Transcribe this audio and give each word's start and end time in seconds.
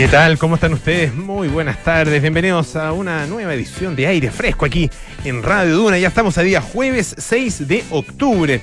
¿Qué 0.00 0.08
tal? 0.08 0.38
¿Cómo 0.38 0.54
están 0.54 0.72
ustedes? 0.72 1.14
Muy 1.14 1.48
buenas 1.48 1.84
tardes. 1.84 2.22
Bienvenidos 2.22 2.74
a 2.74 2.90
una 2.94 3.26
nueva 3.26 3.52
edición 3.52 3.94
de 3.94 4.06
Aire 4.06 4.30
Fresco 4.30 4.64
aquí 4.64 4.88
en 5.26 5.42
Radio 5.42 5.76
Duna. 5.76 5.98
Ya 5.98 6.08
estamos 6.08 6.38
a 6.38 6.42
día 6.42 6.62
jueves 6.62 7.14
6 7.18 7.68
de 7.68 7.84
octubre. 7.90 8.62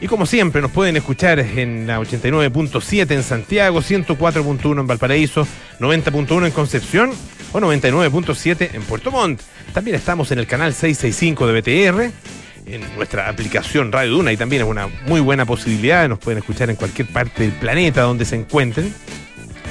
Y 0.00 0.06
como 0.06 0.24
siempre, 0.24 0.62
nos 0.62 0.70
pueden 0.70 0.96
escuchar 0.96 1.40
en 1.40 1.86
la 1.86 2.00
89.7 2.00 3.10
en 3.10 3.22
Santiago, 3.22 3.82
104.1 3.82 4.80
en 4.80 4.86
Valparaíso, 4.86 5.46
90.1 5.78 6.46
en 6.46 6.52
Concepción 6.52 7.10
o 7.52 7.60
99.7 7.60 8.70
en 8.72 8.82
Puerto 8.84 9.10
Montt. 9.10 9.42
También 9.74 9.94
estamos 9.94 10.32
en 10.32 10.38
el 10.38 10.46
canal 10.46 10.72
665 10.72 11.46
de 11.48 11.60
BTR, 11.60 12.10
en 12.64 12.96
nuestra 12.96 13.28
aplicación 13.28 13.92
Radio 13.92 14.12
Duna 14.12 14.32
y 14.32 14.38
también 14.38 14.62
es 14.62 14.68
una 14.68 14.86
muy 15.06 15.20
buena 15.20 15.44
posibilidad. 15.44 16.08
Nos 16.08 16.18
pueden 16.18 16.38
escuchar 16.38 16.70
en 16.70 16.76
cualquier 16.76 17.08
parte 17.08 17.42
del 17.42 17.52
planeta 17.52 18.00
donde 18.00 18.24
se 18.24 18.36
encuentren. 18.36 18.90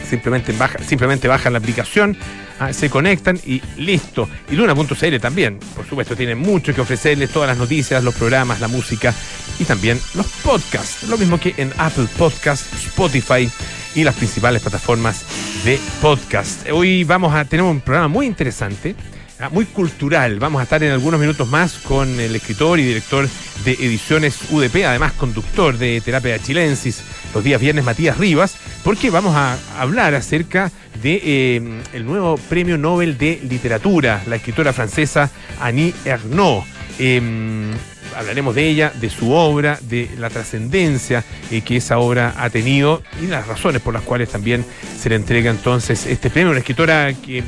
Simplemente, 0.09 0.53
baja, 0.53 0.79
simplemente 0.79 1.27
bajan 1.27 1.53
la 1.53 1.59
aplicación, 1.59 2.17
ah, 2.59 2.71
se 2.71 2.89
conectan 2.89 3.39
y 3.45 3.61
listo. 3.77 4.29
Y 4.49 4.55
Duna.cl 4.55 5.19
también, 5.19 5.59
por 5.75 5.85
supuesto, 5.85 6.15
tiene 6.15 6.35
mucho 6.35 6.73
que 6.73 6.81
ofrecerles, 6.81 7.31
todas 7.31 7.49
las 7.49 7.57
noticias, 7.57 8.03
los 8.03 8.15
programas, 8.15 8.61
la 8.61 8.67
música 8.67 9.13
y 9.59 9.65
también 9.65 9.99
los 10.15 10.27
podcasts. 10.43 11.03
Lo 11.09 11.17
mismo 11.17 11.39
que 11.39 11.53
en 11.57 11.73
Apple 11.77 12.07
Podcasts, 12.17 12.85
Spotify 12.85 13.49
y 13.95 14.03
las 14.03 14.15
principales 14.15 14.61
plataformas 14.61 15.25
de 15.65 15.79
podcast. 16.01 16.69
Hoy 16.71 17.03
vamos 17.03 17.33
a 17.33 17.45
tener 17.45 17.65
un 17.65 17.81
programa 17.81 18.07
muy 18.07 18.25
interesante. 18.25 18.95
Ah, 19.39 19.49
Muy 19.49 19.65
cultural. 19.65 20.39
Vamos 20.39 20.59
a 20.59 20.63
estar 20.63 20.83
en 20.83 20.91
algunos 20.91 21.19
minutos 21.19 21.47
más 21.47 21.73
con 21.79 22.19
el 22.19 22.35
escritor 22.35 22.79
y 22.79 22.83
director 22.83 23.27
de 23.63 23.73
Ediciones 23.73 24.39
UDP, 24.51 24.85
además 24.85 25.13
conductor 25.13 25.77
de 25.77 26.01
Terapia 26.01 26.39
Chilensis, 26.39 27.01
los 27.33 27.43
días 27.43 27.59
viernes 27.61 27.85
Matías 27.85 28.17
Rivas, 28.17 28.55
porque 28.83 29.09
vamos 29.09 29.35
a 29.35 29.57
hablar 29.79 30.15
acerca 30.15 30.71
de 31.01 31.21
eh, 31.23 31.81
el 31.93 32.05
nuevo 32.05 32.37
Premio 32.49 32.77
Nobel 32.77 33.17
de 33.17 33.39
Literatura, 33.47 34.23
la 34.27 34.37
escritora 34.37 34.73
francesa 34.73 35.29
Annie 35.59 35.93
Ernaux. 36.05 36.65
Em, 36.99 37.71
hablaremos 38.15 38.55
de 38.55 38.67
ella, 38.67 38.91
de 38.99 39.09
su 39.09 39.31
obra, 39.31 39.79
de 39.81 40.09
la 40.17 40.29
trascendencia 40.29 41.23
eh, 41.51 41.61
que 41.61 41.77
esa 41.77 41.99
obra 41.99 42.33
ha 42.37 42.49
tenido 42.49 43.03
y 43.21 43.27
las 43.27 43.47
razones 43.47 43.81
por 43.81 43.93
las 43.93 44.03
cuales 44.03 44.29
también 44.29 44.65
se 44.99 45.09
le 45.09 45.15
entrega 45.15 45.51
entonces 45.51 46.05
este 46.07 46.29
premio. 46.29 46.49
Una 46.51 46.59
escritora 46.59 47.13
que 47.13 47.43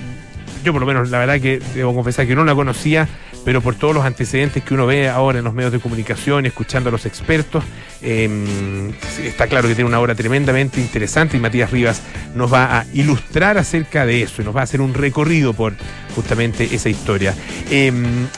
yo 0.63 0.71
por 0.73 0.81
lo 0.81 0.85
menos 0.85 1.09
la 1.09 1.19
verdad 1.19 1.39
que 1.39 1.59
debo 1.73 1.93
confesar 1.93 2.27
que 2.27 2.35
no 2.35 2.43
la 2.43 2.55
conocía, 2.55 3.07
pero 3.45 3.61
por 3.61 3.75
todos 3.75 3.93
los 3.93 4.05
antecedentes 4.05 4.63
que 4.63 4.73
uno 4.73 4.85
ve 4.85 5.09
ahora 5.09 5.39
en 5.39 5.45
los 5.45 5.53
medios 5.53 5.71
de 5.71 5.79
comunicación, 5.79 6.45
escuchando 6.45 6.89
a 6.89 6.91
los 6.91 7.05
expertos, 7.05 7.63
eh, 8.01 8.91
está 9.23 9.47
claro 9.47 9.67
que 9.67 9.75
tiene 9.75 9.87
una 9.87 9.99
obra 9.99 10.15
tremendamente 10.15 10.79
interesante 10.81 11.37
y 11.37 11.39
Matías 11.39 11.71
Rivas 11.71 12.01
nos 12.35 12.51
va 12.53 12.79
a 12.79 12.85
ilustrar 12.93 13.57
acerca 13.57 14.05
de 14.05 14.23
eso 14.23 14.41
y 14.41 14.45
nos 14.45 14.55
va 14.55 14.61
a 14.61 14.63
hacer 14.63 14.81
un 14.81 14.93
recorrido 14.93 15.53
por 15.53 15.73
justamente 16.15 16.69
esa 16.73 16.89
historia. 16.89 17.33
Eh, 17.69 17.91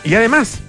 y 0.04 0.14
además, 0.14 0.62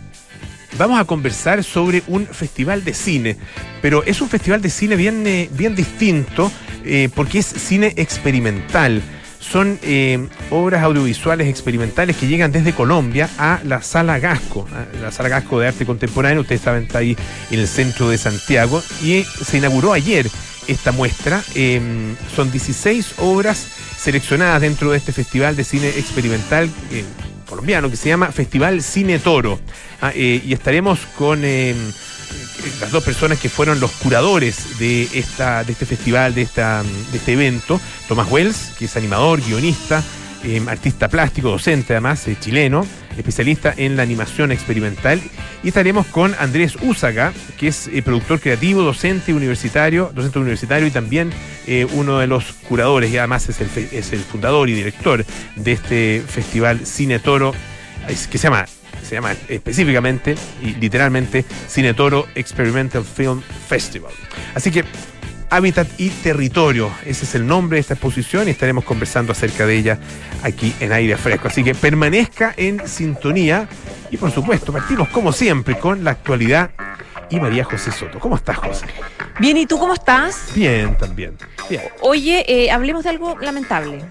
vamos 0.78 0.98
a 0.98 1.05
conversar 1.05 1.62
sobre 1.64 2.03
un 2.06 2.27
festival 2.27 2.84
de 2.84 2.95
cine, 2.95 3.36
pero 3.80 4.03
es 4.05 4.20
un 4.20 4.28
festival 4.28 4.62
de 4.62 4.70
cine 4.70 4.97
bien, 4.97 5.27
eh, 5.27 5.48
bien 5.53 5.75
distinto 5.75 6.50
eh, 6.84 7.08
porque 7.14 7.39
es 7.39 7.47
cine 7.47 7.92
experimental. 7.97 9.03
Son 9.43 9.79
eh, 9.83 10.29
obras 10.51 10.83
audiovisuales 10.83 11.48
experimentales 11.48 12.17
que 12.17 12.27
llegan 12.27 12.53
desde 12.53 12.73
Colombia 12.73 13.29
a 13.37 13.61
la 13.65 13.83
Sala 13.83 14.19
Gasco, 14.19 14.67
la 15.03 15.11
Sala 15.11 15.29
Gasco 15.29 15.61
de 15.61 15.69
Arte 15.69 15.85
Contemporáneo. 15.85 16.41
Ustedes 16.41 16.62
saben, 16.62 16.85
está 16.85 16.98
ahí 16.98 17.17
en 17.51 17.59
el 17.59 17.69
centro 17.69 18.09
de 18.09 18.19
Santiago 18.19 18.83
y 19.03 19.25
se 19.25 19.59
inauguró 19.59 19.93
ayer 19.93 20.27
esta 20.69 20.93
muestra. 20.93 21.43
Eh, 21.55 21.81
son 22.35 22.51
16 22.51 23.15
obras 23.19 23.67
seleccionadas 24.03 24.61
dentro 24.61 24.91
de 24.91 24.98
este 24.98 25.13
festival 25.13 25.55
de 25.57 25.65
cine 25.65 25.89
experimental 25.89 26.70
eh, 26.91 27.05
colombiano 27.48 27.91
que 27.91 27.97
se 27.97 28.09
llama 28.09 28.33
Festival 28.33 28.83
Cine 28.83 29.19
Toro. 29.19 29.61
Ah, 30.01 30.11
eh, 30.15 30.43
y 30.45 30.53
estaremos 30.53 31.01
con 31.19 31.43
eh, 31.45 31.75
las 32.81 32.91
dos 32.91 33.03
personas 33.03 33.39
que 33.39 33.48
fueron 33.48 33.81
los 33.81 33.91
curadores 33.93 34.79
de, 34.79 35.09
esta, 35.15 35.65
de 35.65 35.73
este 35.73 35.87
festival, 35.87 36.35
de, 36.35 36.43
esta, 36.43 36.83
de 36.83 37.19
este 37.19 37.33
evento. 37.33 37.81
Tomás 38.09 38.31
Wells, 38.31 38.73
que 38.79 38.87
es 38.87 38.97
animador, 38.97 39.41
guionista, 39.41 40.03
eh, 40.45 40.61
artista 40.67 41.09
plástico, 41.09 41.51
docente 41.51 41.93
además, 41.93 42.27
eh, 42.27 42.37
chileno, 42.39 42.87
especialista 43.17 43.75
en 43.77 43.97
la 43.97 44.03
animación 44.03 44.53
experimental. 44.53 45.20
Y 45.63 45.69
estaremos 45.69 46.07
con 46.07 46.35
Andrés 46.39 46.77
Úsaga, 46.83 47.33
que 47.59 47.69
es 47.69 47.89
eh, 47.89 48.03
productor 48.03 48.41
creativo, 48.41 48.83
docente 48.83 49.33
universitario, 49.33 50.11
docente 50.14 50.39
universitario 50.39 50.87
y 50.87 50.91
también 50.91 51.31
eh, 51.67 51.87
uno 51.93 52.19
de 52.19 52.27
los 52.27 52.53
curadores 52.69 53.13
y 53.13 53.19
además 53.19 53.49
es 53.49 53.61
el, 53.61 53.69
es 53.93 54.13
el 54.13 54.20
fundador 54.20 54.69
y 54.69 54.75
director 54.75 55.25
de 55.57 55.73
este 55.73 56.25
festival 56.27 56.87
Cine 56.87 57.19
Toro, 57.19 57.55
que 58.09 58.39
se 58.39 58.45
llama 58.45 58.67
se 59.02 59.14
llama 59.14 59.35
específicamente 59.48 60.35
y 60.63 60.74
literalmente 60.74 61.45
Cine 61.68 61.95
Toro 61.95 62.27
Experimental 62.35 63.05
Film 63.05 63.42
Festival. 63.68 64.13
Así 64.55 64.70
que 64.70 64.85
Hábitat 65.51 65.86
y 65.98 66.08
Territorio, 66.08 66.90
ese 67.05 67.24
es 67.27 67.35
el 67.35 67.46
nombre 67.46 67.77
de 67.77 67.80
esta 67.80 67.95
exposición 67.95 68.48
y 68.48 68.52
estaremos 68.52 68.85
conversando 68.85 69.33
acerca 69.33 69.67
de 69.67 69.77
ella 69.77 69.98
aquí 70.42 70.74
en 70.80 70.92
aire 70.92 71.17
fresco. 71.18 71.48
Así 71.48 71.63
que 71.63 71.74
permanezca 71.74 72.55
en 72.57 72.89
sintonía 72.89 73.68
y 74.11 74.17
por 74.17 74.30
supuesto 74.30 74.73
partimos 74.73 75.08
como 75.11 75.30
siempre 75.30 75.79
con 75.79 76.05
la 76.05 76.13
actualidad 76.13 76.70
y 77.29 77.39
María 77.39 77.64
José 77.64 77.92
Soto. 77.92 78.19
¿Cómo 78.19 78.36
estás, 78.36 78.57
José? 78.57 78.86
Bien, 79.40 79.57
¿y 79.57 79.67
tú 79.67 79.79
cómo 79.79 79.95
estás? 79.95 80.52
Bien, 80.55 80.96
también. 80.96 81.36
Bien. 81.69 81.83
Oye, 82.01 82.45
eh, 82.46 82.70
hablemos 82.70 83.05
de 83.05 83.11
algo 83.11 83.36
lamentable. 83.39 84.02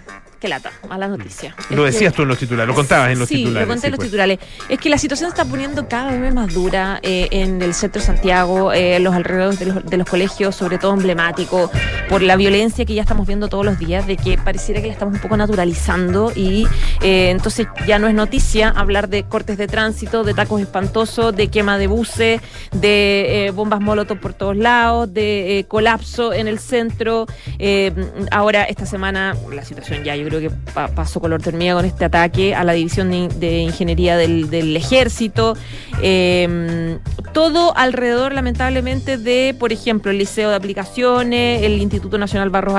Qué 0.42 0.48
lata, 0.48 0.72
a 0.90 0.98
la 0.98 1.08
noticia. 1.08 1.56
Lo 1.70 1.86
Es 1.86 1.92
que- 1.92 2.00
decías 2.00 2.14
tú 2.16 2.24
en 2.24 2.30
los 2.30 2.40
titulares, 2.40 2.68
lo 2.68 2.74
contabas 2.74 3.12
en 3.12 3.20
los 3.20 3.30
sí, 3.30 3.36
titulares. 3.36 3.68
lo 3.68 3.74
conté 3.76 3.88
en 3.88 3.90
sí, 3.90 3.92
los 3.92 3.98
pues. 3.98 4.08
titulares. 4.10 4.40
Es 4.70 4.80
que 4.80 4.90
la 4.90 4.98
situación 4.98 5.30
se 5.30 5.38
está 5.38 5.48
poniendo 5.48 5.88
cada 5.88 6.18
vez 6.18 6.34
más 6.34 6.52
dura 6.52 7.00
eh, 7.04 7.28
en 7.30 7.62
el 7.62 7.76
centro 7.76 8.02
de 8.02 8.08
Santiago, 8.08 8.74
eh, 8.74 8.96
en 8.96 9.04
los 9.04 9.14
alrededores 9.14 9.60
de 9.60 9.68
los, 9.68 9.86
de 9.86 9.98
los 9.98 10.10
colegios, 10.10 10.56
sobre 10.56 10.80
todo 10.80 10.96
emblemáticos, 10.96 11.70
por 12.10 12.24
la 12.24 12.38
violencia 12.38 12.86
que 12.86 12.96
ya 12.96 13.04
estamos 13.04 13.28
viendo 13.28 13.50
todos 13.50 13.64
los 13.64 13.78
días, 13.78 14.08
de 14.08 14.18
que 14.18 14.40
pareciera 14.40 14.82
que 14.82 14.88
la 14.88 14.94
estamos 14.94 15.14
un 15.14 15.20
poco 15.22 15.38
naturalizando 15.38 16.32
y 16.36 16.66
eh, 17.04 17.30
entonces 17.30 17.68
ya 17.86 18.00
no 18.00 18.08
es 18.08 18.16
noticia 18.16 18.70
hablar 18.70 19.10
de 19.10 19.22
cortes 19.26 19.60
de 19.60 19.68
tránsito, 19.68 20.24
de 20.24 20.34
tacos 20.34 20.60
espantosos, 20.60 21.36
de 21.36 21.50
quema 21.50 21.78
de 21.78 21.86
buses, 21.86 22.42
de 22.72 23.52
bombas 23.54 23.80
molotov 23.80 24.18
por 24.20 24.34
todos 24.34 24.58
lados, 24.58 25.14
de 25.14 25.66
colapso 25.68 26.34
en 26.34 26.48
el 26.48 26.58
centro. 26.58 27.28
Ahora, 28.32 28.64
esta 28.64 28.88
semana, 28.88 29.36
la 29.54 29.64
situación 29.64 30.04
ya 30.04 30.16
yo 30.16 30.31
creo 30.32 30.50
que 30.50 30.56
pa- 30.74 30.88
pasó 30.88 31.20
color 31.20 31.42
termina 31.42 31.74
con 31.74 31.84
este 31.84 32.06
ataque 32.06 32.56
a 32.56 32.64
la 32.64 32.72
división 32.74 33.12
de, 33.12 33.58
ingeniería 33.60 34.16
del, 34.16 34.76
ejército. 34.76 35.58
Eh, 36.02 36.98
todo 37.34 37.76
alrededor, 37.76 38.34
lamentablemente, 38.34 39.18
de, 39.18 39.56
por 39.60 39.74
ejemplo, 39.74 40.12
el 40.12 40.18
Liceo 40.18 40.50
de 40.50 40.56
Aplicaciones, 40.56 41.64
el 41.64 41.82
Instituto 41.82 42.18
Nacional 42.18 42.50
Barros 42.50 42.74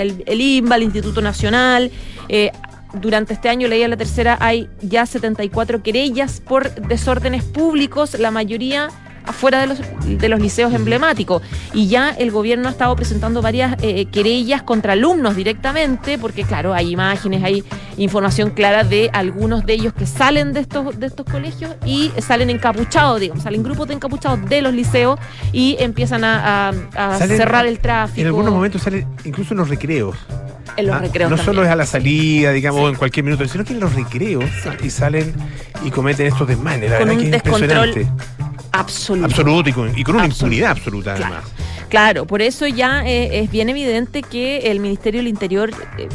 el, 0.00 0.22
el 0.26 0.40
IMBA, 0.40 0.76
el 0.76 0.82
Instituto 0.84 1.20
Nacional. 1.20 1.90
Eh, 2.28 2.52
durante 2.94 3.34
este 3.34 3.48
año, 3.48 3.68
leía 3.68 3.88
la 3.88 3.96
tercera, 3.96 4.38
hay 4.40 4.68
ya 4.80 5.04
74 5.04 5.82
querellas 5.82 6.40
por 6.40 6.72
desórdenes 6.74 7.42
públicos, 7.44 8.18
la 8.18 8.30
mayoría 8.30 8.88
afuera 9.28 9.60
de 9.60 9.66
los, 9.68 9.78
de 10.06 10.28
los 10.28 10.40
liceos 10.40 10.72
emblemáticos. 10.74 11.42
Y 11.74 11.86
ya 11.88 12.10
el 12.10 12.30
gobierno 12.30 12.68
ha 12.68 12.70
estado 12.72 12.96
presentando 12.96 13.42
varias 13.42 13.76
eh, 13.82 14.06
querellas 14.06 14.62
contra 14.62 14.94
alumnos 14.94 15.36
directamente, 15.36 16.18
porque 16.18 16.44
claro, 16.44 16.74
hay 16.74 16.90
imágenes, 16.92 17.44
hay 17.44 17.62
información 17.98 18.50
clara 18.50 18.84
de 18.84 19.10
algunos 19.12 19.66
de 19.66 19.74
ellos 19.74 19.92
que 19.92 20.06
salen 20.06 20.52
de 20.52 20.60
estos, 20.60 20.98
de 20.98 21.06
estos 21.06 21.26
colegios 21.26 21.74
y 21.84 22.10
salen 22.20 22.50
encapuchados, 22.50 23.20
digamos, 23.20 23.42
salen 23.44 23.62
grupos 23.62 23.88
de 23.88 23.94
encapuchados 23.94 24.44
de 24.48 24.62
los 24.62 24.72
liceos 24.72 25.18
y 25.52 25.76
empiezan 25.78 26.24
a, 26.24 26.68
a- 26.68 26.72
a 27.14 27.18
Salen- 27.18 27.36
cerrar 27.36 27.66
el 27.66 27.78
tráfico. 27.80 28.20
En 28.20 28.26
algunos 28.28 28.52
momentos 28.52 28.82
sale 28.82 29.06
incluso 29.24 29.54
en 29.54 29.58
los 29.58 29.68
recreos. 29.68 30.16
en 30.76 30.86
los 30.86 30.96
Ah, 30.96 31.00
recreos 31.00 31.30
no 31.30 31.36
también. 31.36 31.54
solo 31.56 31.64
es 31.66 31.70
a 31.72 31.76
la 31.76 31.86
salida, 31.86 32.52
digamos, 32.52 32.80
Sí. 32.80 32.86
o 32.86 32.88
en 32.88 32.94
cualquier 32.94 33.24
minuto, 33.24 33.46
sino 33.48 33.64
que 33.64 33.72
en 33.72 33.80
los 33.80 33.92
recreos 33.94 34.44
Sí. 34.62 34.68
y 34.86 34.90
salen 34.90 35.34
y 35.84 35.90
cometen 35.90 36.26
estos 36.28 36.46
desmanes. 36.46 36.90
La 36.90 36.98
Con 36.98 37.08
verdad 37.08 37.14
un 37.24 37.30
que 37.30 37.36
es 37.36 37.42
descontrol 37.42 37.88
impresionante. 37.88 38.57
Absoluto. 38.80 39.26
Absoluto 39.26 39.68
y 39.68 39.72
con, 39.72 39.98
y 39.98 40.04
con 40.04 40.14
una 40.16 40.24
Absoluto. 40.24 40.46
impunidad 40.46 40.70
absoluta 40.72 41.12
además. 41.12 41.44
Claro, 41.44 41.77
por 42.26 42.42
eso 42.42 42.66
ya 42.66 43.02
eh, 43.06 43.40
es 43.40 43.50
bien 43.50 43.68
evidente 43.68 44.22
que 44.22 44.70
el 44.70 44.80
Ministerio 44.80 45.20
del 45.20 45.28
Interior, 45.28 45.70
eh, 45.98 46.08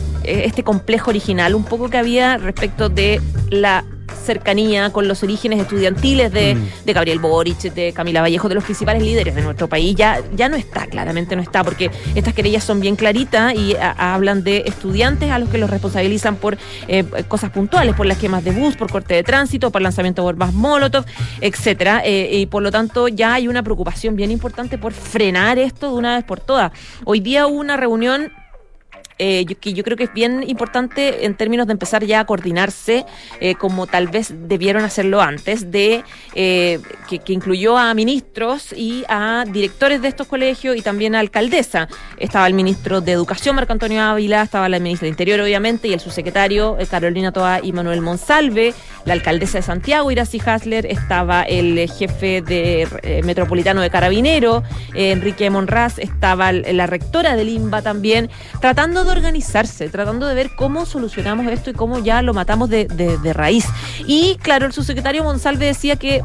este 0.46 0.64
complejo 0.64 1.10
original, 1.10 1.56
un 1.56 1.64
poco 1.66 1.90
que 1.90 1.98
había 1.98 2.38
respecto 2.38 2.90
de 2.90 3.20
la 3.50 3.84
cercanía 4.26 4.92
con 4.92 5.08
los 5.08 5.24
orígenes 5.24 5.60
estudiantiles 5.60 6.32
de, 6.32 6.56
Mm. 6.56 6.86
de 6.86 6.94
Gabriel 6.94 7.20
Boric, 7.20 7.58
de 7.74 7.92
Camila 7.94 8.22
Vallejo, 8.22 8.48
de 8.48 8.56
los 8.56 8.64
principales 8.64 9.02
líderes 9.02 9.34
de 9.36 9.42
nuestro 9.42 9.68
país, 9.68 9.96
ya, 9.96 10.22
ya 10.36 10.48
no 10.50 10.56
está, 10.56 10.86
claramente 10.88 11.36
no 11.36 11.42
está, 11.42 11.64
porque 11.64 11.90
estas 12.16 12.34
querellas 12.34 12.64
son 12.64 12.80
bien 12.80 12.96
claritas 12.96 13.54
y 13.56 13.76
a- 13.76 14.14
hablan 14.14 14.44
de 14.44 14.64
estudiantes 14.68 15.32
a 15.32 15.40
los 15.40 15.50
que 15.50 15.58
los 15.58 15.70
responsabilizan 15.70 16.36
por 16.36 16.58
eh, 16.88 17.04
cosas 17.28 17.50
puntuales, 17.50 17.96
por 17.96 18.06
las 18.06 18.18
quemas 18.18 18.44
de 18.44 18.52
bus, 18.52 18.76
por 18.78 18.90
corte 18.92 19.16
de 19.16 19.24
tránsito, 19.24 19.72
por 19.72 19.82
lanzamiento 19.82 20.22
de 20.22 20.28
bombas 20.28 20.54
Molotov, 20.54 21.06
etcétera, 21.42 22.02
eh, 22.06 22.30
y 22.40 22.46
por 22.46 22.62
lo 22.62 22.72
tanto 22.72 23.08
ya 23.08 23.34
hay 23.34 23.48
una 23.48 23.64
preocupación 23.64 24.16
bien 24.16 24.32
importante 24.32 24.78
por 24.78 24.94
frenar 24.94 25.58
esto 25.64 25.90
de 25.90 25.96
una 25.96 26.16
vez 26.16 26.24
por 26.24 26.40
todas. 26.40 26.72
Hoy 27.06 27.20
día 27.20 27.48
hubo 27.48 27.60
una 27.60 27.78
reunión 27.78 28.32
eh, 29.20 29.46
que 29.46 29.74
yo 29.74 29.84
creo 29.84 29.96
que 29.96 30.06
es 30.06 30.14
bien 30.14 30.44
importante 30.48 31.26
en 31.26 31.36
términos 31.36 31.68
de 31.68 31.74
empezar 31.74 32.04
ya 32.04 32.22
a 32.22 32.26
coordinarse, 32.26 33.06
eh, 33.40 33.56
como 33.56 33.88
tal 33.88 34.08
vez 34.08 34.34
debieron 34.48 34.84
hacerlo 34.84 35.22
antes, 35.22 35.72
de 35.72 36.04
eh, 36.36 36.80
que, 37.08 37.34
incluyó 37.34 37.78
a 37.78 37.94
ministros 37.94 38.74
y 38.74 39.04
a 39.08 39.46
directores 39.48 40.02
de 40.02 40.08
estos 40.08 40.28
colegios 40.28 40.76
y 40.76 40.82
también 40.82 41.16
a 41.16 41.20
alcaldesa. 41.20 41.88
Estaba 42.18 42.48
el 42.48 42.54
ministro 42.54 43.02
de 43.02 43.12
Educación, 43.12 43.56
Marco 43.56 43.74
Antonio 43.74 44.02
Ávila, 44.02 44.44
estaba 44.44 44.70
la 44.70 44.80
ministra 44.80 45.06
de 45.06 45.10
Interior, 45.10 45.40
obviamente, 45.40 45.88
y 45.88 45.94
el 45.94 46.00
subsecretario 46.00 46.78
Carolina 46.90 47.32
Toa 47.32 47.60
y 47.64 47.72
Manuel 47.72 48.02
Monsalve, 48.02 48.74
la 49.06 49.14
alcaldesa 49.14 49.58
de 49.58 49.64
Santiago, 49.64 50.12
Iracy 50.12 50.40
Hasler, 50.46 50.86
estaba 50.86 51.44
el 51.44 51.90
jefe 51.90 52.42
de 52.42 52.88
metropolitano 53.24 53.82
de 53.82 53.90
Carabinero, 53.90 54.64
Enrique 54.94 55.50
Monraz, 55.50 55.98
estaba 55.98 56.52
la 56.52 56.88
rectora 56.88 57.36
del 57.36 57.50
INBA 57.50 57.82
también, 57.82 58.30
tratando 58.62 59.03
de 59.04 59.12
organizarse, 59.12 59.90
tratando 59.90 60.28
de 60.28 60.36
ver 60.36 60.52
cómo 60.56 60.86
solucionamos 60.86 61.48
esto 61.48 61.70
y 61.70 61.74
cómo 61.74 62.00
ya 62.00 62.22
lo 62.22 62.34
matamos 62.34 62.70
de, 62.70 62.88
raíz. 63.34 63.66
Y 64.06 64.36
claro, 64.42 64.66
el 64.66 64.74
subsecretario 64.74 65.24
Monsalve 65.24 65.66
decía 65.66 65.96
que 65.96 66.22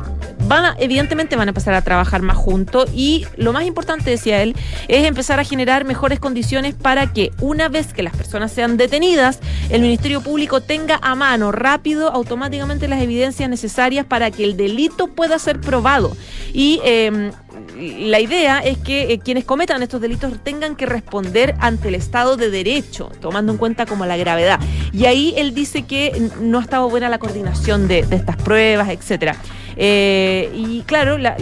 van 0.46 0.64
a, 0.64 0.76
evidentemente 0.78 1.36
van 1.36 1.48
a 1.48 1.50
empezar 1.50 1.74
a 1.74 1.82
trabajar 1.82 2.22
más 2.22 2.36
juntos 2.36 2.90
y 2.94 3.26
lo 3.36 3.52
más 3.52 3.64
importante, 3.64 4.10
decía 4.10 4.42
él, 4.42 4.56
es 4.88 5.06
empezar 5.06 5.40
a 5.40 5.44
generar 5.44 5.84
mejores 5.84 6.20
condiciones 6.20 6.74
para 6.74 7.12
que 7.12 7.32
una 7.40 7.68
vez 7.68 7.92
que 7.92 8.02
las 8.02 8.16
personas 8.16 8.52
sean 8.52 8.76
detenidas, 8.76 9.40
el 9.70 9.82
Ministerio 9.82 10.20
Público 10.20 10.60
tenga 10.60 10.98
a 11.02 11.14
mano 11.14 11.52
rápido, 11.52 12.10
automáticamente 12.10 12.88
las 12.88 13.02
evidencias 13.02 13.48
necesarias 13.48 14.06
para 14.06 14.30
que 14.30 14.44
el 14.44 14.56
delito 14.56 15.08
pueda 15.08 15.38
ser 15.38 15.60
probado. 15.60 16.16
Y 16.52 16.80
eh, 16.84 17.30
la 17.76 18.20
idea 18.20 18.58
es 18.60 18.78
que 18.78 19.12
eh, 19.12 19.18
quienes 19.18 19.44
cometan 19.44 19.82
estos 19.82 20.00
delitos 20.00 20.32
tengan 20.42 20.76
que 20.76 20.86
responder 20.86 21.54
ante 21.60 21.88
el 21.88 21.94
Estado 21.94 22.36
de 22.36 22.50
Derecho, 22.50 23.10
tomando 23.20 23.52
en 23.52 23.58
cuenta 23.58 23.86
como 23.86 24.06
la 24.06 24.16
gravedad. 24.16 24.58
Y 24.92 25.06
ahí 25.06 25.34
él 25.36 25.54
dice 25.54 25.82
que 25.82 26.30
no 26.40 26.58
ha 26.58 26.62
estado 26.62 26.88
buena 26.88 27.08
la 27.08 27.18
coordinación 27.18 27.88
de, 27.88 28.00
estas 28.10 28.36
pruebas, 28.36 28.88
etcétera. 28.88 29.36
Eh, 29.76 30.50
y 30.54 30.82
claro, 30.82 31.18
la, 31.18 31.36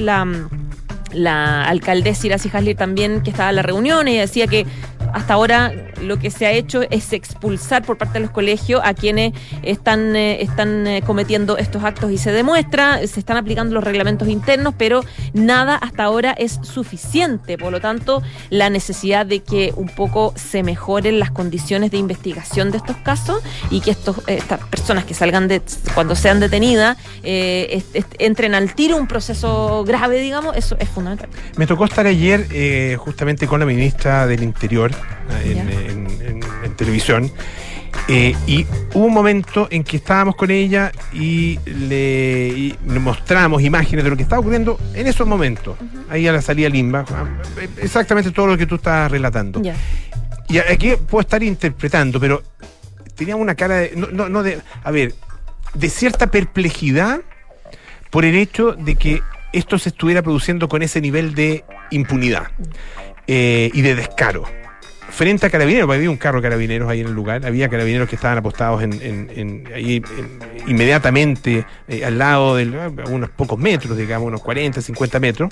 la 1.13 1.65
alcaldesa 1.65 2.27
Iracy 2.27 2.51
Hasler 2.53 2.77
también, 2.77 3.23
que 3.23 3.31
estaba 3.31 3.51
en 3.51 3.57
la 3.57 3.63
reunión, 3.63 4.09
y 4.09 4.17
decía 4.17 4.47
que 4.47 4.67
hasta 5.17 5.33
ahora 5.33 5.73
lo 6.03 6.19
que 6.19 6.31
se 6.31 6.45
ha 6.45 6.53
hecho 6.53 6.83
es 6.91 7.15
expulsar 7.15 7.83
por 7.87 7.97
parte 7.97 8.15
de 8.15 8.21
los 8.21 8.31
colegios 8.31 8.83
a 8.85 8.93
quienes 8.93 9.33
están, 9.63 10.15
eh, 10.15 10.43
están 10.43 10.87
eh, 10.87 11.03
cometiendo 11.07 11.57
estos 11.57 11.85
actos 11.85 12.11
y 12.11 12.19
se 12.19 12.33
demuestra, 12.33 12.99
se 13.07 13.19
están 13.19 13.39
aplicando 13.39 13.75
los 13.75 13.83
reglamentos 13.83 14.29
internos, 14.29 14.75
pero 14.77 15.03
nada 15.33 15.77
hasta 15.77 16.05
ahora 16.05 16.33
es 16.33 16.61
suficiente. 16.63 17.57
Por 17.57 17.73
lo 17.73 17.81
tanto, 17.81 18.23
la 18.51 18.69
necesidad 18.69 19.25
de 19.25 19.41
que 19.41 19.73
un 19.77 19.89
poco 19.89 20.35
se 20.37 20.63
mejoren 20.63 21.19
las 21.19 21.31
condiciones 21.31 21.91
de 21.93 21.97
investigación 21.97 22.71
de 22.71 22.77
estos 22.77 22.99
casos 22.99 23.43
y 23.71 23.81
que 23.81 23.93
estos, 23.93 24.19
estas 24.27 24.61
personas 24.67 25.07
que 25.07 25.15
salgan 25.15 25.49
de, 25.49 25.63
cuando 25.95 26.15
sean 26.15 26.41
detenidas, 26.41 26.99
eh, 27.23 27.83
entren 28.19 28.55
al 28.55 28.75
tiro 28.75 28.99
un 28.99 29.09
proceso 29.09 29.83
grave, 29.87 30.21
digamos, 30.21 30.55
eso 30.59 30.77
es 30.79 30.91
fundamental. 30.91 31.31
Me 31.57 31.67
tocó 31.67 31.87
estar 31.87 32.07
ayer 32.07 32.47
eh, 32.51 32.99
justamente 32.99 33.47
con 33.47 33.61
la 33.61 33.67
ministra 33.67 34.27
del 34.27 34.43
Interior 34.43 34.93
en, 35.45 35.59
en, 35.59 36.07
en, 36.21 36.41
en, 36.65 36.77
televisión. 36.77 37.31
Eh, 38.09 38.37
y 38.47 38.67
hubo 38.95 39.07
un 39.07 39.15
momento 39.15 39.67
en 39.71 39.83
que 39.83 39.97
estábamos 39.97 40.37
con 40.37 40.51
ella 40.51 40.93
y 41.13 41.59
le, 41.65 42.49
y 42.49 42.79
le 42.87 43.01
mostramos 43.01 43.63
imágenes 43.63 44.05
de 44.05 44.11
lo 44.11 44.17
que 44.17 44.23
estaba 44.23 44.41
ocurriendo 44.41 44.79
en 44.95 45.07
esos 45.07 45.27
momentos. 45.27 45.77
Uh 45.81 45.85
-huh. 45.85 46.05
Ahí 46.11 46.29
a 46.29 46.33
la 46.33 46.43
salida 46.43 46.69
Limba. 46.69 47.05
Exactamente 47.79 48.31
todo 48.31 48.47
lo 48.47 48.57
que 48.57 48.67
tú 48.67 48.77
estás 48.77 49.11
relatando. 49.11 49.61
Yeah. 49.61 49.77
Y 50.49 50.59
aquí 50.59 50.93
puedo 51.09 51.23
estar 51.23 51.43
interpretando, 51.43 52.21
pero 52.21 52.43
tenía 53.17 53.35
una 53.35 53.55
cara 53.55 53.77
de. 53.77 53.93
No, 53.97 54.09
no, 54.13 54.29
no 54.29 54.43
de. 54.43 54.61
A 54.85 54.91
ver, 54.93 55.15
de 55.75 55.91
cierta 55.91 56.29
perplejidad 56.29 57.21
por 58.11 58.25
el 58.25 58.37
hecho 58.37 58.73
de 58.73 58.95
que 58.95 59.23
esto 59.53 59.79
se 59.79 59.89
estuviera 59.89 60.23
produciendo 60.23 60.69
con 60.69 60.83
ese 60.83 61.01
nivel 61.01 61.35
de 61.35 61.65
impunidad 61.91 62.51
eh, 63.27 63.71
y 63.73 63.81
de 63.83 63.95
descaro 63.95 64.45
frente 65.17 65.47
a 65.47 65.51
carabineros, 65.51 65.89
había 65.91 66.11
un 66.11 66.19
carro 66.19 66.43
de 66.43 66.43
carabineros 66.43 66.91
ahí 66.91 67.01
en 67.01 67.07
el 67.07 67.15
lugar, 67.15 67.47
había 67.47 67.71
carabineros 67.71 68.07
que 68.07 68.17
estaban 68.17 68.37
apostados 68.37 68.83
en, 68.83 68.93
en, 69.01 69.31
en 69.35 69.65
ahí 69.75 69.97
en, 69.97 70.39
inmediatamente 70.67 71.65
eh, 71.89 72.05
al 72.05 72.19
lado 72.19 72.55
de 72.55 72.67
unos 73.09 73.31
pocos 73.31 73.59
metros, 73.59 73.97
digamos, 73.97 74.29
unos 74.29 74.43
40, 74.43 74.83
50 74.83 75.19
metros. 75.19 75.51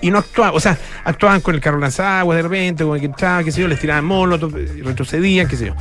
Y 0.00 0.10
no 0.10 0.18
actuaban, 0.18 0.56
o 0.56 0.58
sea, 0.58 0.76
actuaban 1.04 1.42
con 1.42 1.54
el 1.54 1.60
carro 1.60 1.78
lanzaguas 1.78 2.36
de 2.36 2.42
repente, 2.42 2.82
con 2.82 2.94
el 2.94 3.00
que 3.00 3.06
entraba, 3.06 3.44
qué 3.44 3.52
sé 3.52 3.60
yo, 3.60 3.68
les 3.68 3.78
tiraban 3.78 4.04
molotov, 4.04 4.52
retrocedían, 4.52 5.46
qué 5.46 5.56
sé 5.56 5.66
yo. 5.66 5.76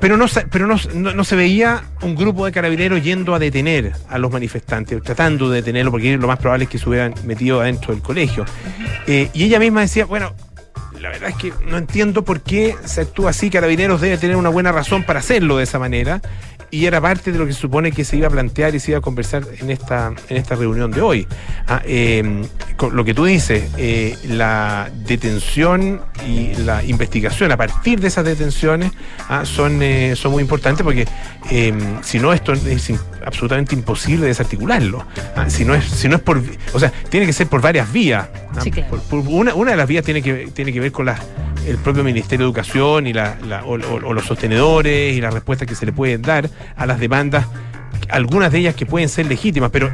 Pero, 0.00 0.16
no, 0.16 0.26
pero 0.50 0.66
no, 0.66 0.74
no, 0.94 1.14
no, 1.14 1.24
se 1.24 1.36
veía 1.36 1.84
un 2.02 2.16
grupo 2.16 2.46
de 2.46 2.52
carabineros 2.52 3.00
yendo 3.04 3.32
a 3.32 3.38
detener 3.38 3.92
a 4.08 4.18
los 4.18 4.32
manifestantes, 4.32 5.00
tratando 5.02 5.50
de 5.50 5.58
detenerlo, 5.58 5.92
porque 5.92 6.16
lo 6.16 6.26
más 6.26 6.38
probable 6.38 6.64
es 6.64 6.70
que 6.70 6.78
se 6.78 6.88
hubieran 6.88 7.14
metido 7.24 7.60
adentro 7.60 7.94
del 7.94 8.02
colegio. 8.02 8.44
Eh, 9.06 9.28
y 9.34 9.44
ella 9.44 9.60
misma 9.60 9.82
decía, 9.82 10.06
bueno, 10.06 10.34
la 11.00 11.10
verdad 11.10 11.30
es 11.30 11.36
que 11.36 11.52
no 11.66 11.78
entiendo 11.78 12.24
por 12.24 12.40
qué 12.42 12.76
se 12.84 13.02
actúa 13.02 13.30
así. 13.30 13.50
Carabineros 13.50 14.00
debe 14.00 14.18
tener 14.18 14.36
una 14.36 14.50
buena 14.50 14.70
razón 14.72 15.04
para 15.04 15.20
hacerlo 15.20 15.56
de 15.56 15.64
esa 15.64 15.78
manera. 15.78 16.20
Y 16.72 16.86
era 16.86 17.00
parte 17.00 17.32
de 17.32 17.38
lo 17.38 17.46
que 17.46 17.52
se 17.52 17.60
supone 17.60 17.90
que 17.90 18.04
se 18.04 18.16
iba 18.16 18.28
a 18.28 18.30
plantear 18.30 18.74
y 18.76 18.78
se 18.78 18.92
iba 18.92 18.98
a 18.98 19.00
conversar 19.00 19.42
en 19.58 19.70
esta, 19.70 20.12
en 20.28 20.36
esta 20.36 20.54
reunión 20.54 20.92
de 20.92 21.00
hoy. 21.00 21.26
Ah, 21.66 21.82
eh, 21.84 22.44
lo 22.92 23.04
que 23.04 23.12
tú 23.12 23.24
dices, 23.24 23.64
eh, 23.76 24.16
la 24.28 24.88
detención 25.04 26.00
y 26.28 26.54
la 26.54 26.84
investigación 26.84 27.50
a 27.50 27.56
partir 27.56 27.98
de 28.00 28.06
esas 28.06 28.24
detenciones 28.24 28.92
ah, 29.28 29.44
son, 29.44 29.82
eh, 29.82 30.14
son 30.14 30.30
muy 30.30 30.42
importantes 30.42 30.84
porque 30.84 31.08
si 32.02 32.20
no, 32.20 32.32
esto 32.32 32.52
es 32.52 32.90
absolutamente 33.24 33.74
imposible 33.74 34.26
desarticularlo. 34.26 35.04
Ah, 35.36 35.48
si, 35.48 35.64
no 35.64 35.74
es, 35.74 35.84
si 35.84 36.08
no 36.08 36.16
es 36.16 36.22
por. 36.22 36.42
O 36.72 36.80
sea, 36.80 36.92
tiene 37.08 37.26
que 37.26 37.32
ser 37.32 37.46
por 37.46 37.60
varias 37.60 37.92
vías. 37.92 38.28
Sí, 38.62 38.70
claro. 38.70 38.90
por, 38.90 39.02
por 39.02 39.18
una, 39.32 39.54
una 39.54 39.72
de 39.72 39.76
las 39.76 39.88
vías 39.88 40.04
tiene 40.04 40.22
que, 40.22 40.50
tiene 40.52 40.72
que 40.72 40.80
ver 40.80 40.92
con 40.92 41.06
la 41.06 41.18
el 41.66 41.76
propio 41.76 42.02
Ministerio 42.02 42.46
de 42.46 42.48
Educación 42.48 43.06
y 43.06 43.12
la, 43.12 43.36
la, 43.46 43.64
o, 43.64 43.74
o, 43.74 43.94
o, 43.94 44.14
los 44.14 44.24
sostenedores 44.24 45.14
y 45.14 45.20
las 45.20 45.32
respuestas 45.34 45.68
que 45.68 45.74
se 45.74 45.84
le 45.86 45.92
pueden 45.92 46.22
dar 46.22 46.48
a 46.74 46.86
las 46.86 46.98
demandas, 46.98 47.46
algunas 48.08 48.50
de 48.50 48.58
ellas 48.58 48.74
que 48.74 48.86
pueden 48.86 49.08
ser 49.08 49.26
legítimas, 49.26 49.70
pero 49.70 49.90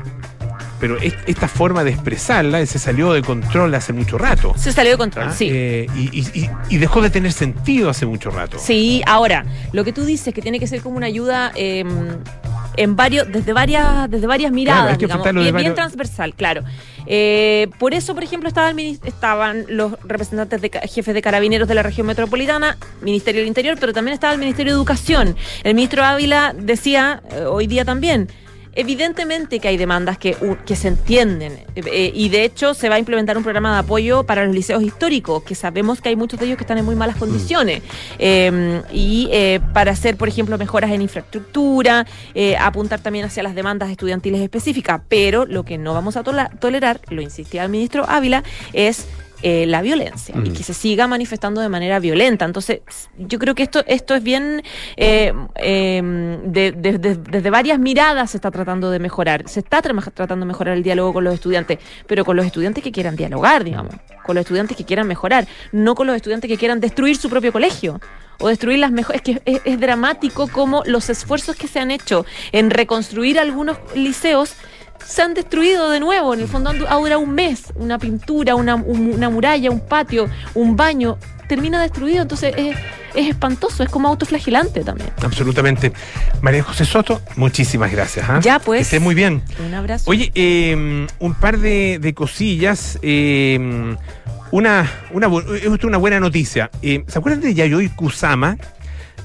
pero 0.78 0.98
esta 1.00 1.48
forma 1.48 1.84
de 1.84 1.90
expresarla 1.90 2.64
se 2.66 2.78
salió 2.78 3.12
de 3.12 3.22
control 3.22 3.74
hace 3.74 3.92
mucho 3.92 4.18
rato. 4.18 4.54
Se 4.56 4.72
salió 4.72 4.92
de 4.92 4.98
control, 4.98 5.28
¿Ah? 5.28 5.32
sí. 5.32 5.48
Eh, 5.50 5.86
y, 5.96 6.20
y, 6.20 6.50
y, 6.68 6.78
dejó 6.78 7.00
de 7.00 7.10
tener 7.10 7.32
sentido 7.32 7.88
hace 7.88 8.04
mucho 8.06 8.30
rato. 8.30 8.58
Sí, 8.58 9.02
ahora, 9.06 9.46
lo 9.72 9.84
que 9.84 9.92
tú 9.92 10.04
dices 10.04 10.34
que 10.34 10.42
tiene 10.42 10.60
que 10.60 10.66
ser 10.66 10.82
como 10.82 10.96
una 10.96 11.06
ayuda 11.06 11.52
eh, 11.54 11.84
en 12.76 12.96
varios, 12.96 13.30
desde 13.30 13.52
varias, 13.52 14.10
desde 14.10 14.26
varias 14.26 14.52
miradas, 14.52 14.98
claro, 14.98 15.40
digamos, 15.40 15.62
bien, 15.62 15.74
transversal, 15.74 16.34
claro. 16.34 16.62
Eh, 17.06 17.68
por 17.78 17.94
eso, 17.94 18.14
por 18.14 18.24
ejemplo, 18.24 18.48
estaba 18.48 18.70
el, 18.70 18.98
estaban 19.04 19.64
los 19.68 19.92
representantes 20.02 20.60
de 20.60 20.70
jefes 20.88 21.14
de 21.14 21.22
carabineros 21.22 21.68
de 21.68 21.74
la 21.74 21.82
región 21.82 22.06
metropolitana, 22.06 22.76
Ministerio 23.00 23.40
del 23.40 23.48
Interior, 23.48 23.76
pero 23.80 23.92
también 23.92 24.14
estaba 24.14 24.32
el 24.32 24.40
Ministerio 24.40 24.72
de 24.72 24.76
Educación. 24.76 25.36
El 25.62 25.74
ministro 25.74 26.04
Ávila 26.04 26.54
decía 26.56 27.22
eh, 27.30 27.44
hoy 27.44 27.66
día 27.66 27.84
también 27.84 28.28
Evidentemente 28.76 29.58
que 29.58 29.68
hay 29.68 29.76
demandas 29.76 30.18
que, 30.18 30.36
que 30.64 30.76
se 30.76 30.88
entienden 30.88 31.58
eh, 31.74 32.12
y 32.14 32.28
de 32.28 32.44
hecho 32.44 32.74
se 32.74 32.88
va 32.88 32.96
a 32.96 32.98
implementar 32.98 33.36
un 33.36 33.42
programa 33.42 33.72
de 33.72 33.78
apoyo 33.80 34.24
para 34.24 34.44
los 34.44 34.54
liceos 34.54 34.82
históricos, 34.82 35.42
que 35.42 35.54
sabemos 35.54 36.00
que 36.00 36.10
hay 36.10 36.16
muchos 36.16 36.38
de 36.38 36.46
ellos 36.46 36.58
que 36.58 36.64
están 36.64 36.78
en 36.78 36.84
muy 36.84 36.94
malas 36.94 37.16
condiciones. 37.16 37.82
Eh, 38.18 38.82
y 38.92 39.28
eh, 39.32 39.60
para 39.72 39.92
hacer, 39.92 40.16
por 40.16 40.28
ejemplo, 40.28 40.58
mejoras 40.58 40.90
en 40.90 41.02
infraestructura, 41.02 42.06
eh, 42.34 42.56
apuntar 42.56 43.00
también 43.00 43.24
hacia 43.24 43.42
las 43.42 43.54
demandas 43.54 43.90
estudiantiles 43.90 44.40
específicas. 44.40 45.00
Pero 45.08 45.46
lo 45.46 45.64
que 45.64 45.78
no 45.78 45.94
vamos 45.94 46.16
a 46.16 46.22
tolerar, 46.22 47.00
lo 47.10 47.22
insistía 47.22 47.64
el 47.64 47.70
ministro 47.70 48.04
Ávila, 48.08 48.42
es 48.72 49.06
eh, 49.48 49.64
la 49.64 49.80
violencia 49.80 50.34
mm. 50.34 50.46
y 50.46 50.50
que 50.50 50.64
se 50.64 50.74
siga 50.74 51.06
manifestando 51.06 51.60
de 51.60 51.68
manera 51.68 52.00
violenta. 52.00 52.44
Entonces, 52.44 52.80
yo 53.16 53.38
creo 53.38 53.54
que 53.54 53.62
esto, 53.62 53.84
esto 53.86 54.16
es 54.16 54.22
bien, 54.24 54.64
eh, 54.96 55.32
eh, 55.54 56.02
de, 56.44 56.72
de, 56.72 56.98
de, 56.98 57.14
desde 57.14 57.50
varias 57.50 57.78
miradas 57.78 58.32
se 58.32 58.38
está 58.38 58.50
tratando 58.50 58.90
de 58.90 58.98
mejorar. 58.98 59.48
Se 59.48 59.60
está 59.60 59.80
tra 59.82 59.94
tratando 60.12 60.44
de 60.44 60.48
mejorar 60.48 60.76
el 60.76 60.82
diálogo 60.82 61.12
con 61.12 61.22
los 61.22 61.32
estudiantes, 61.32 61.78
pero 62.08 62.24
con 62.24 62.34
los 62.34 62.44
estudiantes 62.44 62.82
que 62.82 62.90
quieran 62.90 63.14
dialogar, 63.14 63.62
digamos, 63.62 63.94
con 64.24 64.34
los 64.34 64.42
estudiantes 64.42 64.76
que 64.76 64.84
quieran 64.84 65.06
mejorar, 65.06 65.46
no 65.70 65.94
con 65.94 66.08
los 66.08 66.16
estudiantes 66.16 66.48
que 66.50 66.56
quieran 66.56 66.80
destruir 66.80 67.16
su 67.16 67.30
propio 67.30 67.52
colegio 67.52 68.00
o 68.40 68.48
destruir 68.48 68.80
las 68.80 68.90
mejores. 68.90 69.20
Es 69.20 69.22
que 69.22 69.42
es, 69.44 69.60
es, 69.64 69.78
dramático 69.78 70.48
como 70.48 70.82
los 70.86 71.08
esfuerzos 71.08 71.54
que 71.54 71.68
se 71.68 71.78
han 71.78 71.92
hecho 71.92 72.26
en 72.50 72.70
reconstruir 72.70 73.38
algunos 73.38 73.78
liceos 73.94 74.56
se 75.04 75.22
han 75.22 75.34
destruido 75.34 75.90
de 75.90 76.00
nuevo. 76.00 76.34
En 76.34 76.40
el 76.40 76.48
fondo 76.48 76.70
ha 76.70 76.94
durado 76.96 77.20
un 77.20 77.34
mes. 77.34 77.64
Una 77.74 77.98
pintura, 77.98 78.54
una, 78.54 78.74
una 78.76 79.30
muralla, 79.30 79.70
un 79.70 79.80
patio, 79.80 80.28
un 80.54 80.76
baño. 80.76 81.18
Termina 81.48 81.80
destruido. 81.80 82.22
Entonces 82.22 82.54
es, 82.56 82.76
es 83.14 83.28
espantoso. 83.28 83.82
Es 83.82 83.90
como 83.90 84.08
autoflagelante 84.08 84.82
también. 84.82 85.10
Absolutamente. 85.22 85.92
María 86.40 86.62
José 86.62 86.84
Soto, 86.84 87.20
muchísimas 87.36 87.92
gracias. 87.92 88.28
¿eh? 88.28 88.32
Ya, 88.42 88.58
pues. 88.58 88.78
Que 88.78 88.82
estés 88.82 89.00
muy 89.00 89.14
bien. 89.14 89.42
Un 89.64 89.74
abrazo. 89.74 90.10
Oye, 90.10 90.32
eh, 90.34 91.06
un 91.18 91.34
par 91.34 91.58
de, 91.58 91.98
de 92.00 92.14
cosillas. 92.14 92.98
Eh, 93.02 93.96
una, 94.52 94.90
una, 95.10 95.26
es 95.62 95.84
una 95.84 95.98
buena 95.98 96.20
noticia. 96.20 96.70
Eh, 96.82 97.04
¿Se 97.06 97.18
acuerdan 97.18 97.40
de 97.40 97.54
Yayoi 97.54 97.88
Kusama? 97.90 98.56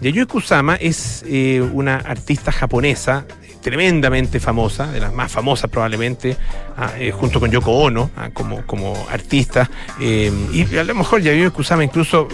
Yayoi 0.01 0.25
Kusama 0.25 0.75
es 0.75 1.23
eh, 1.27 1.61
una 1.73 1.97
artista 1.97 2.51
japonesa 2.51 3.25
tremendamente 3.61 4.39
famosa, 4.39 4.91
de 4.91 4.99
las 4.99 5.13
más 5.13 5.31
famosas 5.31 5.69
probablemente, 5.69 6.35
ah, 6.77 6.91
eh, 6.97 7.11
junto 7.11 7.39
con 7.39 7.51
Yoko 7.51 7.71
Ono, 7.71 8.09
ah, 8.17 8.29
como, 8.33 8.65
como 8.65 8.93
artista. 9.09 9.69
Eh, 9.99 10.31
y 10.51 10.75
a 10.75 10.83
lo 10.83 10.95
mejor 10.95 11.21
Yayoi 11.21 11.51
Kusama 11.51 11.83
incluso 11.83 12.27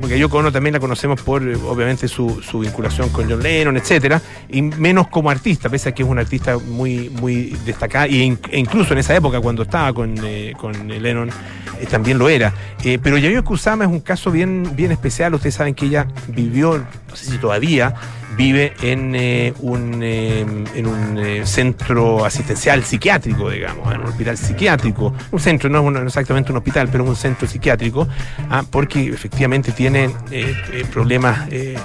porque 0.00 0.18
Yoko 0.18 0.38
Ono 0.38 0.50
también 0.50 0.72
la 0.72 0.80
conocemos 0.80 1.20
por, 1.20 1.46
eh, 1.46 1.54
obviamente, 1.54 2.08
su, 2.08 2.40
su 2.40 2.60
vinculación 2.60 3.10
con 3.10 3.28
John 3.28 3.42
Lennon, 3.42 3.76
etcétera, 3.76 4.20
y 4.48 4.62
menos 4.62 5.08
como 5.08 5.28
artista, 5.28 5.68
pese 5.68 5.90
a 5.90 5.92
que 5.92 6.02
es 6.02 6.08
una 6.08 6.22
artista 6.22 6.56
muy, 6.56 7.10
muy 7.10 7.54
destacada, 7.66 8.06
e 8.06 8.36
incluso 8.52 8.94
en 8.94 9.00
esa 9.00 9.14
época, 9.14 9.40
cuando 9.40 9.62
estaba 9.64 9.92
con, 9.92 10.14
con 10.56 10.88
Lennon, 10.88 11.28
también 11.90 12.18
lo 12.18 12.30
era. 12.30 12.54
Pero 12.82 13.18
Yayoi 13.18 13.42
Kusama 13.42 13.84
es 13.84 13.90
un 13.90 14.00
caso 14.00 14.30
bien, 14.30 14.74
bien 14.74 14.90
especial. 14.90 15.34
Ustedes 15.34 15.56
saben 15.56 15.74
que 15.74 15.84
ella 15.84 16.06
vivió, 16.28 16.78
no 16.78 17.16
sé 17.16 17.26
si 17.26 17.36
todavía, 17.36 17.94
vive 18.36 18.74
en 18.82 19.14
eh, 19.14 19.52
un, 19.60 20.00
eh, 20.02 20.40
en 20.40 20.86
un 20.86 21.18
eh, 21.18 21.46
centro 21.46 22.24
asistencial 22.24 22.84
psiquiátrico, 22.84 23.50
digamos, 23.50 23.92
en 23.92 24.00
un 24.00 24.06
hospital 24.06 24.36
psiquiátrico. 24.36 25.12
Un 25.30 25.40
centro, 25.40 25.68
no 25.68 25.98
es 26.00 26.06
exactamente 26.06 26.52
un 26.52 26.58
hospital, 26.58 26.88
pero 26.90 27.04
un 27.04 27.16
centro 27.16 27.46
psiquiátrico, 27.48 28.06
ah, 28.50 28.62
porque 28.70 29.08
efectivamente 29.08 29.72
tiene 29.72 30.10
problemas 30.92 31.48
de 31.48 31.76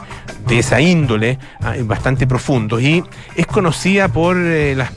esa 0.49 0.79
índole 0.79 1.39
ah, 1.61 1.75
bastante 1.83 2.27
profundos. 2.27 2.81
Y 2.81 3.03
es 3.35 3.47
conocida 3.47 4.07
por 4.07 4.35
las 4.35 4.91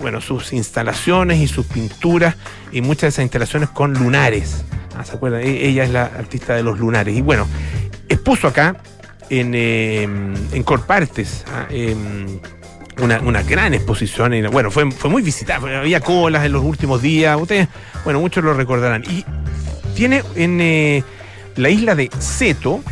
bueno, 0.00 0.20
sus 0.20 0.52
instalaciones 0.52 1.38
y 1.40 1.48
sus 1.48 1.66
pinturas 1.66 2.36
y 2.72 2.82
muchas 2.82 3.02
de 3.02 3.08
esas 3.08 3.22
instalaciones 3.22 3.70
con 3.70 3.94
lunares. 3.94 4.64
Ah, 4.96 5.04
¿Se 5.04 5.14
acuerdan? 5.16 5.40
E- 5.40 5.66
Ella 5.66 5.84
es 5.84 5.90
la 5.90 6.04
artista 6.04 6.54
de 6.54 6.62
los 6.62 6.78
lunares. 6.78 7.16
Y 7.16 7.22
bueno, 7.22 7.46
expuso 8.08 8.48
acá 8.48 8.76
en, 9.40 9.54
eh, 9.54 10.02
en 10.02 10.62
Corpartes 10.62 11.44
ah, 11.48 11.66
em, 11.70 12.38
una, 13.02 13.18
una 13.20 13.42
gran 13.42 13.72
exposición. 13.72 14.32
bueno, 14.52 14.70
fue, 14.70 14.90
fue 14.92 15.08
muy 15.10 15.22
visitada, 15.22 15.80
había 15.80 16.00
colas 16.00 16.44
en 16.44 16.52
los 16.52 16.62
últimos 16.62 17.00
días. 17.00 17.40
Ustedes, 17.40 17.68
bueno, 18.04 18.20
muchos 18.20 18.44
lo 18.44 18.52
recordarán. 18.54 19.02
Y 19.04 19.24
tiene 19.94 20.22
en 20.36 20.60
eh, 20.60 21.02
la 21.56 21.70
isla 21.70 21.94
de 21.94 22.10
Seto, 22.18 22.82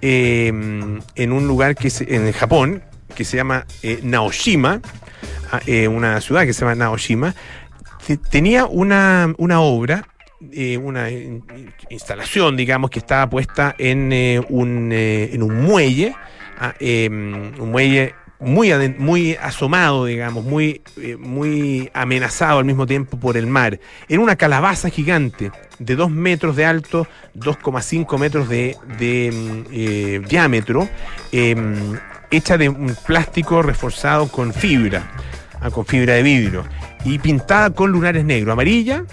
eh, 0.00 0.48
en 0.48 1.32
un 1.32 1.46
lugar 1.46 1.74
que 1.76 1.88
es 1.88 2.00
en 2.00 2.32
Japón, 2.32 2.82
que 3.14 3.24
se 3.24 3.36
llama 3.36 3.66
eh, 3.82 4.00
Naoshima, 4.02 4.80
ah, 5.52 5.60
eh, 5.66 5.86
una 5.88 6.20
ciudad 6.22 6.44
que 6.46 6.54
se 6.54 6.60
llama 6.62 6.74
Naoshima, 6.74 7.34
te- 8.06 8.16
tenía 8.16 8.64
una, 8.64 9.32
una 9.36 9.60
obra, 9.60 10.08
eh, 10.52 10.76
una 10.78 11.10
in- 11.10 11.44
instalación, 11.90 12.56
digamos, 12.56 12.90
que 12.90 12.98
estaba 12.98 13.28
puesta 13.28 13.74
en, 13.78 14.12
eh, 14.12 14.40
un, 14.48 14.90
eh, 14.92 15.30
en 15.32 15.42
un 15.42 15.62
muelle, 15.62 16.14
ah, 16.58 16.74
eh, 16.80 17.08
un 17.10 17.70
muelle 17.70 18.14
muy, 18.40 18.72
muy 18.98 19.36
asomado, 19.40 20.06
digamos, 20.06 20.42
muy, 20.44 20.82
muy 21.20 21.88
amenazado 21.94 22.58
al 22.58 22.64
mismo 22.64 22.86
tiempo 22.86 23.16
por 23.16 23.36
el 23.36 23.46
mar. 23.46 23.78
Era 24.08 24.20
una 24.20 24.34
calabaza 24.34 24.88
gigante 24.90 25.52
de 25.78 25.94
2 25.94 26.10
metros 26.10 26.56
de 26.56 26.64
alto, 26.64 27.06
2,5 27.38 28.18
metros 28.18 28.48
de, 28.48 28.76
de, 28.98 29.62
eh, 29.70 30.20
diámetro, 30.28 30.88
eh, 31.30 31.54
hecha 32.32 32.58
de 32.58 32.68
un 32.68 32.96
plástico 33.06 33.62
reforzado 33.62 34.26
con 34.26 34.52
fibra, 34.52 35.12
ah, 35.60 35.70
con 35.70 35.86
fibra 35.86 36.14
de 36.14 36.24
vidrio, 36.24 36.64
y 37.04 37.20
pintada 37.20 37.70
con 37.70 37.92
lunares 37.92 38.24
negros, 38.24 38.52
amarilla, 38.54 39.04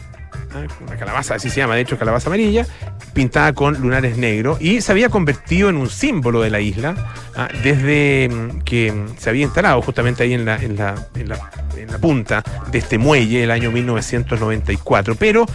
una 0.56 0.98
calabaza, 0.98 1.36
así 1.36 1.50
se 1.50 1.58
llama, 1.58 1.76
de 1.76 1.82
hecho, 1.82 1.98
calabaza 1.98 2.30
amarilla, 2.30 2.66
pintada 3.14 3.54
con 3.54 3.80
lunares 3.80 4.18
negros, 4.18 4.60
y 4.62 4.82
se 4.82 4.92
había 4.92 5.10
convertido 5.10 5.70
en 5.70 5.78
un 5.78 5.90
símbolo 5.90 6.42
de 6.42 6.50
la 6.50 6.60
isla 6.60 7.14
ah, 7.36 7.50
desde 7.64 8.30
mm, 8.30 8.62
que 8.62 9.06
se 9.18 9.30
había 9.30 9.44
instalado 9.44 9.82
justamente 9.82 10.24
ahí 10.24 10.34
en 10.34 10.46
la, 10.46 10.56
en 10.56 10.76
la, 10.76 10.96
en 11.16 11.30
la, 11.30 11.98
punta 12.00 12.44
de 12.72 12.78
este 12.78 12.98
muelle 12.98 13.44
el 13.44 13.52
año 13.52 13.72
1994. 13.72 15.16
Pero, 15.16 15.46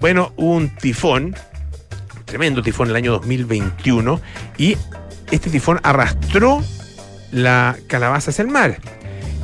bueno, 0.00 0.32
un 0.36 0.74
tifón, 0.76 1.34
tremendo 2.24 2.62
tifón 2.62 2.88
el 2.88 2.96
año 2.96 3.12
2021, 3.12 4.20
y 4.56 4.76
este 5.30 5.50
tifón 5.50 5.80
arrastró 5.82 6.62
la 7.32 7.76
calabaza 7.88 8.30
hacia 8.30 8.42
el 8.42 8.48
mar. 8.48 8.78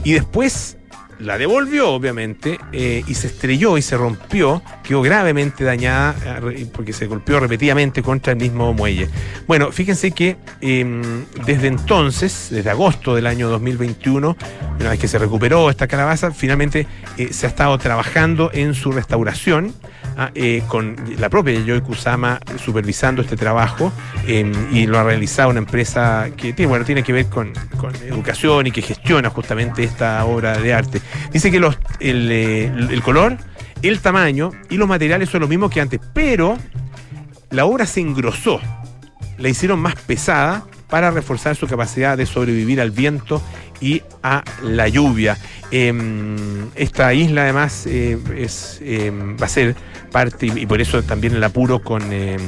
Y 0.05 0.13
después 0.13 0.77
la 1.19 1.39
devolvió, 1.39 1.91
obviamente, 1.91 2.59
eh, 2.73 3.03
y 3.07 3.15
se 3.15 3.29
estrelló 3.29 3.79
y 3.79 3.83
se 3.83 3.97
rompió, 3.97 4.63
quedó 4.83 5.03
gravemente 5.03 5.65
dañada 5.65 6.15
eh, 6.51 6.67
porque 6.73 6.93
se 6.93 7.07
golpeó 7.07 7.41
repetidamente 7.41 8.03
contra 8.03 8.33
el 8.33 8.39
mismo 8.39 8.73
muelle. 8.73 9.09
Bueno, 9.47 9.73
fíjense 9.73 10.13
que 10.13 10.37
eh, 10.61 11.03
desde 11.47 11.69
entonces, 11.69 12.49
desde 12.51 12.71
agosto 12.71 13.15
del 13.15 13.27
año 13.27 13.49
2021, 13.49 14.37
una 14.81 14.91
vez 14.91 14.99
que 14.99 15.09
se 15.09 15.19
recuperó 15.19 15.71
esta 15.71 15.87
calabaza, 15.87 16.33
finalmente 16.33 16.87
eh, 17.17 17.33
se 17.33 17.47
ha 17.47 17.49
estado 17.49 17.77
trabajando 17.79 18.51
en 18.53 18.75
su 18.75 18.93
restauración. 18.93 19.75
Ah, 20.17 20.31
eh, 20.35 20.63
con 20.69 20.97
la 21.19 21.29
propia 21.29 21.59
Yoi 21.61 21.81
Kusama 21.81 22.41
supervisando 22.63 23.23
este 23.23 23.37
trabajo 23.37 23.93
eh, 24.27 24.51
y 24.73 24.87
lo 24.87 24.99
ha 24.99 25.05
realizado 25.05 25.51
una 25.51 25.59
empresa 25.59 26.31
que 26.37 26.53
tiene, 26.53 26.69
bueno, 26.69 26.85
tiene 26.85 27.03
que 27.03 27.13
ver 27.13 27.27
con, 27.27 27.53
educación 28.07 28.67
y 28.67 28.71
que 28.71 28.81
gestiona 28.81 29.29
justamente 29.29 29.85
esta 29.85 30.25
obra 30.25 30.59
de 30.59 30.73
arte. 30.73 31.01
Dice 31.33 31.51
que 31.51 31.61
los, 31.61 31.79
el, 32.01 32.31
eh, 32.31 32.65
el 32.65 33.03
color, 33.03 33.37
el 33.83 34.01
tamaño 34.01 34.51
y 34.71 34.77
los 34.77 34.89
materiales 34.89 35.29
son 35.29 35.41
los 35.41 35.51
mismos 35.51 35.71
que 35.71 35.81
antes, 35.81 36.01
pero 36.13 36.57
la 37.51 37.67
obra 37.67 37.87
se 37.87 38.01
engrosó, 38.01 38.61
la 39.39 39.49
hicieron 39.49 39.79
más 39.81 39.95
pesada 39.97 40.65
para 40.89 41.11
reforzar 41.11 41.57
su 41.57 41.67
capacidad 41.67 42.17
de 42.17 42.25
sobrevivir 42.25 42.81
al 42.81 42.91
viento 42.91 43.43
y 43.85 44.03
a 44.23 44.43
la 44.63 44.89
lluvia. 44.89 45.37
Em, 45.71 46.69
esta 46.75 47.13
isla 47.13 47.43
además 47.43 47.85
eh, 47.87 48.17
es, 48.37 48.81
em, 48.83 49.37
va 49.37 49.47
a 49.47 49.49
ser 49.49 49.75
parte, 50.13 50.47
y 50.47 50.67
por 50.67 50.81
eso 50.81 51.03
también 51.03 51.35
el 51.35 51.43
apuro 51.43 51.83
con, 51.83 52.13
em, 52.13 52.41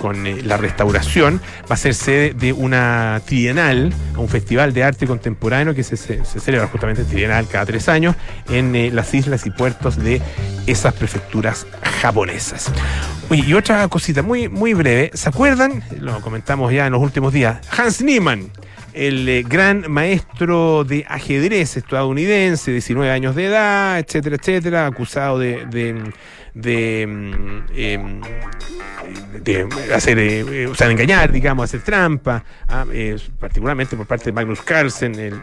con 0.00 0.26
eh, 0.26 0.42
la 0.42 0.56
restauración, 0.56 1.40
va 1.70 1.74
a 1.74 1.76
ser 1.78 1.94
sede 1.94 2.34
de 2.34 2.52
una 2.52 3.22
trienal, 3.24 3.94
un 4.16 4.28
festival 4.28 4.74
de 4.74 4.82
arte 4.82 5.06
contemporáneo 5.06 5.74
que 5.74 5.84
se, 5.84 5.96
se- 5.96 6.24
se 6.24 6.40
celebra 6.40 6.66
justamente 6.66 7.04
trienal 7.04 7.46
cada 7.48 7.64
tres 7.66 7.88
años 7.88 8.16
en 8.50 8.74
eh, 8.74 8.90
las 8.92 9.14
islas 9.14 9.46
y 9.46 9.50
puertos 9.50 9.96
de 9.96 10.20
esas 10.66 10.92
prefecturas 10.94 11.66
japonesas. 12.02 12.70
Oye, 13.30 13.44
y 13.46 13.54
otra 13.54 13.86
cosita 13.88 14.22
muy, 14.22 14.48
muy 14.48 14.74
breve. 14.74 15.10
¿Se 15.14 15.28
acuerdan? 15.28 15.82
Lo 16.00 16.20
comentamos 16.20 16.72
ya 16.72 16.86
en 16.86 16.92
los 16.92 17.00
últimos 17.02 17.32
días. 17.32 17.58
Hans 17.70 18.02
Niemann, 18.02 18.50
el 18.94 19.28
eh, 19.28 19.42
gran 19.46 19.90
maestro 19.90 20.84
de 20.84 21.04
ajedrez 21.08 21.76
estadounidense, 21.76 22.70
19 22.70 23.10
años 23.10 23.34
de 23.34 23.46
edad, 23.46 23.98
etcétera, 23.98 24.36
etcétera, 24.36 24.86
acusado 24.86 25.38
de. 25.38 25.66
de, 25.66 26.02
de, 26.54 27.06
mm, 27.06 28.20
de 29.42 29.68
hacer, 29.94 30.18
eh, 30.18 30.40
eh, 30.48 30.66
o 30.66 30.74
sea, 30.74 30.86
de 30.86 30.92
engañar, 30.94 31.30
digamos, 31.32 31.64
hacer 31.64 31.82
trampa, 31.82 32.44
ah, 32.68 32.84
eh, 32.92 33.16
particularmente 33.38 33.96
por 33.96 34.06
parte 34.06 34.26
de 34.26 34.32
Magnus 34.32 34.62
Carlsen, 34.62 35.14
el- 35.18 35.40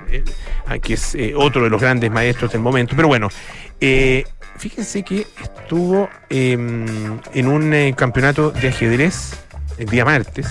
ah, 0.66 0.78
que 0.80 0.94
es 0.96 1.14
eh, 1.16 1.34
otro 1.36 1.64
de 1.64 1.70
los 1.70 1.80
grandes 1.82 2.10
maestros 2.12 2.52
del 2.52 2.62
momento. 2.62 2.96
Pero 2.96 3.08
bueno, 3.08 3.30
eh, 3.80 4.24
fíjense 4.58 5.04
que 5.04 5.28
estuvo 5.44 6.10
em, 6.30 7.20
en 7.34 7.48
un 7.48 7.74
eh, 7.74 7.94
campeonato 7.96 8.52
de 8.52 8.70
ajedrez 8.70 9.34
el 9.78 9.88
día 9.88 10.06
martes 10.06 10.48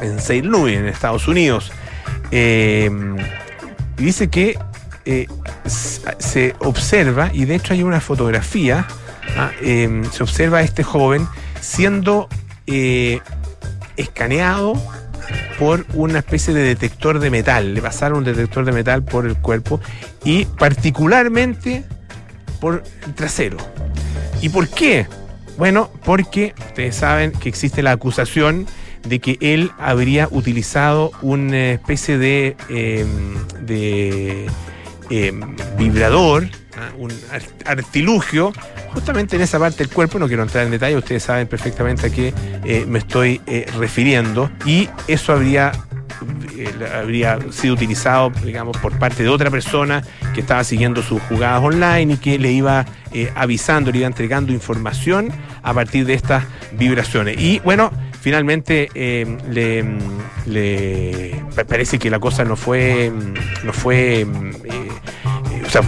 en 0.00 0.18
St. 0.18 0.42
Louis, 0.42 0.76
en 0.76 0.86
Estados 0.86 1.26
Unidos. 1.28 1.72
Em, 2.32 3.16
y 3.98 4.04
dice 4.04 4.28
que 4.28 4.58
eh, 5.04 5.28
se 5.66 6.56
observa, 6.60 7.30
y 7.32 7.44
de 7.44 7.56
hecho 7.56 7.74
hay 7.74 7.82
una 7.82 8.00
fotografía, 8.00 8.86
ah, 9.36 9.50
em, 9.60 10.10
se 10.10 10.22
observa 10.22 10.58
a 10.58 10.62
este 10.62 10.82
joven 10.82 11.28
siendo 11.60 12.28
eh, 12.66 13.20
escaneado 13.96 14.74
por 15.58 15.84
una 15.92 16.20
especie 16.20 16.54
de 16.54 16.62
detector 16.62 17.18
de 17.18 17.30
metal. 17.30 17.74
Le 17.74 17.82
pasaron 17.82 18.18
un 18.18 18.24
detector 18.24 18.64
de 18.64 18.72
metal 18.72 19.02
por 19.02 19.26
el 19.26 19.36
cuerpo 19.36 19.80
y 20.24 20.46
particularmente 20.46 21.84
por 22.60 22.82
el 23.06 23.14
trasero. 23.14 23.58
¿Y 24.40 24.48
por 24.48 24.68
qué? 24.68 25.06
Bueno, 25.58 25.90
porque 26.04 26.54
ustedes 26.68 26.96
saben 26.96 27.32
que 27.32 27.48
existe 27.48 27.82
la 27.82 27.92
acusación 27.92 28.66
de 29.06 29.18
que 29.18 29.36
él 29.40 29.70
habría 29.78 30.28
utilizado 30.30 31.10
una 31.22 31.70
especie 31.72 32.18
de, 32.18 32.56
de 33.60 34.46
eh, 35.10 35.32
vibrador, 35.76 36.48
¿ah? 36.78 36.90
un 36.98 37.10
ar- 37.32 37.42
artilugio, 37.78 38.52
justamente 38.94 39.36
en 39.36 39.42
esa 39.42 39.58
parte 39.58 39.78
del 39.84 39.92
cuerpo, 39.92 40.18
no 40.18 40.28
quiero 40.28 40.42
entrar 40.42 40.64
en 40.64 40.70
detalle, 40.70 40.96
ustedes 40.96 41.22
saben 41.22 41.46
perfectamente 41.46 42.06
a 42.06 42.10
qué 42.10 42.32
eh, 42.64 42.84
me 42.86 42.98
estoy 43.00 43.40
eh, 43.46 43.66
refiriendo, 43.78 44.50
y 44.64 44.88
eso 45.08 45.32
habría, 45.32 45.72
eh, 46.56 46.70
habría 46.94 47.38
sido 47.50 47.74
utilizado, 47.74 48.30
digamos, 48.44 48.76
por 48.78 48.98
parte 48.98 49.22
de 49.22 49.28
otra 49.28 49.50
persona 49.50 50.02
que 50.34 50.40
estaba 50.40 50.62
siguiendo 50.64 51.02
sus 51.02 51.20
jugadas 51.22 51.62
online 51.62 52.14
y 52.14 52.16
que 52.18 52.38
le 52.38 52.52
iba 52.52 52.86
avisando, 53.34 53.90
le 53.90 53.98
iba 53.98 54.06
entregando 54.06 54.52
información 54.52 55.30
a 55.62 55.74
partir 55.74 56.06
de 56.06 56.14
estas 56.14 56.44
vibraciones. 56.72 57.36
Y 57.38 57.58
bueno, 57.60 57.90
finalmente 58.22 58.88
eh, 58.94 59.26
le, 59.50 59.84
le, 60.46 61.44
parece 61.68 61.98
que 61.98 62.08
la 62.08 62.20
cosa 62.20 62.44
no 62.44 62.56
fue, 62.56 63.12
no 63.64 63.72
fue, 63.72 64.24
o 65.66 65.68
sea, 65.68 65.82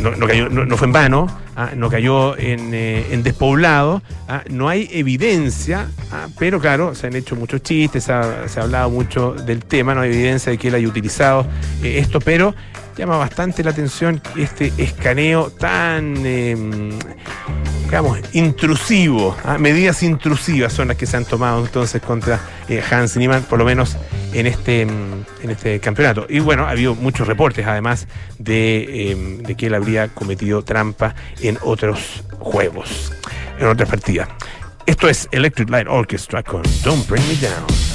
no, 0.00 0.26
cayó, 0.26 0.48
no, 0.48 0.76
fue 0.76 0.86
en 0.86 0.92
vano, 0.92 1.26
¿ah? 1.56 1.70
no 1.76 1.88
cayó 1.88 2.36
en, 2.36 2.72
eh, 2.74 3.20
despoblado, 3.22 4.02
¿ah? 4.28 4.42
no 4.50 4.68
hay 4.68 4.88
evidencia, 4.92 5.88
¿ah? 6.12 6.26
pero 6.38 6.60
claro, 6.60 6.94
se 6.94 7.06
han 7.06 7.16
hecho 7.16 7.36
muchos 7.36 7.62
chistes, 7.62 8.04
se 8.04 8.12
ha, 8.12 8.46
hablado 8.56 8.90
mucho 8.90 9.32
del 9.32 9.64
tema, 9.64 9.94
no 9.94 10.02
hay 10.02 10.10
evidencia 10.10 10.50
de 10.50 10.58
que 10.58 10.68
él 10.68 10.74
haya 10.74 10.88
utilizado 10.88 11.46
eh, 11.82 11.98
esto, 11.98 12.20
pero 12.20 12.54
llama 12.96 13.16
bastante 13.16 13.62
la 13.62 13.70
atención 13.70 14.20
este 14.36 14.72
escaneo 14.76 15.50
tan, 15.50 16.14
eh, 16.24 16.56
digamos, 17.88 18.18
intrusivo. 18.34 19.34
¿ah? 19.44 19.56
Medidas 19.56 20.02
intrusivas 20.02 20.74
son 20.74 20.88
las 20.88 20.98
que 20.98 21.06
se 21.06 21.16
han 21.16 21.24
tomado 21.24 21.64
entonces 21.64 22.02
contra 22.02 22.38
eh, 22.68 22.82
Hans 22.90 23.16
Niemann, 23.16 23.44
por 23.44 23.58
lo 23.58 23.64
menos 23.64 23.96
en 24.34 24.46
este, 24.46 24.82
en 24.82 25.24
este 25.48 25.80
campeonato. 25.80 26.26
Y 26.28 26.40
bueno, 26.40 26.66
ha 26.66 26.70
habido 26.70 26.94
muchos 26.94 27.26
reportes 27.26 27.66
además 27.66 28.06
de, 28.38 29.12
eh, 29.12 29.38
de 29.40 29.54
que 29.54 29.68
él 29.68 29.74
habría 29.74 30.08
cometido 30.08 30.62
trampa 30.62 31.14
en 31.40 31.58
otros 31.62 32.22
juegos, 32.38 33.10
en 33.58 33.66
otras 33.68 33.88
partidas. 33.88 34.28
Esto 34.84 35.08
es 35.08 35.26
Electric 35.32 35.70
Light 35.70 35.86
Orchestra 35.88 36.42
con 36.42 36.62
Don't 36.84 37.08
Bring 37.08 37.26
Me 37.26 37.36
Down. 37.36 37.87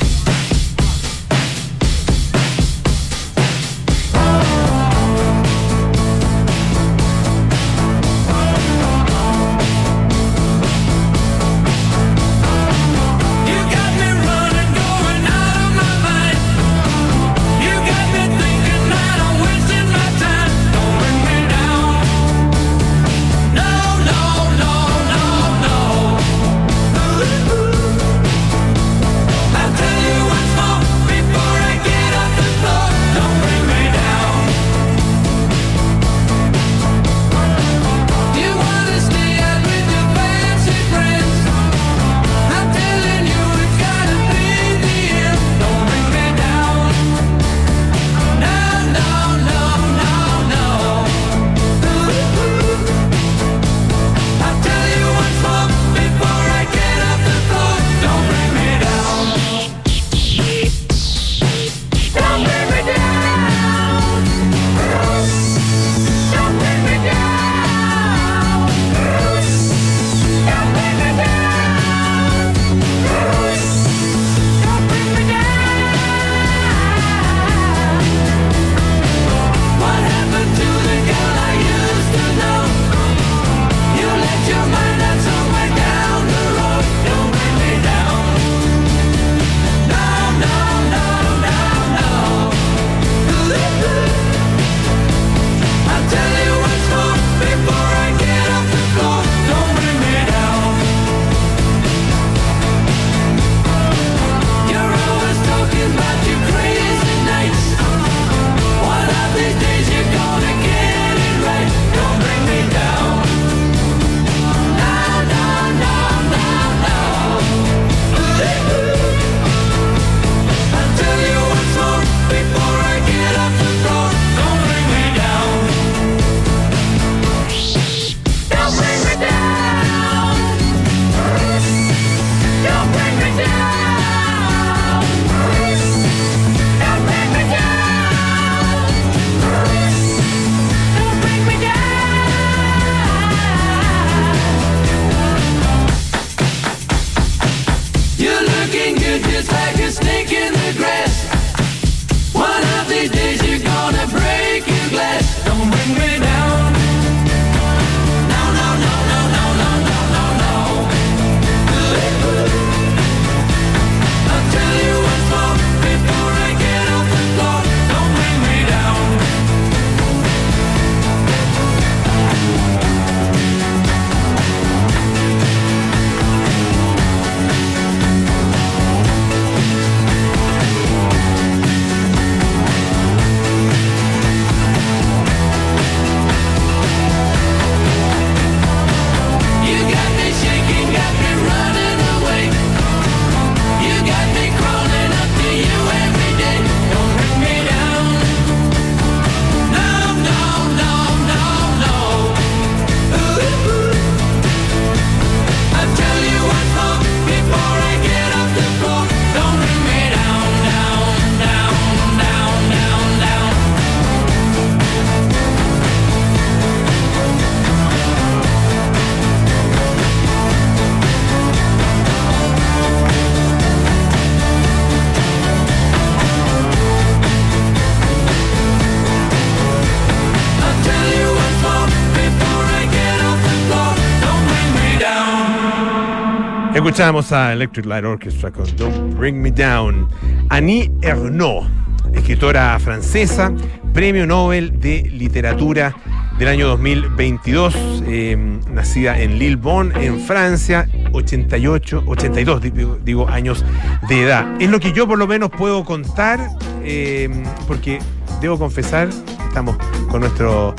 Escuchamos 236.93 237.31
a 237.31 237.53
Electric 237.53 237.87
Light 237.87 238.05
Orchestra 238.05 238.51
con 238.51 238.65
Don't 238.75 239.17
Bring 239.17 239.41
Me 239.41 239.49
Down. 239.49 240.07
Annie 240.49 240.91
Ernaux 241.01 241.65
escritora 242.13 242.77
francesa, 242.79 243.51
Premio 243.95 244.27
Nobel 244.27 244.79
de 244.79 245.01
Literatura 245.01 245.95
del 246.37 246.49
año 246.49 246.67
2022, 246.67 248.03
eh, 248.05 248.37
nacida 248.69 249.19
en 249.19 249.39
Lillebonne, 249.39 250.05
en 250.05 250.19
Francia, 250.19 250.87
88, 251.13 252.03
82 252.05 252.61
digo, 253.03 253.27
años 253.27 253.65
de 254.07 254.21
edad. 254.21 254.45
Es 254.61 254.69
lo 254.69 254.79
que 254.79 254.93
yo 254.93 255.07
por 255.07 255.17
lo 255.17 255.25
menos 255.25 255.49
puedo 255.49 255.83
contar, 255.83 256.47
eh, 256.83 257.27
porque 257.67 257.97
debo 258.39 258.59
confesar, 258.59 259.09
estamos 259.47 259.77
con 260.11 260.19
nuestro 260.19 260.75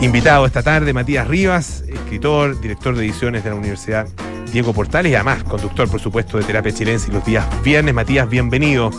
invitado 0.00 0.44
esta 0.44 0.64
tarde, 0.64 0.92
Matías 0.92 1.28
Rivas, 1.28 1.84
escritor, 1.88 2.60
director 2.60 2.96
de 2.96 3.04
ediciones 3.04 3.44
de 3.44 3.50
la 3.50 3.54
Universidad 3.54 4.08
Diego 4.52 4.74
Portales 4.74 5.10
y 5.10 5.14
además 5.14 5.42
conductor, 5.44 5.88
por 5.88 5.98
supuesto, 5.98 6.36
de 6.36 6.44
Terapia 6.44 6.72
Chilense 6.72 7.10
los 7.10 7.24
días 7.24 7.46
viernes. 7.62 7.94
Matías, 7.94 8.28
bienvenido. 8.28 8.90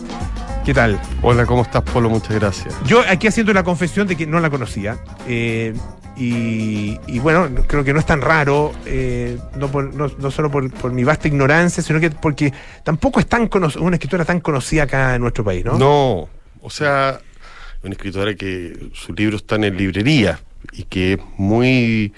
¿Qué 0.65 0.73
tal? 0.73 0.99
Hola, 1.21 1.45
¿cómo 1.45 1.61
estás, 1.61 1.83
Polo? 1.83 2.09
Muchas 2.09 2.35
gracias. 2.39 2.75
Yo 2.85 3.01
aquí 3.07 3.27
haciendo 3.27 3.53
la 3.53 3.63
confesión 3.63 4.07
de 4.07 4.15
que 4.15 4.25
no 4.25 4.39
la 4.39 4.49
conocía. 4.49 4.97
Eh, 5.27 5.75
y, 6.15 7.19
bueno, 7.19 7.49
creo 7.67 7.83
que 7.83 7.93
no 7.93 7.99
es 7.99 8.05
tan 8.05 8.21
raro, 8.21 8.71
eh, 8.85 9.37
no, 9.55 10.31
solo 10.31 10.49
por, 10.49 10.91
mi 10.91 11.03
vasta 11.03 11.27
ignorancia, 11.27 11.83
sino 11.83 11.99
que 11.99 12.11
porque 12.11 12.53
tampoco 12.83 13.19
es 13.19 13.27
tan 13.27 13.49
una 13.79 13.95
escritora 13.95 14.25
tan 14.25 14.39
conocida 14.39 14.83
acá 14.83 15.15
en 15.15 15.21
nuestro 15.21 15.43
país, 15.43 15.65
¿no? 15.65 15.77
No, 15.77 16.29
o 16.61 16.69
sea, 16.69 17.19
una 17.83 17.93
escritora 17.93 18.35
que 18.35 18.89
sus 18.93 19.17
libros 19.17 19.41
están 19.41 19.63
en 19.63 19.75
librería 19.75 20.39
y 20.71 20.83
que 20.83 21.13
es 21.13 21.19
muy 21.37 22.13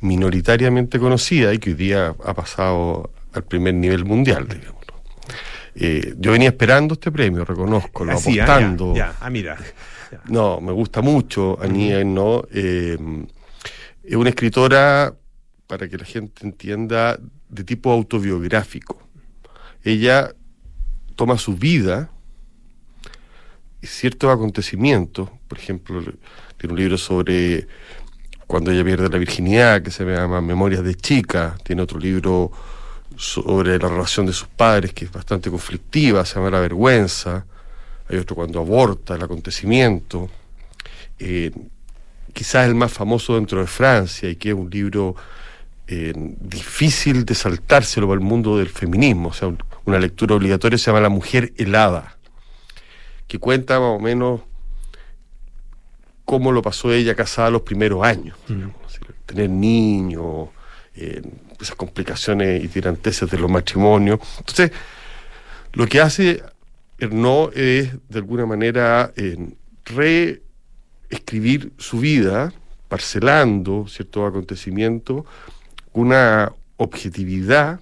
minoritariamente 0.00 0.98
conocida 0.98 1.52
y 1.54 1.58
que 1.58 1.70
hoy 1.70 1.76
día 1.76 2.14
ha 2.24 2.34
pasado 2.34 3.10
al 3.32 3.44
primer 3.44 3.74
nivel 3.74 4.04
mundial, 4.04 4.46
digamos. 4.48 4.76
Eh, 5.74 6.14
yo 6.18 6.32
venía 6.32 6.48
esperando 6.48 6.94
este 6.94 7.12
premio, 7.12 7.44
reconozco, 7.44 8.04
lo 8.04 8.12
Así, 8.12 8.38
apostando. 8.38 8.94
Ya, 8.94 9.14
Ah, 9.20 9.28
mira. 9.28 9.56
No, 10.28 10.60
me 10.60 10.72
gusta 10.72 11.02
mucho 11.02 11.58
Anía, 11.60 12.02
¿no? 12.04 12.44
Eh, 12.52 12.96
es 14.02 14.16
una 14.16 14.30
escritora, 14.30 15.12
para 15.66 15.88
que 15.88 15.98
la 15.98 16.04
gente 16.04 16.46
entienda, 16.46 17.18
de 17.48 17.64
tipo 17.64 17.90
autobiográfico. 17.92 19.02
Ella 19.82 20.32
toma 21.14 21.38
su 21.38 21.56
vida 21.56 22.10
y 23.82 23.86
ciertos 23.86 24.30
acontecimientos, 24.32 25.28
por 25.48 25.58
ejemplo, 25.58 26.00
tiene 26.56 26.72
un 26.72 26.78
libro 26.78 26.98
sobre 26.98 27.66
cuando 28.46 28.70
ella 28.70 28.84
pierde 28.84 29.08
la 29.08 29.18
virginidad, 29.18 29.82
que 29.82 29.90
se 29.90 30.04
llama 30.04 30.40
Memorias 30.40 30.84
de 30.84 30.94
Chica, 30.94 31.56
tiene 31.64 31.82
otro 31.82 31.98
libro 31.98 32.52
sobre 33.16 33.78
la 33.78 33.88
relación 33.88 34.26
de 34.26 34.32
sus 34.32 34.48
padres, 34.48 34.92
que 34.92 35.06
es 35.06 35.12
bastante 35.12 35.50
conflictiva, 35.50 36.24
se 36.24 36.36
llama 36.36 36.50
La 36.50 36.60
Vergüenza, 36.60 37.44
hay 38.08 38.18
otro 38.18 38.36
cuando 38.36 38.60
aborta 38.60 39.14
el 39.14 39.22
acontecimiento, 39.22 40.28
eh, 41.18 41.50
quizás 42.32 42.68
el 42.68 42.74
más 42.74 42.92
famoso 42.92 43.34
dentro 43.34 43.60
de 43.60 43.66
Francia, 43.66 44.28
y 44.28 44.36
que 44.36 44.50
es 44.50 44.54
un 44.54 44.70
libro 44.70 45.16
eh, 45.88 46.12
difícil 46.14 47.24
de 47.24 47.34
saltárselo 47.34 48.06
para 48.06 48.20
el 48.20 48.24
mundo 48.24 48.58
del 48.58 48.68
feminismo, 48.68 49.30
o 49.30 49.32
sea, 49.32 49.52
una 49.86 49.98
lectura 49.98 50.36
obligatoria, 50.36 50.78
se 50.78 50.86
llama 50.86 51.00
La 51.00 51.08
Mujer 51.08 51.52
Helada, 51.56 52.16
que 53.26 53.38
cuenta 53.40 53.80
más 53.80 53.96
o 53.96 53.98
menos 53.98 54.42
cómo 56.26 56.52
lo 56.52 56.60
pasó 56.60 56.92
ella 56.92 57.14
casada 57.14 57.48
los 57.48 57.62
primeros 57.62 58.04
años. 58.04 58.36
tener 59.24 59.48
niños, 59.48 60.48
eh, 60.94 61.22
esas 61.60 61.76
complicaciones 61.76 62.62
y 62.62 62.68
tiranteses 62.68 63.30
de 63.30 63.38
los 63.38 63.50
matrimonios. 63.50 64.20
Entonces, 64.38 64.72
lo 65.72 65.86
que 65.86 66.00
hace 66.00 66.42
no 67.10 67.50
es, 67.54 67.92
de 68.08 68.18
alguna 68.18 68.44
manera, 68.44 69.12
reescribir 69.84 71.72
su 71.78 72.00
vida, 72.00 72.52
parcelando 72.88 73.86
ciertos 73.88 74.28
acontecimientos, 74.28 75.24
una 75.92 76.52
objetividad, 76.76 77.80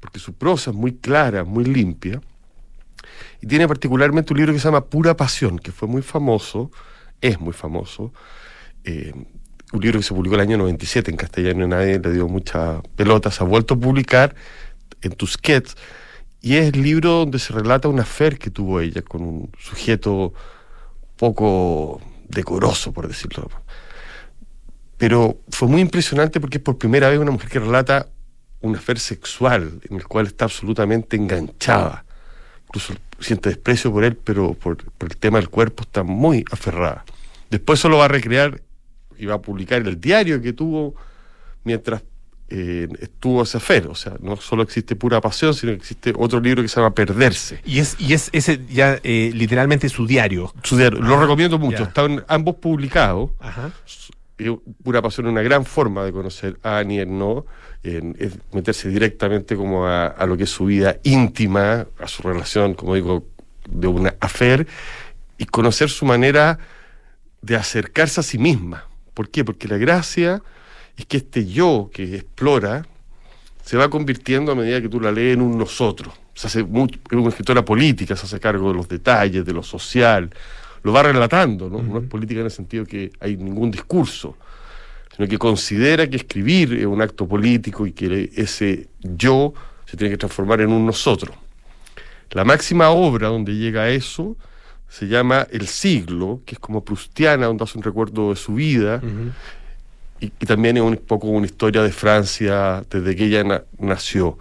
porque 0.00 0.18
su 0.18 0.32
prosa 0.32 0.70
es 0.70 0.76
muy 0.76 0.94
clara, 0.94 1.44
muy 1.44 1.64
limpia, 1.64 2.20
y 3.40 3.46
tiene 3.46 3.68
particularmente 3.68 4.32
un 4.32 4.38
libro 4.38 4.52
que 4.52 4.58
se 4.58 4.64
llama 4.64 4.84
Pura 4.84 5.16
Pasión, 5.16 5.58
que 5.58 5.72
fue 5.72 5.88
muy 5.88 6.02
famoso, 6.02 6.70
es 7.20 7.40
muy 7.40 7.52
famoso. 7.52 8.12
Eh, 8.84 9.12
un 9.72 9.80
libro 9.80 9.98
que 9.98 10.04
se 10.04 10.14
publicó 10.14 10.36
el 10.36 10.40
año 10.40 10.56
97 10.56 11.10
en 11.10 11.16
castellano, 11.16 11.66
nadie 11.66 11.98
le 11.98 12.12
dio 12.12 12.26
mucha 12.28 12.80
pelota, 12.96 13.30
se 13.30 13.42
ha 13.42 13.46
vuelto 13.46 13.74
a 13.74 13.78
publicar 13.78 14.34
en 15.02 15.12
Tusquets, 15.12 15.76
y 16.40 16.56
es 16.56 16.72
el 16.72 16.82
libro 16.82 17.10
donde 17.10 17.38
se 17.38 17.52
relata 17.52 17.88
una 17.88 18.04
fer 18.04 18.38
que 18.38 18.50
tuvo 18.50 18.80
ella 18.80 19.02
con 19.02 19.22
un 19.22 19.50
sujeto 19.58 20.32
poco 21.16 22.00
decoroso, 22.28 22.92
por 22.92 23.08
decirlo. 23.08 23.50
Pero 24.96 25.38
fue 25.50 25.68
muy 25.68 25.80
impresionante 25.80 26.40
porque 26.40 26.58
es 26.58 26.64
por 26.64 26.78
primera 26.78 27.08
vez 27.08 27.18
una 27.18 27.30
mujer 27.30 27.48
que 27.50 27.58
relata 27.58 28.08
una 28.60 28.80
fer 28.80 28.98
sexual 28.98 29.80
en 29.88 29.96
el 29.96 30.06
cual 30.06 30.26
está 30.26 30.44
absolutamente 30.44 31.16
enganchada. 31.16 32.04
Incluso 32.66 32.94
siente 33.18 33.48
desprecio 33.48 33.92
por 33.92 34.04
él, 34.04 34.16
pero 34.16 34.54
por, 34.54 34.78
el 35.00 35.16
tema 35.16 35.38
del 35.38 35.48
cuerpo 35.48 35.82
está 35.82 36.02
muy 36.02 36.44
aferrada. 36.50 37.04
Después 37.50 37.78
eso 37.78 37.88
lo 37.88 37.98
va 37.98 38.06
a 38.06 38.08
recrear 38.08 38.60
y 39.16 39.26
va 39.26 39.34
a 39.34 39.42
publicar 39.42 39.86
el 39.86 40.00
diario 40.00 40.40
que 40.40 40.52
tuvo 40.52 40.94
mientras 41.64 42.02
eh, 42.48 42.88
estuvo 43.00 43.42
ese 43.42 43.56
afer. 43.56 43.86
O 43.88 43.94
sea, 43.94 44.14
no 44.20 44.36
solo 44.36 44.62
existe 44.62 44.96
pura 44.96 45.20
pasión, 45.20 45.54
sino 45.54 45.72
que 45.72 45.78
existe 45.78 46.12
otro 46.16 46.40
libro 46.40 46.62
que 46.62 46.68
se 46.68 46.76
llama 46.76 46.94
Perderse. 46.94 47.60
Y 47.64 47.80
es, 47.80 47.96
y 47.98 48.14
es 48.14 48.30
ese 48.32 48.60
ya 48.70 48.98
eh, 49.02 49.30
literalmente 49.34 49.88
su 49.88 50.06
diario. 50.06 50.52
Su 50.62 50.76
diario. 50.76 51.00
lo 51.00 51.20
recomiendo 51.20 51.58
mucho. 51.58 51.84
Están 51.84 52.24
ambos 52.28 52.56
publicados. 52.56 53.30
Pura 54.84 55.02
pasión 55.02 55.26
es 55.26 55.32
una 55.32 55.42
gran 55.42 55.64
forma 55.64 56.04
de 56.04 56.12
conocer 56.12 56.58
a 56.62 56.78
Annie 56.78 57.04
no 57.04 57.44
es 57.82 58.32
meterse 58.52 58.88
directamente 58.88 59.56
como 59.56 59.86
a, 59.86 60.24
lo 60.26 60.36
que 60.36 60.44
es 60.44 60.50
su 60.50 60.66
vida 60.66 60.96
íntima, 61.04 61.86
a 61.98 62.08
su 62.08 62.22
relación, 62.22 62.74
como 62.74 62.94
digo, 62.94 63.26
de 63.68 63.86
una 63.86 64.14
afer, 64.20 64.66
y 65.38 65.46
conocer 65.46 65.88
su 65.88 66.04
manera 66.04 66.58
de 67.40 67.56
acercarse 67.56 68.20
a 68.20 68.22
sí 68.22 68.38
misma. 68.38 68.84
¿Por 69.14 69.30
qué? 69.30 69.44
Porque 69.44 69.68
la 69.68 69.78
gracia 69.78 70.42
es 70.96 71.06
que 71.06 71.18
este 71.18 71.46
yo 71.46 71.90
que 71.92 72.16
explora 72.16 72.86
se 73.62 73.76
va 73.76 73.88
convirtiendo 73.88 74.52
a 74.52 74.54
medida 74.54 74.80
que 74.80 74.88
tú 74.88 75.00
la 75.00 75.12
lees 75.12 75.34
en 75.34 75.42
un 75.42 75.56
nosotros. 75.56 76.14
Se 76.34 76.46
hace 76.46 76.64
mucho, 76.64 76.98
es 77.10 77.16
una 77.16 77.28
escritora 77.28 77.64
política, 77.64 78.16
se 78.16 78.26
hace 78.26 78.40
cargo 78.40 78.68
de 78.68 78.74
los 78.74 78.88
detalles, 78.88 79.44
de 79.44 79.52
lo 79.52 79.62
social, 79.62 80.30
lo 80.82 80.92
va 80.92 81.02
relatando, 81.02 81.68
¿no? 81.68 81.82
No 81.82 81.98
es 81.98 82.06
política 82.06 82.40
en 82.40 82.46
el 82.46 82.52
sentido 82.52 82.84
que 82.84 83.12
hay 83.20 83.36
ningún 83.36 83.70
discurso, 83.70 84.36
sino 85.18 85.28
que 85.28 85.36
considera 85.36 86.08
que 86.08 86.16
escribir 86.16 86.74
es 86.74 86.86
un 86.86 87.02
acto 87.02 87.26
político 87.26 87.88
y 87.88 87.92
que 87.92 88.30
ese 88.36 88.86
yo 89.02 89.52
se 89.84 89.96
tiene 89.96 90.12
que 90.12 90.16
transformar 90.16 90.60
en 90.60 90.70
un 90.70 90.86
nosotros. 90.86 91.34
La 92.30 92.44
máxima 92.44 92.90
obra 92.90 93.26
donde 93.26 93.56
llega 93.56 93.82
a 93.82 93.90
eso 93.90 94.36
se 94.88 95.08
llama 95.08 95.44
El 95.50 95.66
siglo, 95.66 96.40
que 96.46 96.54
es 96.54 96.60
como 96.60 96.84
prustiana, 96.84 97.46
donde 97.46 97.64
hace 97.64 97.76
un 97.76 97.82
recuerdo 97.82 98.30
de 98.30 98.36
su 98.36 98.54
vida, 98.54 99.02
y, 100.20 100.28
también 100.46 100.76
es 100.76 100.84
un 100.84 100.96
poco 100.96 101.26
una 101.26 101.46
historia 101.46 101.82
de 101.82 101.90
Francia 101.90 102.84
desde 102.88 103.16
que 103.16 103.24
ella 103.24 103.64
nació. 103.78 104.38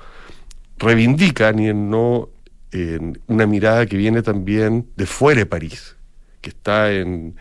Reivindica, 0.77 1.51
ni 1.53 1.69
en 1.69 1.89
no, 1.89 2.29
en 2.71 3.19
una 3.25 3.47
mirada 3.47 3.87
que 3.87 3.97
viene 3.97 4.21
también 4.21 4.87
de 4.95 5.07
fuera 5.07 5.39
de 5.39 5.45
París, 5.47 5.95
que 6.39 6.49
está 6.49 6.91
en, 6.91 7.35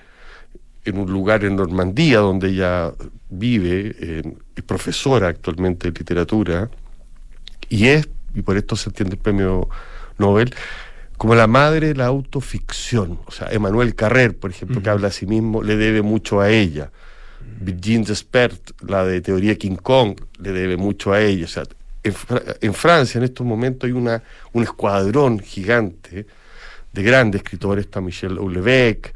en 0.87 0.99
un 0.99 1.11
lugar 1.11 1.45
en 1.45 1.57
Normandía 1.57 2.19
donde 2.19 2.49
ella 2.49 2.93
vive, 3.29 3.95
es 4.55 4.63
profesora 4.63 5.29
actualmente 5.29 5.91
de 5.91 5.99
literatura, 5.99 6.71
y 7.69 7.89
es, 7.89 8.09
y 8.35 8.43
por 8.43 8.57
esto 8.57 8.77
se 8.77 8.91
entiende 8.91 9.17
el 9.17 9.21
premio 9.21 9.69
Nobel, 10.19 10.55
como 11.17 11.35
la 11.35 11.47
madre 11.47 11.89
de 11.89 11.95
la 11.95 12.07
autoficción. 12.07 13.19
O 13.27 13.33
sea, 13.33 13.49
Emmanuel 13.51 13.95
Carrer, 13.95 14.37
por 14.37 14.51
ejemplo, 14.51 14.83
que 14.83 14.91
habla 14.91 15.09
a 15.09 15.11
sí 15.11 15.27
mismo, 15.27 15.63
le 15.63 15.77
debe 15.77 16.03
mucho 16.03 16.41
a 16.41 16.51
ella. 16.51 16.91
Virginie 17.61 18.07
Despert, 18.07 18.81
la 18.83 19.05
de 19.05 19.21
Teoría 19.21 19.57
King 19.57 19.77
Kong, 19.77 20.21
le 20.39 20.53
debe 20.53 20.77
mucho 20.77 21.13
a 21.13 21.21
ella. 21.21 21.47
O 21.47 21.49
sea, 21.49 21.65
en, 22.61 22.75
Francia 22.75 23.19
en 23.19 23.25
estos 23.25 23.47
momentos 23.47 23.89
hay 23.89 23.93
una, 23.93 24.23
un 24.53 24.63
escuadrón 24.63 25.41
gigante 25.41 26.27
de 26.93 27.03
grandes 27.03 27.41
escritores, 27.41 27.87
está 27.87 28.01
Michel 28.01 28.39
Houellebecq, 28.39 29.13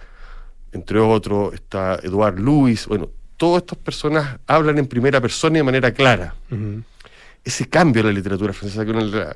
entre 0.72 0.98
otros 1.00 1.54
está 1.54 1.98
Edouard 2.02 2.38
Louis, 2.38 2.86
bueno, 2.86 3.08
todas 3.36 3.62
estas 3.62 3.78
personas 3.78 4.38
hablan 4.46 4.78
en 4.78 4.86
primera 4.86 5.20
persona 5.20 5.56
y 5.56 5.60
de 5.60 5.64
manera 5.64 5.92
clara. 5.92 6.34
Ese 7.42 7.68
cambio 7.68 8.00
en 8.00 8.08
la 8.08 8.12
literatura 8.12 8.52
francesa, 8.52 8.84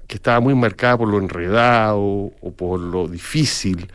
que, 0.06 0.14
estaba 0.14 0.40
muy 0.40 0.54
marcada 0.54 0.98
por 0.98 1.08
lo 1.08 1.18
enredado 1.18 1.98
o 1.98 2.52
por 2.54 2.78
lo 2.78 3.08
difícil 3.08 3.90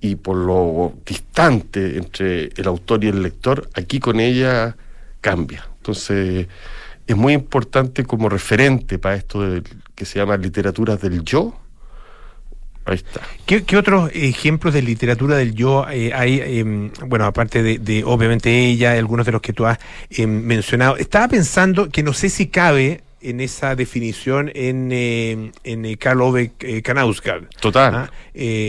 y 0.00 0.14
por 0.14 0.36
lo 0.36 0.94
distante 1.04 1.98
entre 1.98 2.50
el 2.56 2.66
autor 2.66 3.04
y 3.04 3.08
el 3.08 3.22
lector, 3.22 3.68
aquí 3.74 3.98
con 3.98 4.20
ella 4.20 4.76
cambia. 5.20 5.68
Entonces, 5.78 6.46
es 7.06 7.16
muy 7.16 7.32
importante 7.32 8.04
como 8.04 8.28
referente 8.28 8.98
para 8.98 9.16
esto 9.16 9.42
que 9.94 10.04
se 10.04 10.20
llama 10.20 10.36
literaturas 10.36 11.00
del 11.00 11.24
yo, 11.24 11.58
Ahí 12.90 12.96
está. 12.96 13.20
¿Qué, 13.46 13.76
otros 13.76 14.10
ejemplos 14.12 14.74
de 14.74 14.82
literatura 14.82 15.36
del 15.36 15.54
yo 15.54 15.86
eh, 15.88 16.12
hay? 16.12 16.40
Em, 16.40 16.90
bueno, 17.06 17.24
aparte 17.24 17.62
de, 17.62 18.04
obviamente 18.04 18.66
ella, 18.66 18.92
algunos 18.92 19.26
de 19.26 19.32
los 19.32 19.40
que 19.40 19.52
tú 19.52 19.64
has 19.64 19.78
em, 20.10 20.28
mencionado. 20.42 20.96
Estaba 20.96 21.28
pensando 21.28 21.88
que 21.88 22.02
no 22.02 22.12
sé 22.12 22.30
si 22.30 22.48
cabe 22.48 23.02
en 23.20 23.40
esa 23.40 23.76
definición 23.76 24.50
en, 24.54 24.90
eh, 24.90 25.52
en 25.62 25.84
eh, 25.84 25.96
Karl 25.98 26.20
Ove 26.20 26.50
Total. 27.60 27.94
¿ah? 27.94 28.10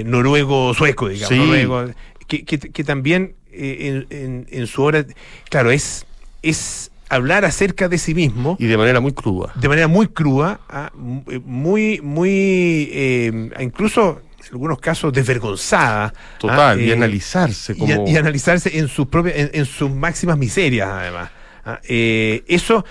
noruego-sueco, 0.05 1.09
digamos. 1.09 1.35
Noruego, 1.35 1.85
que, 2.27 2.45
que, 2.45 2.83
también 2.83 3.33
en, 3.51 4.45
en, 4.49 4.67
su 4.67 4.83
obra, 4.83 5.03
claro, 5.49 5.71
es, 5.71 6.05
es 6.43 6.90
hablar 7.11 7.43
acerca 7.43 7.89
de 7.89 7.97
sí 7.97 8.15
mismo. 8.15 8.55
Y 8.57 8.67
de 8.67 8.77
manera 8.77 9.01
muy 9.01 9.11
cruda. 9.11 9.51
De 9.55 9.67
manera 9.67 9.89
muy 9.89 10.07
cruda, 10.07 10.61
ah, 10.69 10.91
muy, 10.95 11.99
muy, 11.99 12.89
eh, 12.93 13.49
incluso 13.59 14.21
en 14.39 14.53
algunos 14.53 14.79
casos 14.79 15.11
desvergonzada. 15.11 16.13
Total, 16.39 16.79
ah, 16.79 16.81
y 16.81 16.89
eh, 16.89 16.93
analizarse 16.93 17.75
como... 17.75 18.07
Y, 18.07 18.15
analizarse 18.15 18.77
en 18.79 18.87
sus 18.87 19.07
propias, 19.07 19.35
en, 19.51 19.65
sus 19.65 19.91
máximas 19.91 20.37
miserias, 20.37 20.87
además. 20.89 21.29
Ah, 21.65 21.81
eh, 21.83 22.43
eso 22.47 22.85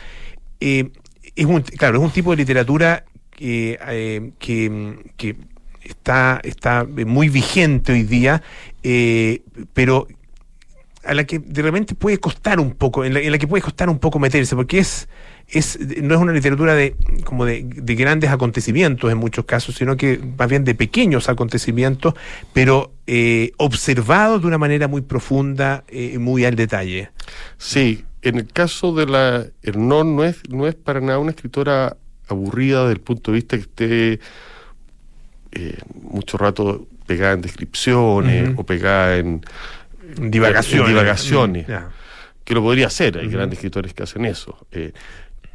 es 0.60 1.46
un, 1.46 1.62
claro, 1.62 1.98
es 1.98 2.04
un 2.04 2.10
tipo 2.10 2.32
de 2.32 2.36
literatura 2.36 3.06
que, 3.30 4.32
que, 4.38 5.36
está, 5.82 6.40
está 6.44 6.84
muy 6.84 7.30
vigente 7.30 7.92
hoy 7.92 8.02
día, 8.02 8.42
pero 9.72 10.06
a 11.04 11.14
la 11.14 11.24
que 11.24 11.38
de 11.38 11.62
repente 11.62 11.94
puede 11.94 12.18
costar 12.18 12.60
un 12.60 12.72
poco, 12.72 13.04
en 13.04 13.14
la, 13.14 13.38
que 13.38 13.46
puede 13.46 13.62
costar 13.62 13.88
un 13.88 13.98
poco 13.98 14.18
meterse, 14.18 14.54
porque 14.54 14.78
es, 14.78 15.08
es 15.48 15.78
no 16.02 16.14
es 16.14 16.20
una 16.20 16.32
literatura 16.32 16.74
de 16.74 16.94
como 17.24 17.46
de, 17.46 17.62
grandes 17.94 18.30
acontecimientos 18.30 19.10
en 19.10 19.18
muchos 19.18 19.46
casos, 19.46 19.76
sino 19.76 19.96
que 19.96 20.20
más 20.38 20.48
bien 20.48 20.64
de 20.64 20.74
pequeños 20.74 21.28
acontecimientos, 21.28 22.14
pero 22.52 22.92
eh, 23.06 23.52
observados 23.56 24.42
de 24.42 24.48
una 24.48 24.58
manera 24.58 24.88
muy 24.88 25.00
profunda, 25.00 25.84
y 25.90 26.14
eh, 26.14 26.18
muy 26.18 26.44
al 26.44 26.54
detalle. 26.54 27.10
Sí, 27.56 28.04
en 28.22 28.36
el 28.36 28.46
caso 28.46 28.94
de 28.94 29.06
la 29.06 29.46
Hernón 29.62 30.16
no 30.16 30.24
es, 30.24 30.40
no 30.50 30.66
es 30.66 30.74
para 30.74 31.00
nada 31.00 31.18
una 31.18 31.30
escritora 31.30 31.96
aburrida 32.28 32.82
desde 32.82 32.92
el 32.92 33.00
punto 33.00 33.32
de 33.32 33.34
vista 33.36 33.56
que 33.56 33.62
esté 33.62 34.20
eh, 35.52 35.78
mucho 36.02 36.36
rato 36.36 36.86
pegada 37.06 37.32
en 37.32 37.40
descripciones 37.40 38.52
o 38.56 38.64
pegada 38.64 39.16
en 39.16 39.40
divagaciones. 40.18 40.88
divagaciones 40.88 41.66
Que 42.44 42.54
lo 42.54 42.62
podría 42.62 42.86
hacer, 42.86 43.18
hay 43.18 43.28
grandes 43.28 43.58
escritores 43.58 43.94
que 43.94 44.02
hacen 44.02 44.24
eso. 44.24 44.66
Eh, 44.72 44.92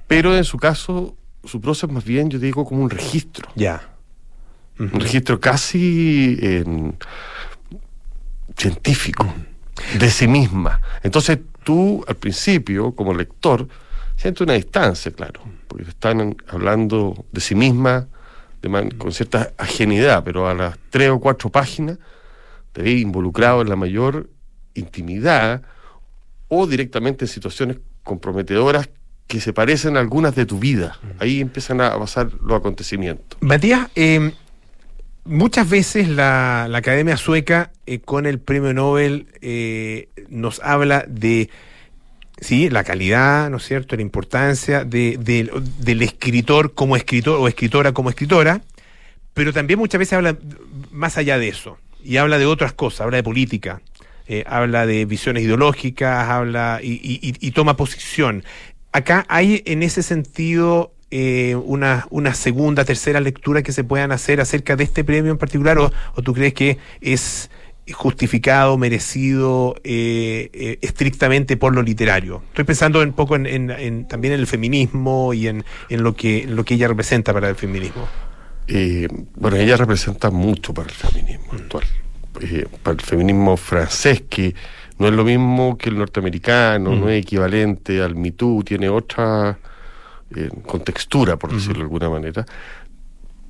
pero 0.08 0.36
en 0.36 0.44
su 0.44 0.58
caso, 0.58 1.16
su 1.44 1.60
prosa 1.60 1.88
es 1.88 1.94
más 1.94 2.04
bien, 2.04 2.30
yo 2.30 2.40
digo, 2.40 2.66
como 2.66 2.84
un 2.84 2.90
registro. 2.90 3.50
Ya. 3.56 3.82
Un 4.78 5.00
registro 5.00 5.40
casi 5.40 6.38
científico 8.58 9.34
de 10.00 10.10
sí 10.10 10.28
misma. 10.28 10.82
Entonces 11.04 11.40
tú, 11.64 12.04
al 12.08 12.16
principio, 12.16 12.94
como 12.94 13.14
lector, 13.14 13.68
sientes 14.16 14.42
una 14.42 14.54
distancia, 14.54 15.12
claro, 15.12 15.42
porque 15.68 15.90
están 15.90 16.36
hablando 16.48 17.26
de 17.32 17.42
sí 17.42 17.56
misma 17.56 18.08
con 18.98 19.12
cierta 19.12 19.52
ajenidad, 19.58 20.24
pero 20.24 20.48
a 20.48 20.54
las 20.54 20.78
tres 20.90 21.12
o 21.12 21.20
cuatro 21.20 21.52
páginas 21.52 22.00
te 22.72 22.82
ves 22.82 23.00
involucrado 23.00 23.62
en 23.62 23.70
la 23.70 23.76
mayor 23.76 24.30
intimidad 24.76 25.64
o 26.48 26.68
directamente 26.68 27.26
en 27.26 27.30
situaciones 27.30 27.78
comprometedoras 28.04 28.90
que 29.28 29.42
se 29.42 29.54
parecen 29.54 29.98
a 29.98 30.00
algunas 30.00 30.36
de 30.36 30.46
tu 30.46 30.60
vida. 30.60 31.00
Ahí 31.20 31.42
empiezan 31.42 31.82
a 31.82 31.98
pasar 31.98 32.30
los 32.42 32.58
acontecimientos. 32.58 33.40
Matías, 33.42 33.90
em, 33.96 34.34
muchas 35.24 35.68
veces 35.68 36.08
la, 36.08 36.66
Academia 36.66 37.18
Sueca 37.18 37.72
eh, 37.88 38.00
con 38.00 38.28
el 38.28 38.40
premio 38.40 38.74
Nobel 38.74 39.28
eh, 39.42 40.10
nos 40.30 40.60
habla 40.60 41.06
de 41.08 41.50
sí, 42.40 42.70
la 42.70 42.84
calidad, 42.84 43.50
¿no 43.50 43.58
es 43.58 43.64
cierto?, 43.64 43.96
la 43.96 44.02
importancia 44.02 44.84
de, 44.84 45.18
del 45.18 46.02
escritor 46.02 46.74
como 46.74 46.96
escritor 46.96 47.40
o 47.40 47.48
escritora 47.48 47.94
como 47.94 48.10
escritora, 48.10 48.62
pero 49.34 49.54
también 49.54 49.80
muchas 49.80 50.00
veces 50.00 50.14
habla 50.14 50.38
más 50.92 51.18
allá 51.18 51.38
de 51.38 51.48
eso 51.48 51.78
y 52.04 52.18
habla 52.18 52.38
de 52.38 52.46
otras 52.46 52.74
cosas, 52.74 53.02
habla 53.02 53.18
de 53.18 53.24
política, 53.24 53.82
eh, 54.28 54.44
habla 54.48 54.86
de 54.88 55.06
visiones 55.06 55.44
ideológicas, 55.44 56.30
habla 56.30 56.80
y, 56.82 57.52
toma 57.52 57.78
posición. 57.78 58.44
Acá 58.92 59.26
hay 59.30 59.62
en 59.66 59.84
ese 59.84 60.02
sentido 60.02 60.94
eh, 61.12 61.56
una, 61.56 62.08
una 62.10 62.34
segunda, 62.34 62.86
tercera 62.86 63.20
lectura 63.20 63.62
que 63.62 63.72
se 63.72 63.84
puedan 63.84 64.12
hacer 64.12 64.42
acerca 64.42 64.76
de 64.76 64.84
este 64.84 65.04
premio 65.04 65.32
en 65.32 65.38
particular, 65.38 65.78
o, 65.78 65.92
tú 66.24 66.34
crees 66.34 66.54
que 66.54 66.80
es 67.02 67.52
justificado, 67.92 68.80
merecido 68.80 69.76
eh, 69.84 70.80
estrictamente 70.82 71.56
por 71.56 71.76
lo 71.76 71.84
literario. 71.84 72.42
Estoy 72.48 72.64
pensando 72.64 73.04
un 73.04 73.14
poco 73.14 73.36
en, 73.36 74.08
también 74.08 74.34
en 74.34 74.40
el 74.40 74.48
feminismo 74.48 75.36
y 75.36 75.48
en, 75.48 75.64
lo 75.90 76.16
que 76.16 76.48
lo 76.48 76.66
que 76.66 76.74
ella 76.74 76.88
representa 76.88 77.32
para 77.32 77.48
el 77.48 77.56
feminismo. 77.56 78.08
bueno, 79.36 79.58
ella 79.58 79.78
representa 79.78 80.32
mucho 80.32 80.74
para 80.74 80.90
el 80.90 80.96
feminismo 80.96 81.54
mm. 81.54 81.56
actual. 81.58 81.86
Eh, 82.42 82.68
para 82.84 82.96
el 82.96 83.02
feminismo 83.02 83.58
francés, 83.58 84.24
que 84.30 84.54
no 84.98 85.08
es 85.08 85.14
lo 85.14 85.24
mismo 85.24 85.78
que 85.78 85.90
el 85.90 85.98
norteamericano, 85.98 86.96
no 86.96 87.10
es 87.10 87.22
equivalente 87.22 88.02
al 88.02 88.16
Me 88.16 88.32
tiene 88.32 88.90
otra 88.90 89.58
eh, 90.36 90.50
contextura, 90.66 91.38
por 91.38 91.54
decirlo 91.54 91.76
de 91.76 91.82
alguna 91.82 92.10
manera. 92.10 92.46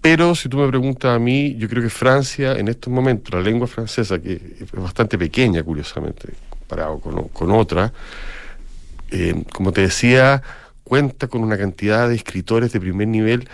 Pero 0.02 0.36
si 0.36 0.50
tú 0.50 0.58
me 0.58 0.68
preguntas 0.68 1.16
a 1.16 1.20
mí, 1.20 1.56
yo 1.56 1.68
creo 1.68 1.82
que 1.82 1.90
Francia, 1.90 2.54
en 2.54 2.68
estos 2.68 2.94
momentos, 2.94 3.34
la 3.34 3.42
lengua 3.42 3.68
francesa, 3.68 4.20
que 4.20 4.34
es 4.34 4.72
bastante 4.72 5.18
pequeña, 5.18 5.64
curiosamente, 5.64 6.30
comparado 6.50 7.00
con, 7.00 7.28
con 7.30 7.52
otra, 7.52 7.92
eh, 9.10 9.44
como 9.52 9.72
te 9.72 9.82
decía, 9.82 10.42
cuenta 10.84 11.28
con 11.28 11.44
una 11.44 11.58
cantidad 11.58 12.08
de 12.08 12.16
escritores 12.16 12.72
de 12.72 12.80
primer 12.80 13.08
nivel, 13.08 13.50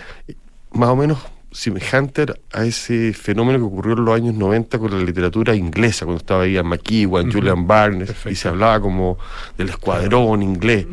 más 0.72 0.90
o 0.90 0.96
menos 0.96 1.20
semejante 1.52 2.26
a 2.54 2.66
ese 2.66 3.14
fenómeno 3.14 3.60
que 3.60 3.66
ocurrió 3.66 3.94
en 3.94 4.06
los 4.06 4.16
años 4.16 4.36
90 4.36 4.80
con 4.80 4.92
la 4.92 5.04
literatura 5.04 5.56
inglesa, 5.56 6.06
cuando 6.06 6.20
estaba 6.20 6.44
ahí 6.44 6.58
a 6.58 6.64
McEwan, 6.64 7.32
Julian 7.32 7.68
Barnes, 7.68 8.14
y 8.26 8.36
se 8.36 8.48
hablaba 8.48 8.80
como 8.80 9.18
del 9.58 9.70
escuadrón 9.70 10.42
inglés. 10.42 10.88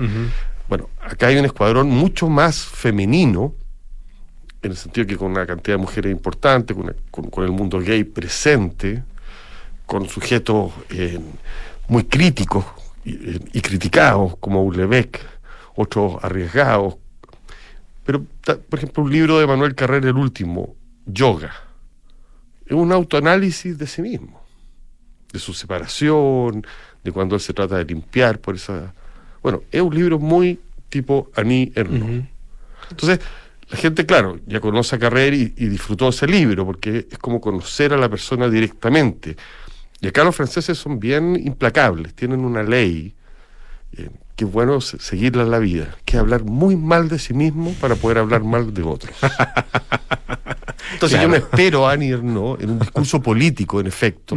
Bueno, 0.69 0.91
acá 1.01 1.29
hay 1.29 1.39
un 1.39 1.45
escuadrón 1.45 1.89
mucho 1.89 2.29
más 2.29 2.65
femenino, 2.65 3.55
en 4.61 4.73
el 4.73 4.77
sentido 4.77 5.07
que 5.07 5.17
con 5.17 5.31
una 5.31 5.47
cantidad 5.47 5.77
de 5.77 5.83
mujeres 5.83 6.11
importante, 6.11 6.75
con, 6.75 7.45
el 7.45 7.51
mundo 7.53 7.81
gay 7.81 8.05
presente, 8.05 9.03
con 9.87 10.09
sujetos 10.09 10.73
eh, 10.91 11.19
muy 11.87 12.05
críticos 12.05 12.65
y, 13.05 13.61
criticados, 13.61 14.37
como 14.39 14.63
Ulebeck, 14.65 15.21
otros 15.77 16.23
arriesgados, 16.23 16.97
pero, 18.09 18.25
por 18.71 18.79
ejemplo, 18.79 19.03
un 19.03 19.13
libro 19.13 19.39
de 19.39 19.47
Manuel 19.47 19.75
Carrera, 19.75 20.09
el 20.09 20.17
último, 20.17 20.75
Yoga, 21.05 21.53
es 22.65 22.73
un 22.73 22.91
autoanálisis 22.91 23.77
de 23.77 23.87
sí 23.87 24.01
mismo, 24.01 24.43
de 25.31 25.39
su 25.39 25.53
separación, 25.53 26.67
de 27.05 27.13
cuando 27.13 27.35
él 27.35 27.43
se 27.43 27.53
trata 27.53 27.77
de 27.77 27.85
limpiar 27.85 28.39
por 28.39 28.55
esa... 28.55 28.95
Bueno, 29.43 29.63
es 29.71 29.83
un 29.83 29.95
libro 29.95 30.19
muy 30.19 30.59
tipo 30.89 31.31
Aní 31.37 31.71
Erno. 31.75 32.27
Entonces, 32.91 33.21
la 33.69 33.77
gente, 33.77 34.07
claro, 34.07 34.41
ya 34.47 34.61
conoce 34.61 34.97
a 34.97 34.99
Carrera 34.99 35.37
y, 35.37 35.49
disfrutó 35.51 36.09
ese 36.09 36.27
libro, 36.27 36.65
porque 36.65 37.07
es 37.11 37.19
como 37.19 37.43
conocer 37.43 37.93
a 37.93 37.99
la 37.99 38.09
persona 38.09 38.49
directamente. 38.49 39.37
Y 40.01 40.07
acá 40.07 40.25
los 40.25 40.35
franceses 40.35 40.79
son 40.79 40.99
bien 40.99 41.37
implacables, 41.45 42.15
tienen 42.15 42.41
una 42.41 42.63
ley 42.63 43.13
eh, 43.93 44.09
que 44.39 44.45
es 44.45 44.53
bueno 44.53 44.81
seguirla 44.81 45.43
en 45.43 45.51
la 45.51 45.59
vida, 45.59 45.97
que 46.05 46.17
es 46.17 46.21
hablar 46.21 46.45
muy 46.45 46.77
mal 46.77 47.09
de 47.09 47.19
sí 47.19 47.35
mismo 47.35 47.73
para 47.81 47.97
poder 47.97 48.19
hablar 48.19 48.45
mal 48.45 48.73
de 48.73 48.85
otros. 48.85 49.13
Entonces 50.93 51.21
yo 51.21 51.29
me 51.29 51.39
espero 51.39 51.89
a 51.89 51.93
Annie 51.95 52.17
no 52.23 52.57
en 52.61 52.71
un 52.71 52.79
discurso 52.79 53.21
político, 53.23 53.81
en 53.81 53.89
efecto, 53.89 54.37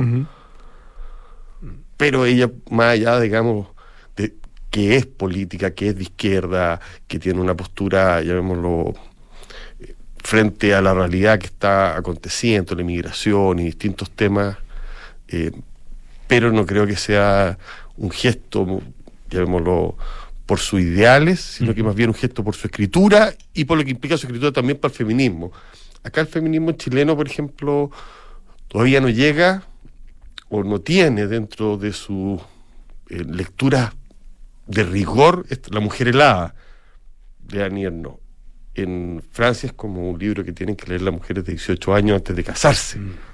pero 1.97 2.25
ella, 2.25 2.49
más 2.71 2.93
allá, 2.93 3.19
digamos, 3.19 3.67
de 4.15 4.33
que 4.71 4.95
es 4.95 5.05
política, 5.05 5.75
que 5.75 5.89
es 5.89 5.95
de 5.95 6.01
izquierda, 6.01 6.79
que 7.07 7.19
tiene 7.19 7.39
una 7.39 7.53
postura, 7.53 8.23
llamémoslo, 8.23 8.95
frente 10.17 10.73
a 10.73 10.81
la 10.81 10.95
realidad 10.95 11.37
que 11.37 11.45
está 11.45 11.95
aconteciendo, 11.95 12.73
la 12.73 12.81
inmigración 12.81 13.59
y 13.59 13.65
distintos 13.65 14.09
temas, 14.09 14.57
eh, 15.27 15.51
pero 16.27 16.51
no 16.51 16.65
creo 16.65 16.87
que 16.87 16.95
sea 16.95 17.59
un 17.97 18.09
gesto 18.09 18.81
llamémoslo, 19.31 19.97
por 20.45 20.59
sus 20.59 20.81
ideales, 20.81 21.39
sino 21.39 21.73
que 21.73 21.81
más 21.81 21.95
bien 21.95 22.09
un 22.09 22.13
gesto 22.13 22.43
por 22.43 22.55
su 22.55 22.67
escritura 22.67 23.33
y 23.53 23.63
por 23.63 23.77
lo 23.77 23.85
que 23.85 23.91
implica 23.91 24.17
su 24.17 24.27
escritura 24.27 24.51
también 24.51 24.77
para 24.77 24.91
el 24.91 24.97
feminismo. 24.97 25.51
Acá 26.03 26.19
el 26.19 26.27
feminismo 26.27 26.73
chileno, 26.73 27.15
por 27.15 27.25
ejemplo, 27.25 27.89
todavía 28.67 28.99
no 28.99 29.07
llega 29.07 29.63
o 30.49 30.63
no 30.63 30.81
tiene 30.81 31.27
dentro 31.27 31.77
de 31.77 31.93
su 31.93 32.41
eh, 33.09 33.23
lectura 33.23 33.93
de 34.67 34.83
rigor 34.83 35.45
La 35.69 35.79
mujer 35.79 36.09
helada 36.09 36.53
de 37.39 37.63
Anierno. 37.63 38.19
En 38.73 39.23
Francia 39.31 39.67
es 39.67 39.73
como 39.73 40.09
un 40.09 40.19
libro 40.19 40.43
que 40.43 40.51
tienen 40.51 40.75
que 40.75 40.87
leer 40.87 41.01
las 41.01 41.13
mujeres 41.13 41.45
de 41.45 41.53
18 41.53 41.93
años 41.93 42.17
antes 42.17 42.35
de 42.35 42.43
casarse. 42.43 42.99
Mm. 42.99 43.30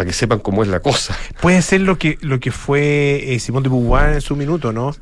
Para 0.00 0.08
que 0.08 0.14
sepan 0.14 0.38
cómo 0.38 0.62
es 0.62 0.70
la 0.70 0.80
cosa. 0.80 1.14
Puede 1.42 1.60
ser 1.60 1.82
lo 1.82 1.98
que, 1.98 2.16
lo 2.22 2.40
que 2.40 2.50
fue 2.52 3.34
eh, 3.34 3.38
Simón 3.38 3.62
de 3.62 3.68
Beauvoir 3.68 4.14
en 4.14 4.22
su 4.22 4.34
minuto, 4.34 4.72
¿no? 4.72 4.94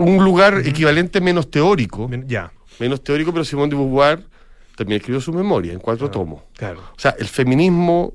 Un 0.00 0.24
lugar 0.24 0.62
equivalente 0.66 1.20
menos 1.20 1.52
teórico. 1.52 2.10
ya. 2.26 2.50
Menos 2.80 3.04
teórico, 3.04 3.32
pero 3.32 3.44
Simón 3.44 3.70
de 3.70 3.76
Beauvoir 3.76 4.26
también 4.74 4.98
escribió 4.98 5.20
su 5.20 5.32
memoria 5.32 5.72
en 5.72 5.78
cuatro 5.78 6.10
tomos. 6.10 6.42
Claro. 6.56 6.80
O 6.80 6.98
sea, 6.98 7.14
el 7.16 7.28
feminismo 7.28 8.12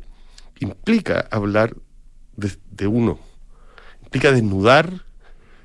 implica 0.60 1.26
hablar 1.32 1.74
de, 2.36 2.86
uno, 2.86 3.18
implica 4.04 4.34
desnudar 4.34 4.92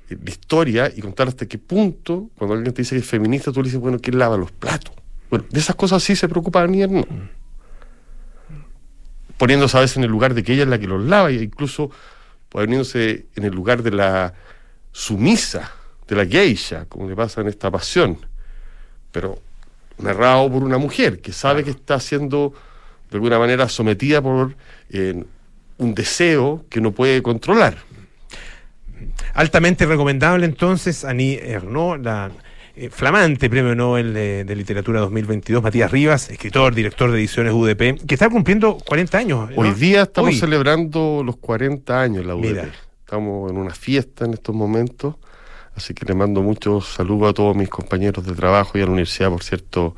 eh, 0.08 0.16
la 0.22 0.30
historia 0.30 0.92
y 0.94 1.00
contar 1.00 1.26
hasta 1.26 1.46
qué 1.46 1.58
punto, 1.58 2.30
cuando 2.38 2.54
alguien 2.54 2.72
te 2.72 2.82
dice 2.82 2.94
que 2.94 3.00
es 3.00 3.08
feminista, 3.08 3.50
tú 3.50 3.60
le 3.60 3.64
dices, 3.64 3.80
bueno, 3.80 3.98
¿quién 4.00 4.20
lava 4.20 4.36
los 4.36 4.52
platos? 4.52 4.94
Bueno, 5.30 5.46
de 5.50 5.58
esas 5.58 5.74
cosas 5.74 6.00
sí 6.00 6.14
se 6.14 6.28
preocupa 6.28 6.60
Daniel, 6.60 6.92
no. 6.92 7.04
Poniéndose 9.40 9.78
a 9.78 9.80
veces 9.80 9.96
en 9.96 10.04
el 10.04 10.10
lugar 10.10 10.34
de 10.34 10.42
que 10.42 10.52
ella 10.52 10.64
es 10.64 10.68
la 10.68 10.78
que 10.78 10.86
los 10.86 11.02
lava, 11.02 11.30
e 11.30 11.42
incluso 11.42 11.90
poniéndose 12.50 13.24
en 13.34 13.44
el 13.44 13.54
lugar 13.54 13.82
de 13.82 13.90
la 13.90 14.34
sumisa, 14.92 15.72
de 16.06 16.14
la 16.14 16.26
geisha, 16.26 16.84
como 16.90 17.08
le 17.08 17.16
pasa 17.16 17.40
en 17.40 17.48
esta 17.48 17.70
pasión. 17.70 18.18
Pero 19.10 19.40
narrado 19.96 20.52
por 20.52 20.62
una 20.62 20.76
mujer 20.76 21.22
que 21.22 21.32
sabe 21.32 21.64
que 21.64 21.70
está 21.70 21.98
siendo 22.00 22.52
de 23.10 23.16
alguna 23.16 23.38
manera 23.38 23.66
sometida 23.70 24.20
por 24.20 24.54
eh, 24.90 25.24
un 25.78 25.94
deseo 25.94 26.66
que 26.68 26.82
no 26.82 26.92
puede 26.92 27.22
controlar. 27.22 27.78
Altamente 29.32 29.86
recomendable 29.86 30.44
entonces, 30.44 31.02
Annie 31.02 31.40
Ernaux, 31.42 31.98
la 32.02 32.30
eh, 32.76 32.90
flamante 32.90 33.50
premio 33.50 33.74
Nobel 33.74 34.14
de, 34.14 34.56
Literatura 34.56 35.00
2022, 35.00 35.62
Matías 35.62 35.90
Rivas, 35.90 36.30
escritor, 36.30 36.74
director 36.74 37.10
de 37.10 37.18
ediciones 37.18 37.52
UDP, 37.52 38.06
que 38.06 38.14
está 38.14 38.28
cumpliendo 38.28 38.78
40 38.78 39.18
años. 39.18 39.50
Hoy 39.56 39.72
día 39.72 40.02
estamos 40.02 40.38
celebrando 40.38 41.22
los 41.24 41.36
40 41.36 42.00
años 42.00 42.24
la 42.24 42.34
UDP. 42.34 42.70
Estamos 43.00 43.50
en 43.50 43.56
una 43.56 43.74
fiesta 43.74 44.24
en 44.24 44.34
estos 44.34 44.54
momentos, 44.54 45.16
así 45.74 45.94
que 45.94 46.04
le 46.06 46.14
mando 46.14 46.42
muchos 46.42 46.86
saludos 46.86 47.30
a 47.30 47.34
todos 47.34 47.56
mis 47.56 47.68
compañeros 47.68 48.24
de 48.24 48.34
trabajo 48.34 48.78
y 48.78 48.82
a 48.82 48.84
la 48.84 48.92
universidad, 48.92 49.30
por 49.30 49.42
cierto, 49.42 49.96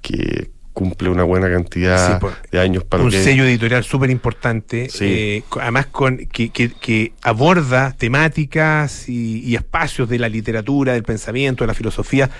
que 0.00 0.50
cumple 0.80 1.10
una 1.10 1.24
buena 1.24 1.50
cantidad 1.50 2.18
de 2.50 2.58
años 2.58 2.84
para 2.84 3.02
un 3.02 3.12
sello 3.12 3.44
editorial 3.44 3.84
súper 3.84 4.08
importante 4.08 4.88
eh, 5.00 5.42
además 5.60 5.88
con 5.88 6.16
que, 6.16 7.12
aborda 7.20 7.92
temáticas 7.92 9.06
y, 9.06 9.54
espacios 9.54 10.08
de 10.08 10.18
la 10.18 10.30
literatura 10.30 10.94
del 10.94 11.02
pensamiento 11.02 11.64
de 11.64 11.68
la 11.68 11.74
filosofía 11.74 12.30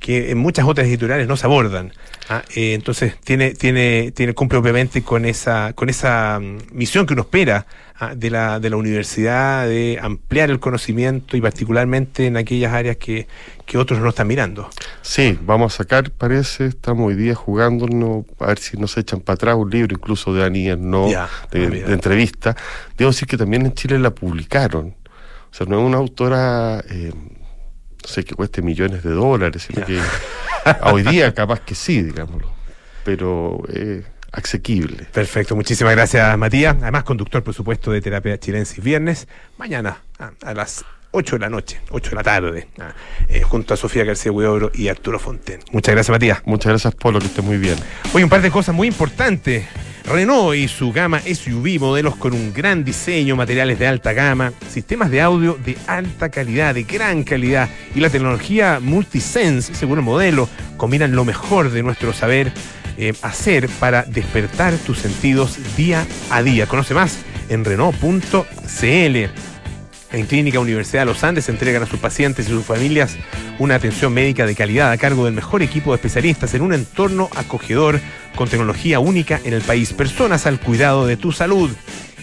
que 0.00 0.32
en 0.32 0.38
muchas 0.38 0.66
otras 0.66 0.88
editoriales 0.88 1.28
no 1.28 1.36
se 1.36 1.46
abordan 1.46 1.92
¿ah? 2.28 2.42
eh, 2.56 2.74
entonces 2.74 3.14
tiene 3.22 3.52
tiene 3.54 4.10
tiene 4.10 4.34
cumple 4.34 4.58
obviamente 4.58 5.02
con 5.02 5.24
esa 5.24 5.72
con 5.74 5.88
esa 5.88 6.40
mm, 6.40 6.58
misión 6.72 7.06
que 7.06 7.12
uno 7.12 7.22
espera. 7.22 7.66
De 8.14 8.30
la 8.30 8.60
de 8.60 8.70
la 8.70 8.76
universidad 8.76 9.66
de 9.66 9.98
ampliar 10.00 10.50
el 10.50 10.60
conocimiento 10.60 11.36
y 11.36 11.40
particularmente 11.40 12.26
en 12.26 12.36
aquellas 12.36 12.72
áreas 12.72 12.96
que 12.96 13.26
que 13.66 13.78
otros 13.78 14.00
no 14.00 14.08
están 14.08 14.28
mirando. 14.28 14.70
Sí, 15.02 15.38
vamos 15.42 15.74
a 15.74 15.78
sacar, 15.78 16.10
parece, 16.12 16.66
estamos 16.66 17.08
hoy 17.08 17.16
día 17.16 17.34
jugándonos, 17.34 18.24
a 18.38 18.46
ver 18.46 18.58
si 18.58 18.76
nos 18.76 18.96
echan 18.96 19.20
para 19.20 19.34
atrás 19.34 19.56
un 19.56 19.68
libro 19.68 19.96
incluso 19.96 20.32
de 20.32 20.44
Anier, 20.44 20.78
¿no? 20.78 21.08
de, 21.50 21.84
entrevista. 21.88 22.56
Debo 22.96 23.10
decir 23.10 23.26
que 23.26 23.36
también 23.36 23.66
en 23.66 23.74
Chile 23.74 23.98
la 23.98 24.10
publicaron. 24.10 24.94
O 25.50 25.54
sea, 25.54 25.66
no 25.66 25.80
es 25.80 25.84
una 25.84 25.96
autora, 25.96 26.82
eh, 26.88 27.10
no 27.12 28.08
sé, 28.08 28.24
que 28.24 28.36
cueste 28.36 28.62
millones 28.62 29.02
de 29.02 29.10
dólares, 29.10 29.66
sino 29.66 29.84
que 29.84 30.00
hoy 30.82 31.02
día 31.02 31.34
capaz 31.34 31.60
que 31.60 31.74
sí, 31.74 32.02
digámoslo. 32.02 32.52
Pero... 33.04 33.62
Eh, 33.68 34.04
asequible. 34.36 35.06
Perfecto, 35.12 35.56
muchísimas 35.56 35.94
gracias 35.94 36.36
Matías. 36.38 36.76
Además, 36.80 37.04
conductor, 37.04 37.42
por 37.42 37.54
supuesto, 37.54 37.90
de 37.90 38.00
Terapia 38.00 38.38
Chilensis 38.38 38.82
Viernes. 38.82 39.28
Mañana 39.58 40.02
a 40.18 40.54
las 40.54 40.84
8 41.10 41.36
de 41.36 41.40
la 41.40 41.48
noche, 41.48 41.80
8 41.90 42.10
de 42.10 42.16
la 42.16 42.22
tarde, 42.22 42.68
ah, 42.78 42.92
eh, 43.28 43.42
junto 43.42 43.74
a 43.74 43.76
Sofía 43.76 44.04
García 44.04 44.32
Huidobro 44.32 44.70
y 44.74 44.88
Arturo 44.88 45.18
Fonten. 45.18 45.60
Muchas 45.72 45.94
gracias, 45.94 46.12
Matías. 46.12 46.42
Muchas 46.44 46.70
gracias, 46.70 46.94
Polo, 46.94 47.18
que 47.18 47.26
esté 47.26 47.42
muy 47.42 47.56
bien. 47.56 47.76
Hoy 48.12 48.22
un 48.22 48.28
par 48.28 48.42
de 48.42 48.50
cosas 48.50 48.74
muy 48.74 48.88
importantes. 48.88 49.64
Renault 50.04 50.54
y 50.54 50.68
su 50.68 50.92
gama 50.92 51.20
SUV, 51.20 51.80
modelos 51.80 52.14
con 52.14 52.32
un 52.32 52.52
gran 52.54 52.84
diseño, 52.84 53.34
materiales 53.34 53.78
de 53.78 53.88
alta 53.88 54.12
gama, 54.12 54.52
sistemas 54.68 55.10
de 55.10 55.20
audio 55.20 55.58
de 55.64 55.76
alta 55.88 56.28
calidad, 56.28 56.74
de 56.74 56.84
gran 56.84 57.24
calidad 57.24 57.68
y 57.92 57.98
la 57.98 58.08
tecnología 58.08 58.78
Multisense, 58.80 59.74
según 59.74 59.98
el 59.98 60.04
modelo, 60.04 60.48
combinan 60.76 61.16
lo 61.16 61.24
mejor 61.24 61.70
de 61.70 61.82
nuestro 61.82 62.12
saber 62.12 62.52
eh, 62.98 63.14
hacer 63.22 63.68
para 63.80 64.02
despertar 64.02 64.74
tus 64.78 64.98
sentidos 64.98 65.58
día 65.76 66.06
a 66.30 66.42
día. 66.42 66.66
Conoce 66.66 66.94
más 66.94 67.18
en 67.48 67.64
Renault.cl. 67.64 68.26
En 70.12 70.24
Clínica 70.26 70.60
Universidad 70.60 71.02
de 71.02 71.06
los 71.06 71.24
Andes 71.24 71.48
entregan 71.48 71.82
a 71.82 71.86
sus 71.86 71.98
pacientes 71.98 72.46
y 72.46 72.50
sus 72.50 72.64
familias 72.64 73.16
una 73.58 73.74
atención 73.74 74.14
médica 74.14 74.46
de 74.46 74.54
calidad 74.54 74.90
a 74.90 74.96
cargo 74.96 75.24
del 75.24 75.34
mejor 75.34 75.62
equipo 75.62 75.90
de 75.90 75.96
especialistas 75.96 76.54
en 76.54 76.62
un 76.62 76.72
entorno 76.72 77.28
acogedor 77.34 78.00
con 78.34 78.48
tecnología 78.48 79.00
única 79.00 79.40
en 79.44 79.52
el 79.52 79.62
país. 79.62 79.92
Personas 79.92 80.46
al 80.46 80.60
cuidado 80.60 81.06
de 81.06 81.16
tu 81.16 81.32
salud. 81.32 81.70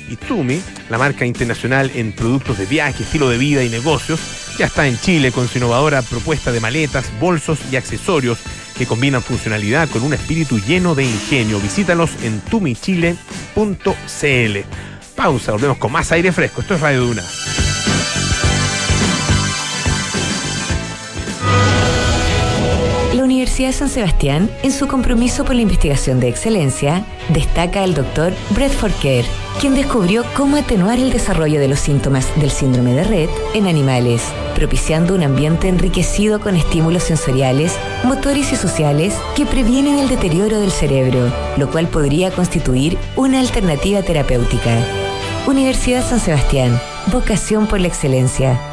Y 0.09 0.15
Tumi, 0.15 0.62
la 0.89 0.97
marca 0.97 1.25
internacional 1.25 1.91
en 1.95 2.13
productos 2.13 2.57
de 2.57 2.65
viaje, 2.65 3.03
estilo 3.03 3.29
de 3.29 3.38
vida 3.38 3.63
y 3.63 3.69
negocios, 3.69 4.19
ya 4.57 4.65
está 4.65 4.88
en 4.88 4.99
Chile 4.99 5.31
con 5.31 5.47
su 5.47 5.57
innovadora 5.57 6.01
propuesta 6.01 6.51
de 6.51 6.59
maletas, 6.59 7.12
bolsos 7.19 7.59
y 7.71 7.75
accesorios 7.75 8.39
que 8.77 8.86
combinan 8.86 9.21
funcionalidad 9.21 9.89
con 9.89 10.03
un 10.03 10.13
espíritu 10.13 10.59
lleno 10.59 10.95
de 10.95 11.03
ingenio. 11.03 11.59
Visítalos 11.59 12.12
en 12.23 12.39
tumichile.cl. 12.41 13.17
Pausa, 15.15 15.51
volvemos 15.51 15.77
con 15.77 15.91
más 15.91 16.12
aire 16.12 16.31
fresco. 16.31 16.62
Esto 16.62 16.75
es 16.75 16.81
Radio 16.81 17.01
Duna. 17.01 17.23
Universidad 23.53 23.85
de 23.85 23.87
San 23.87 23.89
Sebastián, 23.89 24.49
en 24.63 24.71
su 24.71 24.87
compromiso 24.87 25.45
por 25.45 25.53
la 25.53 25.61
investigación 25.61 26.19
de 26.19 26.27
excelencia, 26.27 27.05
destaca 27.29 27.83
el 27.83 27.93
doctor 27.93 28.33
Bradford 28.49 28.93
Kerr, 28.99 29.25
quien 29.61 29.75
descubrió 29.75 30.25
cómo 30.35 30.57
atenuar 30.57 30.97
el 30.97 31.11
desarrollo 31.11 31.59
de 31.59 31.67
los 31.67 31.77
síntomas 31.77 32.27
del 32.41 32.49
síndrome 32.49 32.95
de 32.95 33.03
Red 33.03 33.29
en 33.53 33.67
animales, 33.67 34.23
propiciando 34.55 35.13
un 35.13 35.21
ambiente 35.21 35.67
enriquecido 35.67 36.39
con 36.39 36.55
estímulos 36.55 37.03
sensoriales, 37.03 37.77
motores 38.03 38.51
y 38.51 38.55
sociales 38.55 39.13
que 39.35 39.45
previenen 39.45 39.99
el 39.99 40.09
deterioro 40.09 40.59
del 40.59 40.71
cerebro, 40.71 41.31
lo 41.55 41.69
cual 41.69 41.87
podría 41.87 42.31
constituir 42.31 42.97
una 43.15 43.39
alternativa 43.39 44.01
terapéutica. 44.01 44.83
Universidad 45.45 46.03
San 46.03 46.19
Sebastián, 46.19 46.81
vocación 47.11 47.67
por 47.67 47.79
la 47.79 47.87
excelencia. 47.87 48.72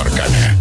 Arcana. 0.01 0.57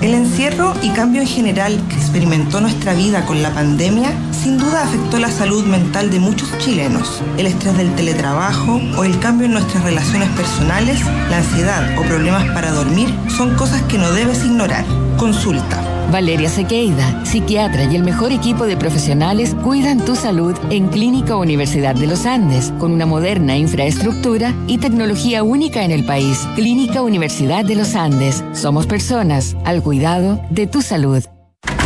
El 0.00 0.12
encierro 0.12 0.74
y 0.82 0.90
cambio 0.90 1.22
en 1.22 1.28
general 1.28 1.80
que 1.88 1.94
experimentó 1.94 2.60
nuestra 2.60 2.92
vida 2.92 3.24
con 3.24 3.42
la 3.42 3.50
pandemia 3.50 4.12
sin 4.32 4.58
duda 4.58 4.82
afectó 4.82 5.18
la 5.18 5.30
salud 5.30 5.64
mental 5.64 6.10
de 6.10 6.18
muchos 6.18 6.48
chilenos. 6.58 7.22
El 7.38 7.46
estrés 7.46 7.76
del 7.76 7.94
teletrabajo 7.94 8.80
o 8.96 9.04
el 9.04 9.18
cambio 9.20 9.46
en 9.46 9.52
nuestras 9.52 9.84
relaciones 9.84 10.28
personales, 10.30 11.00
la 11.30 11.38
ansiedad 11.38 11.98
o 11.98 12.02
problemas 12.02 12.44
para 12.52 12.72
dormir 12.72 13.14
son 13.28 13.54
cosas 13.54 13.80
que 13.82 13.98
no 13.98 14.12
debes 14.12 14.44
ignorar. 14.44 14.84
Consulta 15.16 15.85
Valeria 16.10 16.48
Sequeida, 16.48 17.24
psiquiatra 17.24 17.84
y 17.84 17.96
el 17.96 18.02
mejor 18.02 18.32
equipo 18.32 18.66
de 18.66 18.76
profesionales 18.76 19.54
cuidan 19.62 20.04
tu 20.04 20.16
salud 20.16 20.56
en 20.70 20.88
Clínica 20.88 21.36
Universidad 21.36 21.94
de 21.94 22.06
los 22.06 22.26
Andes, 22.26 22.72
con 22.78 22.92
una 22.92 23.06
moderna 23.06 23.56
infraestructura 23.56 24.54
y 24.66 24.78
tecnología 24.78 25.42
única 25.42 25.84
en 25.84 25.90
el 25.90 26.04
país. 26.04 26.38
Clínica 26.54 27.02
Universidad 27.02 27.64
de 27.64 27.74
los 27.74 27.94
Andes. 27.94 28.44
Somos 28.52 28.86
personas 28.86 29.56
al 29.64 29.82
cuidado 29.82 30.40
de 30.50 30.66
tu 30.66 30.82
salud. 30.82 31.24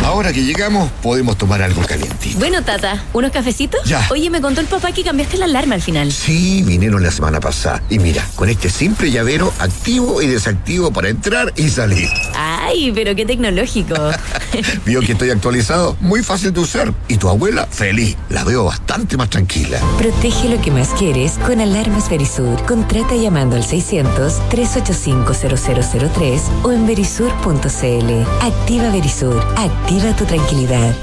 Ahora 0.03 0.33
que 0.33 0.43
llegamos, 0.43 0.89
podemos 1.01 1.37
tomar 1.37 1.61
algo 1.61 1.81
calientito. 1.83 2.39
Bueno, 2.39 2.63
Tata, 2.63 3.03
¿unos 3.13 3.31
cafecitos? 3.31 3.81
Ya. 3.85 4.05
Oye, 4.09 4.29
me 4.29 4.41
contó 4.41 4.59
el 4.59 4.67
papá 4.67 4.91
que 4.91 5.03
cambiaste 5.03 5.37
la 5.37 5.45
alarma 5.45 5.75
al 5.75 5.81
final. 5.81 6.11
Sí, 6.11 6.63
vinieron 6.63 7.03
la 7.03 7.11
semana 7.11 7.39
pasada. 7.39 7.81
Y 7.89 7.99
mira, 7.99 8.27
con 8.35 8.49
este 8.49 8.69
simple 8.69 9.11
llavero, 9.11 9.53
activo 9.59 10.21
y 10.21 10.27
desactivo 10.27 10.91
para 10.91 11.09
entrar 11.09 11.53
y 11.55 11.69
salir. 11.69 12.09
Ah, 12.35 12.60
¡Ay, 12.71 12.91
pero 12.95 13.13
qué 13.15 13.25
tecnológico! 13.25 13.95
¿Vio 14.85 15.01
que 15.01 15.11
estoy 15.11 15.29
actualizado? 15.29 15.97
Muy 15.99 16.23
fácil 16.23 16.53
de 16.53 16.61
usar. 16.61 16.93
Y 17.07 17.17
tu 17.17 17.27
abuela, 17.27 17.67
feliz. 17.67 18.15
La 18.29 18.45
veo 18.45 18.65
bastante 18.65 19.17
más 19.17 19.29
tranquila. 19.29 19.79
Protege 19.97 20.49
lo 20.49 20.61
que 20.61 20.69
más 20.71 20.89
quieres 20.89 21.33
con 21.45 21.59
alarmas 21.59 22.09
Verisur. 22.09 22.63
Contrata 22.65 23.15
llamando 23.15 23.57
al 23.57 23.63
600-385-0003 23.63 26.39
o 26.63 26.71
en 26.71 26.87
verisur.cl. 26.87 28.25
Activa 28.41 28.89
Verisur. 28.89 29.43
Activa 29.57 30.15
tu 30.15 30.23
tranquilidad. 30.25 30.95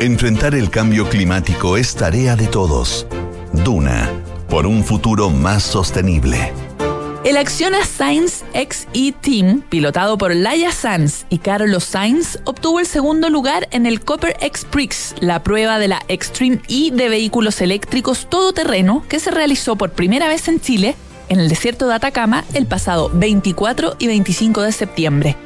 Enfrentar 0.00 0.54
el 0.54 0.70
cambio 0.70 1.08
climático 1.08 1.76
es 1.76 1.94
tarea 1.94 2.36
de 2.36 2.46
todos. 2.46 3.06
Duna, 3.52 4.08
por 4.48 4.66
un 4.66 4.84
futuro 4.84 5.28
más 5.30 5.64
sostenible. 5.64 6.52
El 7.24 7.36
Acciona 7.36 7.84
Science 7.84 8.44
XE 8.52 9.12
Team, 9.12 9.62
pilotado 9.68 10.18
por 10.18 10.34
Laia 10.34 10.72
Sanz 10.72 11.24
y 11.28 11.38
Carlos 11.38 11.84
Sainz, 11.84 12.40
obtuvo 12.44 12.80
el 12.80 12.86
segundo 12.86 13.30
lugar 13.30 13.68
en 13.70 13.86
el 13.86 14.00
Copper 14.00 14.36
X 14.40 14.66
Prix, 14.68 15.14
la 15.20 15.40
prueba 15.44 15.78
de 15.78 15.86
la 15.86 16.02
Extreme 16.08 16.60
E 16.68 16.90
de 16.90 17.08
vehículos 17.08 17.60
eléctricos 17.60 18.28
todoterreno 18.28 19.04
que 19.08 19.20
se 19.20 19.30
realizó 19.30 19.76
por 19.76 19.92
primera 19.92 20.26
vez 20.26 20.48
en 20.48 20.60
Chile, 20.60 20.96
en 21.28 21.38
el 21.38 21.48
desierto 21.48 21.86
de 21.86 21.94
Atacama, 21.94 22.44
el 22.54 22.66
pasado 22.66 23.08
24 23.14 23.94
y 24.00 24.08
25 24.08 24.62
de 24.62 24.72
septiembre. 24.72 25.36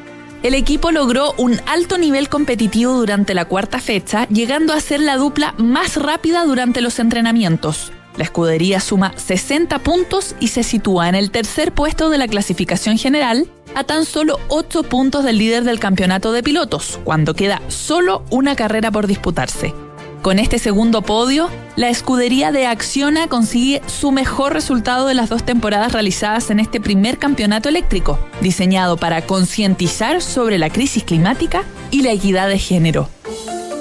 El 0.43 0.55
equipo 0.55 0.93
logró 0.93 1.35
un 1.37 1.61
alto 1.67 1.99
nivel 1.99 2.31
competitivo 2.31 2.95
durante 2.95 3.35
la 3.35 3.45
cuarta 3.45 3.81
fecha, 3.81 4.27
llegando 4.29 4.73
a 4.73 4.81
ser 4.81 5.01
la 5.01 5.19
dupla 5.19 5.55
más 5.59 5.97
rápida 5.97 6.47
durante 6.47 6.81
los 6.81 6.99
entrenamientos. 7.01 7.93
La 8.17 8.25
escudería 8.25 8.81
suma 8.81 9.13
60 9.17 9.79
puntos 9.81 10.35
y 10.41 10.49
se 10.49 10.63
sitúa 10.63 11.09
en 11.09 11.15
el 11.15 11.31
tercer 11.31 11.73
puesto 11.73 12.09
de 12.11 12.19
la 12.19 12.29
clasificación 12.29 12.99
general, 12.99 13.47
a 13.75 13.85
tan 13.85 14.05
solo 14.05 14.41
8 14.49 14.85
puntos 14.85 15.25
del 15.25 15.39
líder 15.39 15.65
del 15.65 15.79
campeonato 15.79 16.33
de 16.33 16.43
pilotos, 16.43 16.99
cuando 17.05 17.35
queda 17.35 17.61
solo 17.69 18.25
una 18.31 18.57
carrera 18.57 18.91
por 18.91 19.07
disputarse. 19.07 19.75
Con 20.23 20.41
este 20.41 20.59
segundo 20.59 21.03
podio, 21.03 21.49
la 21.77 21.89
escudería 21.89 22.51
de 22.51 22.67
Acciona 22.67 23.29
consigue 23.29 23.81
su 23.87 24.11
mejor 24.11 24.55
resultado 24.55 25.07
de 25.07 25.15
las 25.15 25.29
dos 25.29 25.45
temporadas 25.45 25.93
realizadas 25.93 26.51
en 26.51 26.59
este 26.59 26.81
primer 26.81 27.19
campeonato 27.19 27.69
eléctrico, 27.69 28.19
diseñado 28.41 28.97
para 28.97 29.23
concientizar 29.23 30.23
sobre 30.23 30.59
la 30.59 30.71
crisis 30.71 31.05
climática 31.05 31.63
y 31.93 32.03
la 32.03 32.11
equidad 32.11 32.49
de 32.49 32.59
género. 32.59 33.09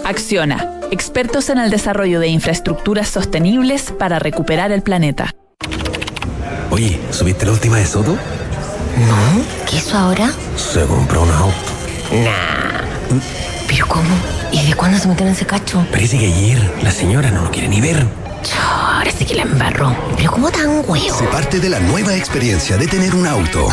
Acciona, 0.03 0.74
expertos 0.91 1.49
en 1.49 1.57
el 1.57 1.69
desarrollo 1.69 2.19
de 2.19 2.27
infraestructuras 2.27 3.09
sostenibles 3.09 3.91
para 3.91 4.19
recuperar 4.19 4.71
el 4.71 4.81
planeta. 4.81 5.35
Oye, 6.71 6.99
¿subiste 7.11 7.45
la 7.45 7.53
última 7.53 7.77
de 7.77 7.85
Soto? 7.85 8.11
No, 8.11 9.45
¿qué 9.69 9.77
hizo 9.77 9.97
ahora? 9.97 10.31
Se 10.55 10.85
compró 10.85 11.23
un 11.23 11.31
auto. 11.31 11.55
Nah. 12.11 13.19
¿Pero 13.67 13.87
cómo? 13.87 14.09
¿Y 14.51 14.65
de 14.67 14.73
cuándo 14.73 14.97
se 14.97 15.07
metieron 15.07 15.29
en 15.29 15.35
ese 15.35 15.45
cacho? 15.45 15.85
Parece 15.91 16.17
que 16.17 16.25
ayer 16.27 16.73
la 16.81 16.91
señora 16.91 17.31
no 17.31 17.43
lo 17.43 17.51
quiere 17.51 17.67
ni 17.67 17.81
ver. 17.81 18.05
Ahora 18.53 19.11
sí 19.11 19.25
que 19.25 19.35
la 19.35 19.43
embarró. 19.43 19.95
¿Pero 20.17 20.31
cómo 20.31 20.51
tan 20.51 20.83
huevo? 20.87 21.17
Se 21.17 21.25
parte 21.25 21.59
de 21.59 21.69
la 21.69 21.79
nueva 21.79 22.15
experiencia 22.15 22.77
de 22.77 22.87
tener 22.87 23.15
un 23.15 23.27
auto. 23.27 23.67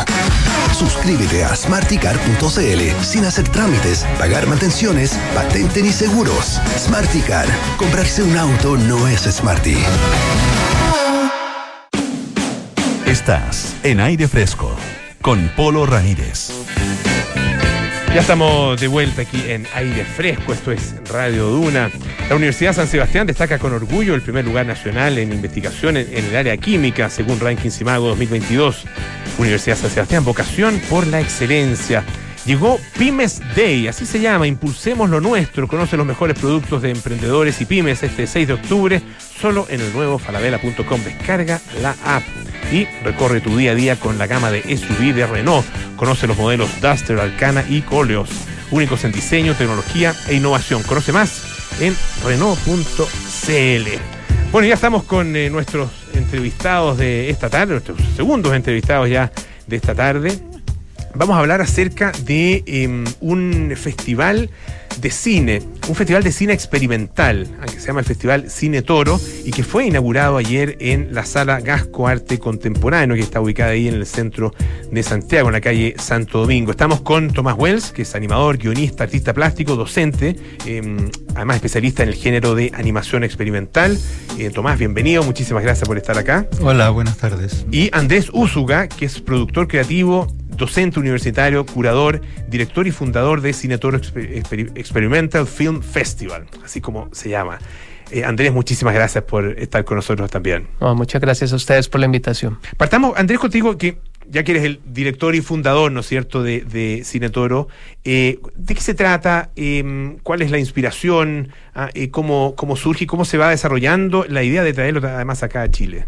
Suscríbete 0.78 1.44
a 1.44 1.54
smarticar.cl 1.54 3.04
sin 3.04 3.24
hacer 3.24 3.48
trámites, 3.48 4.04
pagar 4.18 4.46
mantenciones, 4.46 5.18
patente 5.34 5.82
ni 5.82 5.92
seguros. 5.92 6.60
Smarticar. 6.78 7.46
Comprarse 7.76 8.22
un 8.22 8.36
auto 8.36 8.76
no 8.76 9.06
es 9.08 9.22
smarty. 9.22 9.76
Estás 13.06 13.74
en 13.82 14.00
aire 14.00 14.26
fresco 14.26 14.74
con 15.20 15.48
Polo 15.54 15.86
Ramírez. 15.86 16.50
Ya 18.14 18.20
estamos 18.20 18.78
de 18.78 18.88
vuelta 18.88 19.22
aquí 19.22 19.42
en 19.48 19.66
aire 19.74 20.04
fresco, 20.04 20.52
esto 20.52 20.70
es 20.70 20.96
Radio 21.08 21.46
Duna. 21.46 21.90
La 22.28 22.36
Universidad 22.36 22.74
San 22.74 22.86
Sebastián 22.86 23.26
destaca 23.26 23.58
con 23.58 23.72
orgullo 23.72 24.14
el 24.14 24.20
primer 24.20 24.44
lugar 24.44 24.66
nacional 24.66 25.16
en 25.16 25.32
investigación 25.32 25.96
en, 25.96 26.12
el 26.12 26.36
área 26.36 26.54
química, 26.58 27.08
según 27.08 27.40
Ranking 27.40 27.70
Simago 27.70 28.08
2022. 28.08 28.84
Universidad 29.38 29.78
San 29.78 29.90
Sebastián, 29.90 30.26
vocación 30.26 30.78
por 30.90 31.06
la 31.06 31.22
excelencia. 31.22 32.04
Llegó 32.44 32.80
Pymes 32.98 33.40
Day, 33.54 33.86
así 33.86 34.04
se 34.04 34.18
llama, 34.18 34.48
impulsemos 34.48 35.08
lo 35.08 35.20
nuestro, 35.20 35.68
conoce 35.68 35.96
los 35.96 36.04
mejores 36.04 36.36
productos 36.36 36.82
de 36.82 36.90
emprendedores 36.90 37.60
y 37.60 37.66
pymes 37.66 38.02
este 38.02 38.26
6 38.26 38.48
de 38.48 38.54
octubre, 38.54 39.02
solo 39.40 39.66
en 39.70 39.80
el 39.80 39.92
nuevo 39.92 40.18
falabella.com. 40.18 41.04
Descarga 41.04 41.60
la 41.80 41.94
app 42.04 42.24
y 42.72 42.86
recorre 43.04 43.40
tu 43.40 43.56
día 43.56 43.72
a 43.72 43.74
día 43.76 43.94
con 43.94 44.18
la 44.18 44.26
gama 44.26 44.50
de 44.50 44.62
SUV 44.76 45.14
de 45.14 45.26
Renault. 45.26 45.64
Conoce 45.96 46.26
los 46.26 46.36
modelos 46.36 46.68
Duster, 46.80 47.20
Arcana 47.20 47.64
y 47.68 47.82
Coleos, 47.82 48.30
únicos 48.72 49.04
en 49.04 49.12
diseño, 49.12 49.54
tecnología 49.54 50.12
e 50.26 50.34
innovación. 50.34 50.82
Conoce 50.82 51.12
más 51.12 51.44
en 51.80 51.96
Renault.cl. 52.24 53.88
Bueno, 54.50 54.66
ya 54.66 54.74
estamos 54.74 55.04
con 55.04 55.36
eh, 55.36 55.48
nuestros 55.48 55.90
entrevistados 56.12 56.98
de 56.98 57.30
esta 57.30 57.48
tarde, 57.48 57.74
nuestros 57.74 57.98
segundos 58.16 58.52
entrevistados 58.52 59.08
ya 59.08 59.30
de 59.68 59.76
esta 59.76 59.94
tarde 59.94 60.51
vamos 61.14 61.36
a 61.36 61.40
hablar 61.40 61.60
acerca 61.60 62.12
de 62.24 62.62
em, 62.66 63.04
un 63.20 63.74
festival 63.76 64.50
de 65.00 65.10
cine, 65.10 65.62
un 65.88 65.94
festival 65.94 66.22
de 66.22 66.32
cine 66.32 66.52
experimental, 66.52 67.48
que 67.64 67.80
se 67.80 67.86
llama 67.86 68.00
el 68.00 68.06
Festival 68.06 68.50
Cine 68.50 68.82
Toro, 68.82 69.18
y 69.44 69.50
que 69.50 69.64
fue 69.64 69.86
inaugurado 69.86 70.36
ayer 70.36 70.76
en 70.80 71.14
la 71.14 71.24
sala 71.24 71.60
Gasco 71.60 72.06
Arte 72.08 72.38
Contemporáneo, 72.38 73.16
que 73.16 73.22
está 73.22 73.40
ubicada 73.40 73.70
ahí 73.70 73.88
en 73.88 73.94
el 73.94 74.06
centro 74.06 74.54
de 74.90 75.02
Santiago, 75.02 75.48
en 75.48 75.54
la 75.54 75.60
calle 75.60 75.94
Santo 75.98 76.40
Domingo. 76.40 76.70
Estamos 76.70 77.00
con 77.00 77.32
Tomás 77.32 77.56
Wells, 77.58 77.92
que 77.92 78.02
es 78.02 78.14
animador, 78.14 78.58
guionista, 78.58 79.04
artista 79.04 79.32
plástico, 79.32 79.76
docente, 79.76 80.36
em, 80.66 81.10
además 81.34 81.56
especialista 81.56 82.02
en 82.02 82.10
el 82.10 82.14
género 82.14 82.54
de 82.54 82.70
animación 82.74 83.24
experimental. 83.24 83.98
Eh, 84.38 84.50
Tomás, 84.50 84.78
bienvenido, 84.78 85.22
muchísimas 85.22 85.62
gracias 85.62 85.88
por 85.88 85.96
estar 85.96 86.18
acá. 86.18 86.46
Hola, 86.60 86.90
buenas 86.90 87.16
tardes. 87.16 87.64
Y 87.70 87.88
Andrés 87.92 88.28
Úsuga, 88.32 88.88
que 88.88 89.06
es 89.06 89.20
productor 89.20 89.68
creativo, 89.68 90.28
docente 90.56 91.00
universitario, 91.00 91.64
curador, 91.66 92.20
director 92.48 92.86
y 92.86 92.90
fundador 92.90 93.40
de 93.40 93.52
Cinetoro 93.52 93.98
Experimental 93.98 95.46
Film 95.46 95.82
Festival, 95.82 96.46
así 96.64 96.80
como 96.80 97.08
se 97.12 97.28
llama. 97.28 97.58
Eh, 98.10 98.24
Andrés, 98.24 98.52
muchísimas 98.52 98.94
gracias 98.94 99.24
por 99.24 99.58
estar 99.58 99.84
con 99.84 99.96
nosotros 99.96 100.30
también. 100.30 100.68
muchas 100.80 101.20
gracias 101.20 101.52
a 101.52 101.56
ustedes 101.56 101.88
por 101.88 102.00
la 102.00 102.06
invitación. 102.06 102.58
Partamos, 102.76 103.16
Andrés, 103.16 103.38
contigo, 103.38 103.78
que 103.78 103.96
ya 104.28 104.44
que 104.44 104.52
eres 104.52 104.64
el 104.64 104.80
director 104.86 105.34
y 105.34 105.40
fundador, 105.40 105.90
¿no 105.92 106.00
es 106.00 106.06
cierto?, 106.06 106.42
de, 106.42 106.60
de 106.60 107.02
Cinetoro. 107.04 107.68
Eh, 108.04 108.38
¿De 108.54 108.74
qué 108.74 108.80
se 108.80 108.94
trata? 108.94 109.50
Em, 109.56 110.18
¿Cuál 110.22 110.42
es 110.42 110.50
la 110.50 110.58
inspiración? 110.58 111.52
Ah, 111.74 111.90
eh, 111.94 112.10
cómo, 112.10 112.54
¿Cómo 112.56 112.76
surge 112.76 113.04
y 113.04 113.06
cómo 113.06 113.24
se 113.24 113.38
va 113.38 113.50
desarrollando 113.50 114.24
la 114.28 114.42
idea 114.42 114.62
de 114.62 114.72
traerlo 114.72 115.06
además 115.06 115.42
acá 115.42 115.62
a 115.62 115.70
Chile? 115.70 116.06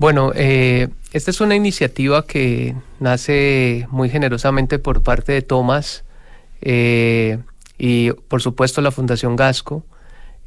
Bueno, 0.00 0.30
eh, 0.36 0.90
esta 1.12 1.32
es 1.32 1.40
una 1.40 1.56
iniciativa 1.56 2.24
que 2.24 2.76
nace 3.00 3.88
muy 3.90 4.08
generosamente 4.08 4.78
por 4.78 5.02
parte 5.02 5.32
de 5.32 5.42
Tomás 5.42 6.04
eh, 6.60 7.38
y 7.78 8.12
por 8.12 8.40
supuesto 8.40 8.80
la 8.80 8.92
Fundación 8.92 9.34
Gasco, 9.34 9.84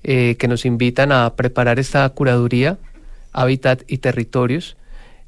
eh, 0.03 0.37
que 0.39 0.47
nos 0.47 0.63
invitan 0.63 1.11
a 1.11 1.35
preparar 1.35 1.79
esta 1.79 2.07
curaduría, 2.11 2.77
hábitat 3.33 3.81
y 3.87 3.97
territorios. 3.97 4.77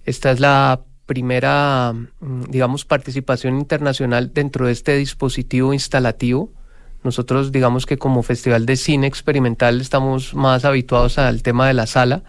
Esta 0.05 0.31
es 0.31 0.39
la 0.39 0.79
primera, 1.05 1.91
mm, 1.91 2.43
digamos, 2.47 2.85
participación 2.85 3.59
internacional 3.59 4.33
dentro 4.33 4.67
de 4.67 4.71
este 4.71 4.95
dispositivo 4.95 5.73
instalativo. 5.73 6.49
Nosotros, 7.03 7.51
digamos 7.51 7.85
que 7.85 7.97
como 7.97 8.23
Festival 8.23 8.65
de 8.65 8.77
Cine 8.77 9.05
Experimental 9.05 9.81
estamos 9.81 10.33
más 10.33 10.63
habituados 10.63 11.17
al 11.17 11.43
tema 11.43 11.67
de 11.67 11.73
la 11.73 11.87
sala, 11.87 12.23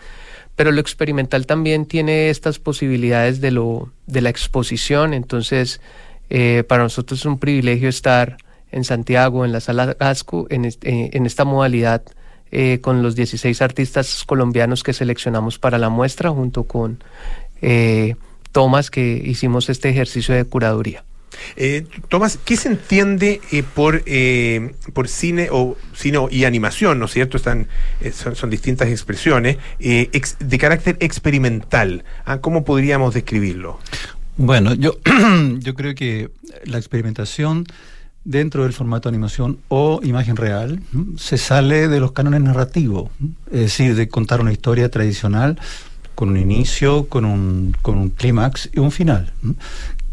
pero 0.56 0.72
lo 0.72 0.80
experimental 0.80 1.46
también 1.46 1.86
tiene 1.86 2.30
estas 2.30 2.58
posibilidades 2.58 3.40
de, 3.40 3.50
lo, 3.50 3.92
de 4.06 4.20
la 4.20 4.30
exposición, 4.30 5.14
entonces 5.14 5.80
eh, 6.30 6.64
para 6.66 6.82
nosotros 6.82 7.20
es 7.20 7.26
un 7.26 7.38
privilegio 7.38 7.88
estar 7.88 8.36
en 8.70 8.84
Santiago, 8.84 9.44
en 9.44 9.52
la 9.52 9.60
sala 9.60 9.94
Gasco, 9.98 10.46
en, 10.50 10.64
eh, 10.64 10.74
en 10.82 11.26
esta 11.26 11.44
modalidad 11.44 12.02
eh, 12.50 12.80
con 12.80 13.02
los 13.02 13.16
16 13.16 13.62
artistas 13.62 14.24
colombianos 14.24 14.82
que 14.82 14.92
seleccionamos 14.92 15.58
para 15.58 15.78
la 15.78 15.88
muestra, 15.88 16.30
junto 16.30 16.64
con 16.64 17.02
Tomás, 18.52 18.90
que 18.90 19.22
hicimos 19.24 19.68
este 19.68 19.88
ejercicio 19.88 20.34
de 20.34 20.44
curaduría. 20.44 21.04
Eh, 21.56 21.86
Tomás, 22.08 22.38
¿qué 22.44 22.56
se 22.56 22.68
entiende 22.68 23.40
eh, 23.52 23.62
por, 23.62 24.02
eh, 24.06 24.74
por 24.92 25.08
cine 25.08 25.48
o 25.50 25.76
cine 25.94 26.18
y 26.30 26.44
animación, 26.44 26.98
¿no 26.98 27.06
es 27.06 27.12
cierto? 27.12 27.36
Están, 27.36 27.68
eh, 28.00 28.12
son, 28.12 28.50
distintas 28.50 28.88
expresiones 28.88 29.58
de 29.78 30.58
carácter 30.58 30.96
experimental. 31.00 32.04
¿ah? 32.24 32.38
¿Cómo 32.38 32.64
podríamos 32.64 33.14
describirlo? 33.14 33.78
Bueno, 34.36 34.74
yo, 34.74 34.96
yo 35.58 35.74
creo 35.74 35.94
que 35.94 36.30
la 36.64 36.78
experimentación 36.78 37.66
dentro 38.24 38.62
del 38.62 38.72
formato 38.72 39.08
de 39.08 39.14
animación 39.14 39.58
o 39.68 40.00
imagen 40.02 40.36
real 40.36 40.80
se 41.16 41.36
sale 41.36 41.88
de 41.88 42.00
los 42.00 42.12
cánones 42.12 42.40
narrativos, 42.40 43.10
es 43.50 43.60
decir, 43.60 43.94
de 43.94 44.08
contar 44.08 44.40
una 44.40 44.52
historia 44.52 44.90
tradicional 44.90 45.58
con 46.14 46.30
un 46.30 46.36
inicio, 46.36 47.08
con 47.08 47.24
un, 47.24 47.76
con 47.82 47.98
un 47.98 48.10
clímax 48.10 48.70
y 48.72 48.78
un 48.78 48.92
final 48.92 49.32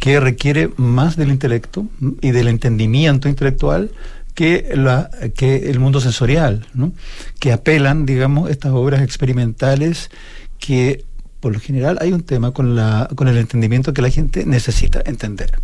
que 0.01 0.19
requiere 0.19 0.71
más 0.77 1.15
del 1.15 1.29
intelecto 1.29 1.85
y 2.21 2.31
del 2.31 2.47
entendimiento 2.47 3.29
intelectual 3.29 3.91
que, 4.33 4.71
la, 4.73 5.11
que 5.35 5.69
el 5.69 5.79
mundo 5.79 6.01
sensorial, 6.01 6.65
que 7.37 7.51
apelan, 7.51 8.07
digamos, 8.07 8.49
estas 8.49 8.71
obras 8.71 9.03
experimentales 9.03 10.09
que 10.57 11.05
por 11.39 11.53
lo 11.53 11.59
general 11.59 11.99
hay 12.01 12.13
un 12.13 12.23
tema 12.23 12.49
con, 12.49 12.75
la, 12.75 13.09
con 13.13 13.27
el 13.27 13.37
entendimiento 13.37 13.93
que 13.93 14.01
la 14.01 14.09
gente 14.09 14.43
necesita 14.43 15.03
entender. 15.05 15.59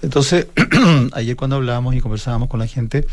Entonces, 0.00 0.46
ayer 1.12 1.34
cuando 1.34 1.56
hablábamos 1.56 1.96
y 1.96 2.00
conversábamos 2.00 2.48
con 2.48 2.60
la 2.60 2.68
gente, 2.68 3.04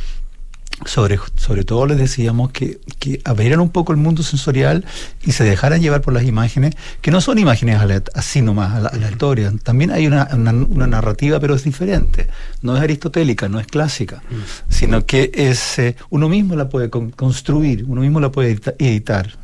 sobre, 0.85 1.19
sobre 1.35 1.63
todo 1.63 1.85
les 1.85 1.97
decíamos 1.97 2.51
que, 2.51 2.79
que 2.99 3.21
abrieran 3.23 3.59
un 3.59 3.69
poco 3.69 3.93
el 3.93 3.97
mundo 3.97 4.23
sensorial 4.23 4.85
y 5.23 5.31
se 5.31 5.43
dejaran 5.43 5.81
llevar 5.81 6.01
por 6.01 6.13
las 6.13 6.23
imágenes, 6.23 6.75
que 7.01 7.11
no 7.11 7.21
son 7.21 7.39
imágenes 7.39 7.79
así 8.13 8.41
nomás, 8.41 8.85
aleatorias. 8.85 9.53
También 9.63 9.91
hay 9.91 10.07
una, 10.07 10.27
una, 10.33 10.87
narrativa, 10.87 11.39
pero 11.39 11.55
es 11.55 11.63
diferente. 11.63 12.27
No 12.61 12.75
es 12.75 12.81
aristotélica, 12.81 13.47
no 13.49 13.59
es 13.59 13.67
clásica, 13.67 14.23
mm. 14.29 14.73
sino 14.73 15.05
que 15.05 15.31
es 15.33 15.79
eh, 15.79 15.95
uno 16.09 16.27
mismo 16.29 16.55
la 16.55 16.69
puede 16.69 16.89
construir, 16.89 17.85
uno 17.85 18.01
mismo 18.01 18.19
la 18.19 18.31
puede 18.31 18.59
editar. 18.79 19.37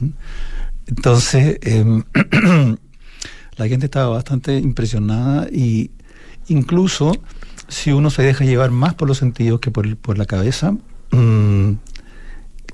Entonces, 0.88 1.60
em, 1.62 2.04
la 3.58 3.68
gente 3.68 3.86
estaba 3.86 4.10
bastante 4.10 4.58
impresionada 4.58 5.48
y 5.52 5.92
incluso 6.48 7.12
si 7.68 7.92
uno 7.92 8.10
se 8.10 8.24
deja 8.24 8.44
llevar 8.44 8.72
más 8.72 8.96
por 8.96 9.08
los 9.08 9.20
sentidos 9.20 9.60
que 9.60 9.70
por, 9.70 9.96
por 9.98 10.18
la 10.18 10.26
cabeza, 10.26 10.76
Mm, 11.12 11.74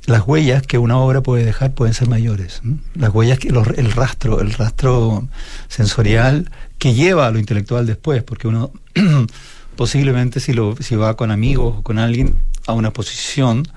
las 0.05 0.27
huellas 0.27 0.61
que 0.61 0.77
una 0.77 0.97
obra 0.97 1.21
puede 1.21 1.43
dejar 1.43 1.73
pueden 1.73 1.93
ser 1.93 2.07
mayores. 2.07 2.61
Las 2.93 3.13
huellas, 3.13 3.39
que, 3.39 3.47
el 3.49 3.91
rastro, 3.91 4.39
el 4.39 4.53
rastro 4.53 5.27
sensorial 5.67 6.51
que 6.77 6.93
lleva 6.93 7.27
a 7.27 7.31
lo 7.31 7.39
intelectual 7.39 7.87
después, 7.87 8.23
porque 8.23 8.47
uno 8.47 8.71
posiblemente 9.75 10.39
si, 10.39 10.53
lo, 10.53 10.75
si 10.79 10.95
va 10.95 11.17
con 11.17 11.31
amigos 11.31 11.75
o 11.79 11.81
con 11.81 11.97
alguien 11.97 12.35
a 12.67 12.73
una 12.73 12.91
posición 12.91 13.67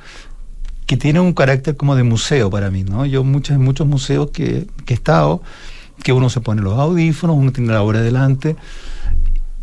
que 0.86 0.96
tiene 0.96 1.20
un 1.20 1.32
carácter 1.32 1.76
como 1.76 1.96
de 1.96 2.02
museo 2.02 2.50
para 2.50 2.70
mí, 2.70 2.82
¿no? 2.82 3.04
Yo 3.06 3.24
muchos, 3.24 3.58
muchos 3.58 3.86
museos 3.86 4.30
que, 4.30 4.66
que 4.86 4.94
he 4.94 4.96
estado, 4.96 5.42
que 6.02 6.12
uno 6.12 6.30
se 6.30 6.40
pone 6.40 6.62
los 6.62 6.78
audífonos, 6.78 7.36
uno 7.36 7.52
tiene 7.52 7.72
la 7.72 7.82
obra 7.82 8.00
delante, 8.00 8.56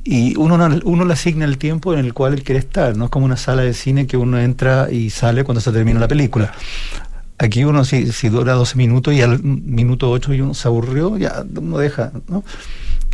y 0.08 0.38
uno, 0.38 0.56
uno 0.84 1.04
le 1.04 1.14
asigna 1.14 1.46
el 1.46 1.58
tiempo 1.58 1.92
en 1.92 2.00
el 2.00 2.14
cual 2.14 2.34
él 2.34 2.44
quiere 2.44 2.60
estar, 2.60 2.96
no 2.96 3.06
es 3.06 3.12
como 3.12 3.26
una 3.26 3.38
sala 3.38 3.64
de 3.64 3.74
cine 3.74 4.06
que 4.06 4.18
uno 4.18 4.40
entra 4.40 4.92
y 4.92 5.10
sale 5.10 5.44
cuando 5.44 5.62
se 5.62 5.72
termina 5.72 6.00
la 6.00 6.08
película. 6.08 6.54
Aquí 7.40 7.66
uno 7.66 7.84
si, 7.84 8.12
si 8.12 8.30
dura 8.30 8.54
12 8.54 8.78
minutos 8.78 9.16
y 9.16 9.22
al 9.24 9.42
minuto 9.44 10.12
8 10.12 10.36
y 10.36 10.42
uno 10.42 10.54
se 10.54 10.68
aburrió, 10.68 11.18
ya 11.18 11.44
uno 11.60 11.80
deja, 11.80 12.12
¿no? 12.30 12.44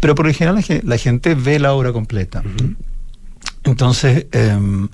Pero 0.02 0.16
por 0.16 0.28
lo 0.28 0.34
general 0.34 0.62
la, 0.84 0.98
gente 0.98 1.34
ve 1.34 1.60
la 1.60 1.74
obra 1.74 1.94
completa. 1.94 2.44
Entonces, 3.64 4.26
em, 4.34 4.90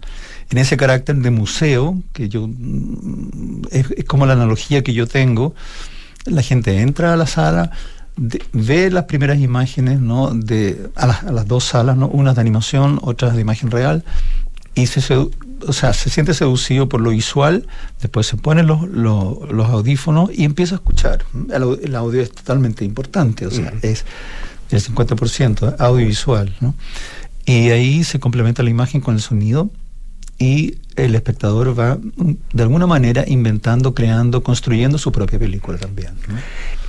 en 0.51 0.57
ese 0.57 0.77
carácter 0.77 1.15
de 1.15 1.31
museo, 1.31 2.03
que 2.13 2.29
yo 2.29 2.47
es 3.71 4.05
como 4.05 4.27
la 4.27 4.33
analogía 4.33 4.83
que 4.83 4.93
yo 4.93 5.07
tengo, 5.07 5.55
la 6.25 6.43
gente 6.43 6.79
entra 6.81 7.13
a 7.13 7.17
la 7.17 7.25
sala, 7.25 7.71
ve 8.17 8.89
las 8.89 9.05
primeras 9.05 9.39
imágenes 9.39 9.99
¿no? 9.99 10.31
de, 10.33 10.89
a, 10.95 11.07
las 11.31 11.47
dos 11.47 11.63
salas, 11.63 11.97
¿no? 11.97 12.07
unas 12.07 12.35
de 12.35 12.41
animación, 12.41 12.99
otras 13.01 13.35
de 13.35 13.41
imagen 13.41 13.71
real, 13.71 14.03
y 14.75 14.87
se, 14.87 15.15
o 15.15 15.73
sea, 15.73 15.93
se 15.93 16.09
siente 16.09 16.33
seducido 16.33 16.87
por 16.87 17.01
lo 17.01 17.11
visual, 17.11 17.67
después 18.01 18.27
se 18.27 18.37
ponen 18.37 18.67
los, 18.67 18.87
los, 18.87 19.69
audífonos 19.69 20.29
y 20.33 20.43
empieza 20.43 20.75
a 20.75 20.77
escuchar. 20.77 21.25
El, 21.51 21.95
audio 21.95 22.21
es 22.21 22.31
totalmente 22.31 22.85
importante, 22.85 23.47
o 23.47 23.51
sea, 23.51 23.73
es 23.81 24.05
el 24.69 24.81
50% 24.83 25.75
audiovisual. 25.79 26.55
¿no? 26.59 26.75
Y 27.45 27.69
ahí 27.69 28.03
se 28.03 28.19
complementa 28.19 28.61
la 28.61 28.69
imagen 28.69 29.01
con 29.01 29.15
el 29.15 29.21
sonido 29.21 29.71
y 30.37 30.75
el 30.95 31.15
espectador 31.15 31.79
va 31.79 31.97
de 32.53 32.63
alguna 32.63 32.87
manera 32.87 33.23
inventando, 33.27 33.93
creando, 33.93 34.43
construyendo 34.43 34.97
su 34.97 35.11
propia 35.11 35.37
película 35.39 35.77
también. 35.77 36.09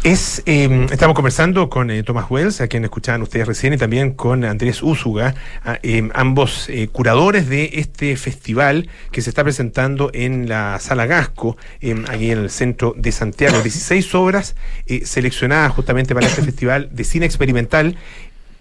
Es, 0.05 0.43
em, 0.47 0.85
estamos 0.85 1.15
conversando 1.15 1.69
con 1.69 1.91
eh, 1.91 2.03
Thomas 2.05 2.31
Wells, 2.31 2.61
a 2.61 2.69
quien 2.69 2.85
escuchaban 2.85 3.21
ustedes 3.21 3.49
recién, 3.49 3.75
y 3.75 3.77
también 3.77 4.13
con 4.13 4.45
Andrés 4.45 4.83
Úsuga, 4.83 5.35
em, 5.83 6.11
ambos 6.15 6.69
eh, 6.69 6.89
curadores 6.89 7.49
de 7.49 7.71
este 7.75 8.17
festival 8.17 8.89
que 9.11 9.23
se 9.23 9.31
está 9.31 9.43
presentando 9.43 10.11
en 10.15 10.49
la 10.49 10.79
Sala 10.79 11.07
Gasco, 11.07 11.57
em, 11.81 12.05
aquí 12.09 12.31
en 12.31 12.39
el 12.39 12.51
centro 12.51 12.95
de 12.97 13.11
Santiago. 13.13 13.61
16 13.63 14.15
obras 14.15 14.55
eh, 14.87 15.05
seleccionadas 15.05 15.73
justamente 15.73 16.15
para 16.15 16.29
este 16.29 16.43
festival 16.43 16.89
de 16.93 17.05
cine 17.05 17.27
experimental 17.27 17.97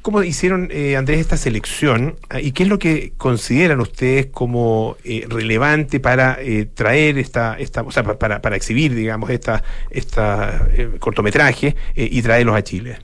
¿Cómo 0.07 0.23
hicieron, 0.23 0.69
eh, 0.71 0.95
Andrés, 0.95 1.19
esta 1.19 1.35
selección 1.35 2.15
ah, 2.29 2.39
y 2.39 2.53
qué 2.53 2.63
es 2.63 2.69
lo 2.69 2.79
que 2.79 3.11
consideran 3.17 3.81
ustedes 3.81 4.27
como 4.27 4.95
eh, 5.03 5.25
relevante 5.27 5.99
para 5.99 6.37
eh, 6.41 6.65
traer 6.65 7.17
esta, 7.17 7.59
esta 7.59 7.81
o 7.81 7.91
sea, 7.91 8.03
para, 8.03 8.41
para 8.41 8.55
exhibir, 8.55 8.95
digamos, 8.95 9.29
esta, 9.31 9.65
esta 9.89 10.65
cortometraje 10.99 11.75
y 11.93 12.21
traerlos 12.21 12.55
a 12.55 12.63
Chile? 12.63 12.99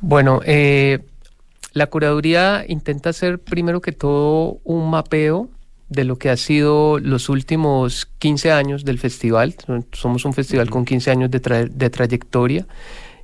Bueno, 0.00 0.40
la 1.72 1.86
curaduría 1.86 2.64
intenta 2.66 3.10
hacer 3.10 3.38
primero 3.38 3.80
que 3.80 3.92
todo 3.92 4.58
un 4.64 4.90
mapeo 4.90 5.48
de 5.88 6.02
lo 6.02 6.16
que 6.16 6.30
ha 6.30 6.36
sido 6.36 6.98
los 6.98 7.28
últimos 7.28 8.06
15 8.18 8.50
años 8.50 8.84
del 8.84 8.98
festival. 8.98 9.54
Somos 9.92 10.24
un 10.24 10.34
festival 10.34 10.68
con 10.68 10.84
15 10.84 11.12
años 11.12 11.30
de, 11.30 11.70
de 11.70 11.90
trayectoria 11.90 12.66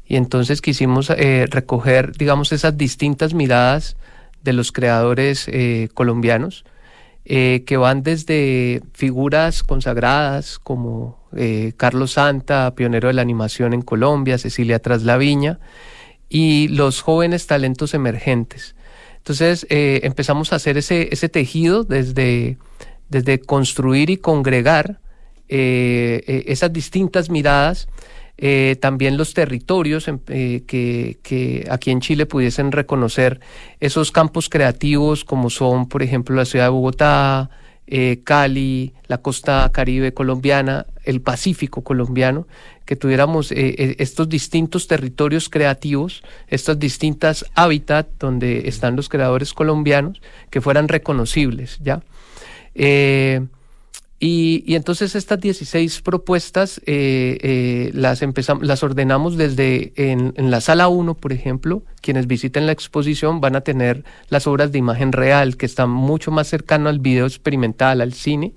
y 0.07 0.17
entonces 0.17 0.61
quisimos 0.61 1.11
eh, 1.11 1.47
recoger, 1.49 2.13
digamos, 2.17 2.53
esas 2.53 2.77
distintas 2.77 3.35
miradas 3.35 3.97
de 4.43 4.53
los 4.53 4.73
creadores 4.73 5.47
eh, 5.49 5.89
colombianos, 5.95 6.65
eh, 7.25 7.65
que 7.67 7.79
van 7.79 8.03
desde 8.03 8.83
figuras 8.93 9.63
consagradas 9.63 10.59
como 10.59 11.25
Carlos 11.77 12.13
Santa, 12.13 12.75
pionero 12.77 13.09
de 13.09 13.15
la 13.15 13.23
animación 13.23 13.73
en 13.73 13.83
Colombia, 13.83 14.39
Cecilia 14.39 14.79
Traslaviña, 14.79 15.59
y 16.29 16.69
los 16.69 17.01
jóvenes 17.01 17.49
talentos 17.49 17.93
emergentes. 17.93 18.77
Entonces 19.17 19.67
empezamos 19.69 20.53
a 20.53 20.57
hacer 20.57 20.79
ese, 20.79 21.09
ese 21.11 21.29
tejido 21.29 21.83
desde, 21.83 22.57
desde 23.09 23.41
construir 23.41 24.11
y 24.11 24.19
congregar 24.19 25.01
esas 25.49 26.73
distintas 26.73 27.31
miradas 27.31 27.89
eh, 28.37 28.77
también 28.81 29.17
los 29.17 29.33
territorios 29.33 30.09
eh, 30.09 30.65
que, 30.67 31.67
aquí 31.71 31.91
en 31.91 32.01
Chile 32.01 32.27
pudiesen 32.27 32.73
reconocer 32.73 33.41
esos 33.79 34.11
campos 34.11 34.49
creativos 34.49 35.25
como 35.25 35.51
son, 35.51 35.89
por 35.89 36.03
ejemplo, 36.03 36.35
la 36.35 36.45
ciudad 36.45 36.67
de 36.67 36.71
Bogotá, 36.71 37.51
eh, 37.87 38.23
Cali, 38.25 38.93
la 39.07 39.19
costa 39.19 39.71
caribe 39.73 40.13
colombiana, 40.15 40.87
el 41.05 41.21
Pacífico 41.21 41.85
colombiano, 41.85 42.49
que 42.87 42.97
tuviéramos 42.97 43.51
estos 43.51 44.29
distintos 44.29 44.89
territorios 44.89 45.49
creativos, 45.49 46.23
estas 46.49 46.79
distintas 46.79 47.47
hábitats 47.55 48.11
donde 48.19 48.69
están 48.69 48.95
los 48.95 49.09
creadores 49.09 49.55
colombianos, 49.55 50.21
que 50.51 50.61
fueran 50.61 50.89
reconocibles, 50.89 51.79
¿ya? 51.83 52.03
Y, 54.21 54.75
entonces 54.75 55.17
estas 55.17 55.41
16 55.41 56.01
propuestas 56.03 56.81
eh, 56.87 57.37
eh, 57.43 57.91
las, 57.95 58.23
empezamos, 58.23 58.65
las 58.65 58.83
ordenamos 58.83 59.37
desde 59.37 59.93
en, 59.97 60.33
la 60.51 60.61
sala 60.61 60.89
1, 60.89 61.15
por 61.15 61.33
ejemplo, 61.33 61.83
quienes 62.01 62.27
visiten 62.27 62.67
la 62.67 62.73
exposición 62.73 63.41
van 63.41 63.57
a 63.57 63.63
tener 63.63 64.05
las 64.29 64.47
obras 64.47 64.71
de 64.71 64.79
imagen 64.79 65.13
real, 65.13 65.57
que 65.57 65.67
están 65.67 65.91
mucho 65.91 66.31
más 66.31 66.47
cercano 66.47 66.89
al 66.89 67.01
video 67.01 67.27
experimental, 67.27 68.01
al 68.01 68.13
cine. 68.13 68.55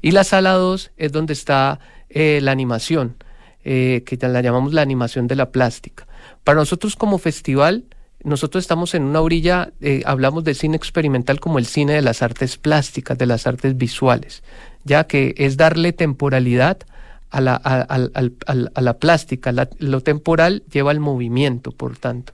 Y 0.00 0.12
la 0.12 0.24
sala 0.24 0.52
2 0.52 0.92
es 0.96 1.12
donde 1.12 1.32
está 1.32 1.80
eh, 2.08 2.40
la 2.40 2.52
animación, 2.52 3.16
que 3.62 4.18
la 4.22 4.40
llamamos 4.40 4.72
la 4.72 4.80
animación 4.80 5.26
de 5.26 5.36
la 5.36 5.50
plástica. 5.50 6.06
Para 6.44 6.60
nosotros 6.60 6.96
como 6.96 7.18
festival, 7.18 7.84
nosotros 8.24 8.64
estamos 8.64 8.94
en 8.94 9.02
una 9.02 9.20
orilla, 9.20 9.72
hablamos 10.06 10.44
de 10.44 10.54
cine 10.54 10.76
experimental 10.76 11.40
como 11.40 11.58
el 11.58 11.66
cine 11.66 11.92
de 11.92 12.00
las 12.00 12.22
artes 12.22 12.56
plásticas, 12.56 13.18
de 13.18 13.26
las 13.26 13.46
artes 13.46 13.76
visuales 13.76 14.42
ya 14.84 15.04
que 15.04 15.34
es 15.36 15.56
darle 15.56 15.92
temporalidad 15.92 16.78
a 17.30 17.40
la, 17.40 17.54
a, 17.54 18.80
la 18.80 18.98
plástica. 18.98 19.52
lo 19.78 20.00
temporal 20.00 20.64
lleva 20.70 20.90
al 20.90 21.00
movimiento, 21.00 21.70
por 21.70 21.96
tanto. 21.96 22.32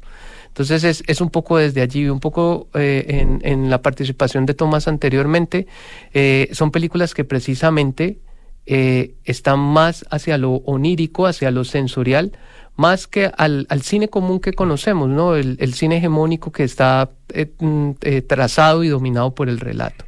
Entonces 0.48 0.84
es, 0.84 1.04
es 1.06 1.20
un 1.20 1.28
poco 1.28 1.58
desde 1.58 1.82
allí, 1.82 2.08
un 2.08 2.18
poco 2.18 2.68
eh, 2.72 3.04
en, 3.08 3.40
en, 3.44 3.68
la 3.68 3.82
participación 3.82 4.46
de 4.46 4.54
Tomás 4.54 4.88
anteriormente, 4.88 5.66
eh, 6.14 6.48
son 6.52 6.70
películas 6.70 7.12
que 7.12 7.24
precisamente 7.24 8.20
eh, 8.64 9.16
están 9.24 9.58
más 9.58 10.06
hacia 10.10 10.38
lo 10.38 10.52
onírico, 10.64 11.26
hacia 11.26 11.50
lo 11.50 11.64
sensorial, 11.64 12.32
más 12.74 13.06
que 13.06 13.30
al, 13.36 13.66
al 13.68 13.82
cine 13.82 14.08
común 14.08 14.40
que 14.40 14.54
conocemos, 14.54 15.10
¿no? 15.10 15.34
El, 15.34 15.58
el 15.60 15.74
cine 15.74 15.98
hegemónico 15.98 16.50
que 16.52 16.64
está 16.64 17.10
mm, 17.58 17.90
trazado 18.26 18.82
y 18.82 18.88
dominado 18.88 19.34
por 19.34 19.50
el 19.50 19.60
relato. 19.60 20.05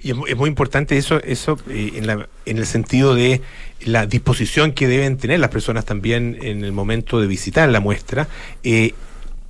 Y 0.00 0.10
es, 0.10 0.36
muy 0.36 0.48
importante 0.48 0.96
eso, 0.96 1.22
eso 1.22 1.58
eh, 1.68 1.92
en, 1.96 2.06
la, 2.06 2.28
en 2.46 2.58
el 2.58 2.66
sentido 2.66 3.14
de 3.14 3.42
la 3.84 4.06
disposición 4.06 4.72
que 4.72 4.88
deben 4.88 5.16
tener 5.16 5.40
las 5.40 5.50
personas 5.50 5.84
también 5.84 6.38
en 6.40 6.64
el 6.64 6.72
momento 6.72 7.20
de 7.20 7.26
visitar 7.26 7.68
la 7.68 7.80
muestra. 7.80 8.28
Eh, 8.62 8.94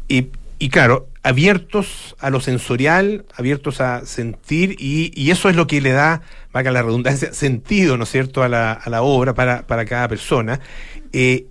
y, 0.09 0.29
y 0.59 0.71
claro, 0.71 1.09
abiertos 1.23 2.17
a 2.19 2.31
lo 2.31 2.41
sensorial, 2.41 3.27
abiertos 3.35 3.81
a 3.81 4.05
sentir, 4.07 4.77
y, 4.79 5.31
eso 5.31 5.49
es 5.49 5.57
lo 5.57 5.67
que 5.67 5.81
le 5.81 5.93
da, 5.93 6.23
valga 6.53 6.71
la 6.73 6.83
redundancia, 6.83 7.33
sentido, 7.33 7.97
¿no 7.97 8.05
es 8.05 8.11
cierto?, 8.11 8.43
a 8.43 8.49
la, 8.49 8.73
a 8.73 8.91
la 8.91 9.03
obra 9.03 9.35
para, 9.35 9.67
para 9.67 9.85
cada 9.85 10.09
persona. 10.09 10.61
Eh, 11.13 11.47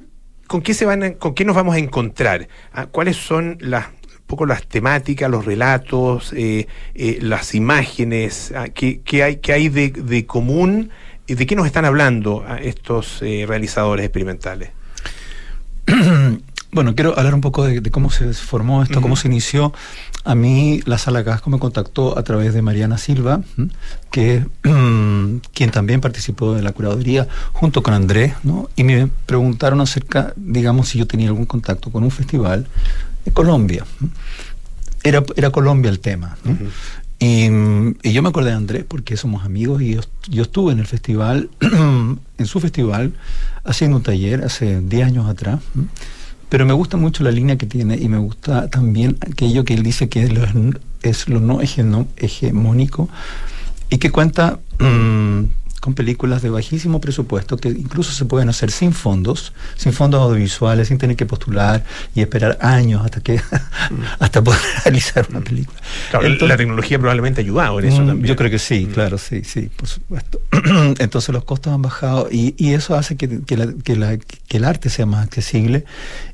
¿con, 0.48 0.62
qué 0.62 0.74
se 0.74 0.86
van 0.86 1.14
¿Con 1.14 1.36
qué 1.36 1.46
nos 1.46 1.56
vamos 1.56 1.76
a 1.76 1.80
encontrar? 1.80 2.48
Ah, 2.74 2.88
¿Cuáles 2.88 3.18
son 3.18 3.58
las 3.60 3.86
poco 4.28 4.46
las 4.46 4.64
temáticas, 4.64 5.32
los 5.32 5.46
relatos, 5.46 6.34
eh, 6.34 6.68
eh, 6.94 7.18
las 7.22 7.56
imágenes, 7.56 8.54
ah, 8.56 8.68
¿qué, 8.70 9.02
hay, 9.24 9.38
qué 9.38 9.54
hay 9.54 9.70
de, 9.70 9.90
de 9.90 10.26
común? 10.26 10.92
¿De 11.26 11.46
qué 11.46 11.56
nos 11.56 11.66
están 11.66 11.86
hablando 11.86 12.46
ah, 12.48 12.58
estos 12.62 13.20
realizadores 13.22 14.06
experimentales? 14.06 14.72
Bueno, 16.70 16.96
quiero 16.96 17.18
hablar 17.18 17.34
un 17.34 17.42
poco 17.42 17.64
de, 17.64 17.82
cómo 17.92 18.12
se 18.12 18.34
formó 18.34 18.84
esto, 18.84 19.02
cómo 19.02 19.16
se 19.16 19.30
inició. 19.30 19.74
A 20.26 20.36
mí 20.36 20.82
la 20.86 20.98
sala 20.98 21.24
Casco 21.24 21.50
me 21.50 21.60
contactó 21.60 22.20
a 22.20 22.24
través 22.24 22.54
de 22.54 22.62
Mariana 22.62 22.98
Silva, 22.98 23.42
que 24.12 24.46
quien 24.62 25.72
también 25.72 26.02
participó 26.02 26.54
de 26.54 26.62
la 26.62 26.74
curaduría 26.74 27.28
junto 27.54 27.82
con 27.82 27.94
Andrés, 27.94 28.34
¿no? 28.44 28.70
y 28.76 28.84
me 28.84 29.08
preguntaron 29.26 29.80
acerca, 29.80 30.34
digamos, 30.36 30.90
si 30.90 31.00
yo 31.00 31.08
tenía 31.08 31.30
algún 31.30 31.46
contacto 31.46 31.90
con 31.90 32.04
un 32.04 32.12
festival 32.12 32.68
Colombia. 33.32 33.86
Era, 35.04 35.24
era 35.36 35.50
Colombia 35.52 35.90
el 35.90 36.00
tema. 36.00 36.38
y, 37.20 37.46
yo 37.48 38.22
me 38.22 38.30
acordé 38.30 38.50
de 38.52 38.56
Andrés 38.56 38.86
porque 38.88 39.18
somos 39.18 39.46
amigos 39.46 39.82
y 39.82 39.98
yo, 40.30 40.42
estuve 40.42 40.74
en 40.74 40.80
el 40.80 40.88
festival, 40.88 41.50
en 41.62 42.46
su 42.46 42.60
festival, 42.60 43.14
haciendo 43.64 43.98
un 43.98 44.04
taller 44.04 44.44
hace 44.44 44.82
10 44.82 45.08
años 45.08 45.28
atrás. 45.28 45.60
Pero 46.50 46.66
me 46.66 46.74
gusta 46.74 46.96
mucho 46.96 47.24
la 47.24 47.32
línea 47.32 47.58
que 47.58 47.66
tiene 47.66 47.98
y 47.98 48.08
me 48.08 48.18
gusta 48.18 48.70
también 48.70 49.18
aquello 49.22 49.66
que 49.66 49.74
él 49.74 49.84
dice 49.84 50.08
que 50.08 50.24
es 51.02 51.28
lo, 51.28 51.40
no 51.42 51.60
hegemónico 51.62 53.10
y 53.90 53.98
que 53.98 54.12
cuenta 54.12 54.60
con 55.80 55.94
películas 55.94 56.42
de 56.42 56.50
bajísimo 56.50 57.00
presupuesto 57.00 57.58
que 57.58 57.70
incluso 57.70 58.12
se 58.12 58.26
pueden 58.26 58.50
hacer 58.50 58.72
sin 58.72 58.94
fondos, 58.94 59.54
sin 59.76 59.94
fondos 59.94 60.22
audiovisuales, 60.22 60.88
sin 60.88 60.98
tener 60.98 61.16
que 61.16 61.26
postular 61.26 61.84
y 62.16 62.22
esperar 62.22 62.58
años 62.62 63.04
hasta 63.06 63.22
que 63.22 63.40
hasta 64.20 64.44
poder 64.44 64.60
realizar 64.84 65.28
una 65.30 65.42
película. 65.42 65.80
la 66.12 66.58
tecnología 66.58 67.00
probablemente 67.00 67.42
ha 67.42 67.44
ayudado 67.44 67.80
en 67.80 67.86
eso 67.86 68.02
mm, 68.02 68.08
también. 68.08 68.28
Yo 68.28 68.36
creo 68.36 68.50
que 68.50 68.60
sí, 68.60 68.86
mm. 68.86 68.92
claro, 68.92 69.18
sí, 69.18 69.44
sí, 69.44 69.70
por 69.76 69.88
supuesto. 69.88 70.42
Entonces 71.00 71.34
los 71.34 71.44
costos 71.44 71.74
han 71.74 71.82
bajado 71.82 72.28
y, 72.32 72.56
eso 72.78 72.96
hace 72.96 73.16
que, 73.16 73.42
que 73.44 74.58
el 74.58 74.66
arte 74.66 74.90
sea 74.90 75.06
más 75.06 75.24
accesible. 75.24 75.86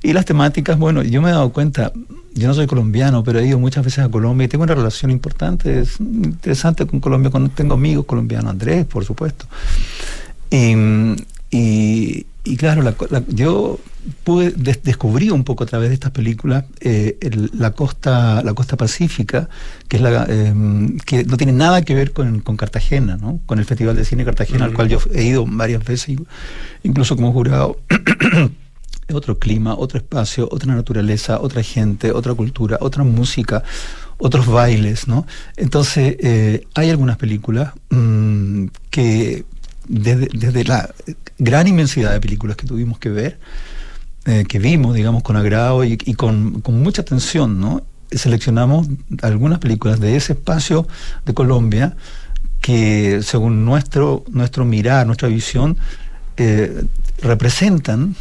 Y 0.01 0.13
las 0.13 0.25
temáticas, 0.25 0.77
bueno, 0.77 1.03
yo 1.03 1.21
me 1.21 1.29
he 1.29 1.31
dado 1.31 1.51
cuenta, 1.51 1.91
yo 2.33 2.47
no 2.47 2.53
soy 2.53 2.67
colombiano, 2.67 3.23
pero 3.23 3.39
he 3.39 3.47
ido 3.47 3.59
muchas 3.59 3.85
veces 3.85 4.03
a 4.03 4.09
Colombia 4.09 4.45
y 4.45 4.47
tengo 4.47 4.63
una 4.63 4.75
relación 4.75 5.11
importante, 5.11 5.79
es 5.79 5.99
interesante 5.99 6.85
con 6.85 6.99
Colombia, 6.99 7.31
tengo 7.55 7.75
amigos 7.75 8.05
colombianos, 8.05 8.51
Andrés, 8.51 8.85
por 8.85 9.05
supuesto. 9.05 9.32
Y, 11.51 12.25
claro, 12.57 12.83
yo 13.29 13.79
pude 14.25 14.51
descubrí 14.51 15.29
un 15.29 15.45
poco 15.45 15.63
a 15.63 15.67
través 15.67 15.89
de 15.89 15.93
estas 15.95 16.11
películas 16.11 16.65
eh, 16.81 17.17
la 17.53 17.71
costa 17.71 18.43
la 18.43 18.53
costa 18.53 18.75
pacífica 18.75 19.47
que 19.87 19.95
es 19.95 20.03
la 20.03 20.25
em, 20.25 20.97
que 20.97 21.23
no 21.23 21.37
tiene 21.37 21.53
nada 21.53 21.83
que 21.83 21.95
ver 21.95 22.11
con, 22.11 22.41
Cartagena 22.57 23.15
¿no? 23.15 23.39
con 23.45 23.59
el 23.59 23.65
festival 23.65 23.95
de 23.95 24.03
cine 24.03 24.25
Cartagena 24.25 24.65
al 24.65 24.73
cual 24.73 24.89
yo 24.89 24.99
he 25.13 25.23
ido 25.23 25.45
varias 25.47 25.85
veces 25.85 26.17
incluso 26.83 27.15
como 27.15 27.31
jurado 27.31 27.79
otro 29.11 29.37
clima, 29.37 29.75
otro 29.75 29.97
espacio, 29.97 30.47
otra 30.51 30.73
naturaleza, 30.73 31.39
otra 31.39 31.63
gente, 31.63 32.11
otra 32.11 32.33
cultura, 32.33 32.77
otra 32.81 33.03
música, 33.03 33.63
otros 34.23 34.47
bailes, 34.47 35.09
¿no? 35.09 35.27
Entonces, 35.57 36.15
eh, 36.19 36.65
hay 36.75 36.89
algunas 36.89 37.17
películas 37.17 37.73
mm, 37.89 38.67
que 38.89 39.43
desde, 39.85 40.63
la 40.63 40.89
gran 41.37 41.67
inmensidad 41.67 42.13
de 42.13 42.21
películas 42.21 42.55
que 42.55 42.65
tuvimos 42.65 42.99
que 42.99 43.09
ver, 43.09 43.37
eh, 44.25 44.45
que 44.47 44.59
vimos, 44.59 44.95
digamos, 44.95 45.23
con 45.23 45.35
agrado 45.35 45.83
y, 45.83 45.97
con, 46.13 46.63
mucha 46.65 47.01
atención, 47.01 47.59
¿no? 47.59 47.81
Seleccionamos 48.11 48.87
algunas 49.21 49.59
películas 49.59 49.99
de 49.99 50.15
ese 50.15 50.33
espacio 50.33 50.87
de 51.25 51.33
Colombia 51.33 51.97
que, 52.61 53.19
según 53.23 53.65
nuestro, 53.65 54.23
nuestro 54.29 54.63
mirar, 54.63 55.05
nuestra 55.05 55.27
visión, 55.27 55.75
eh, 56.37 56.85
representan 57.21 58.15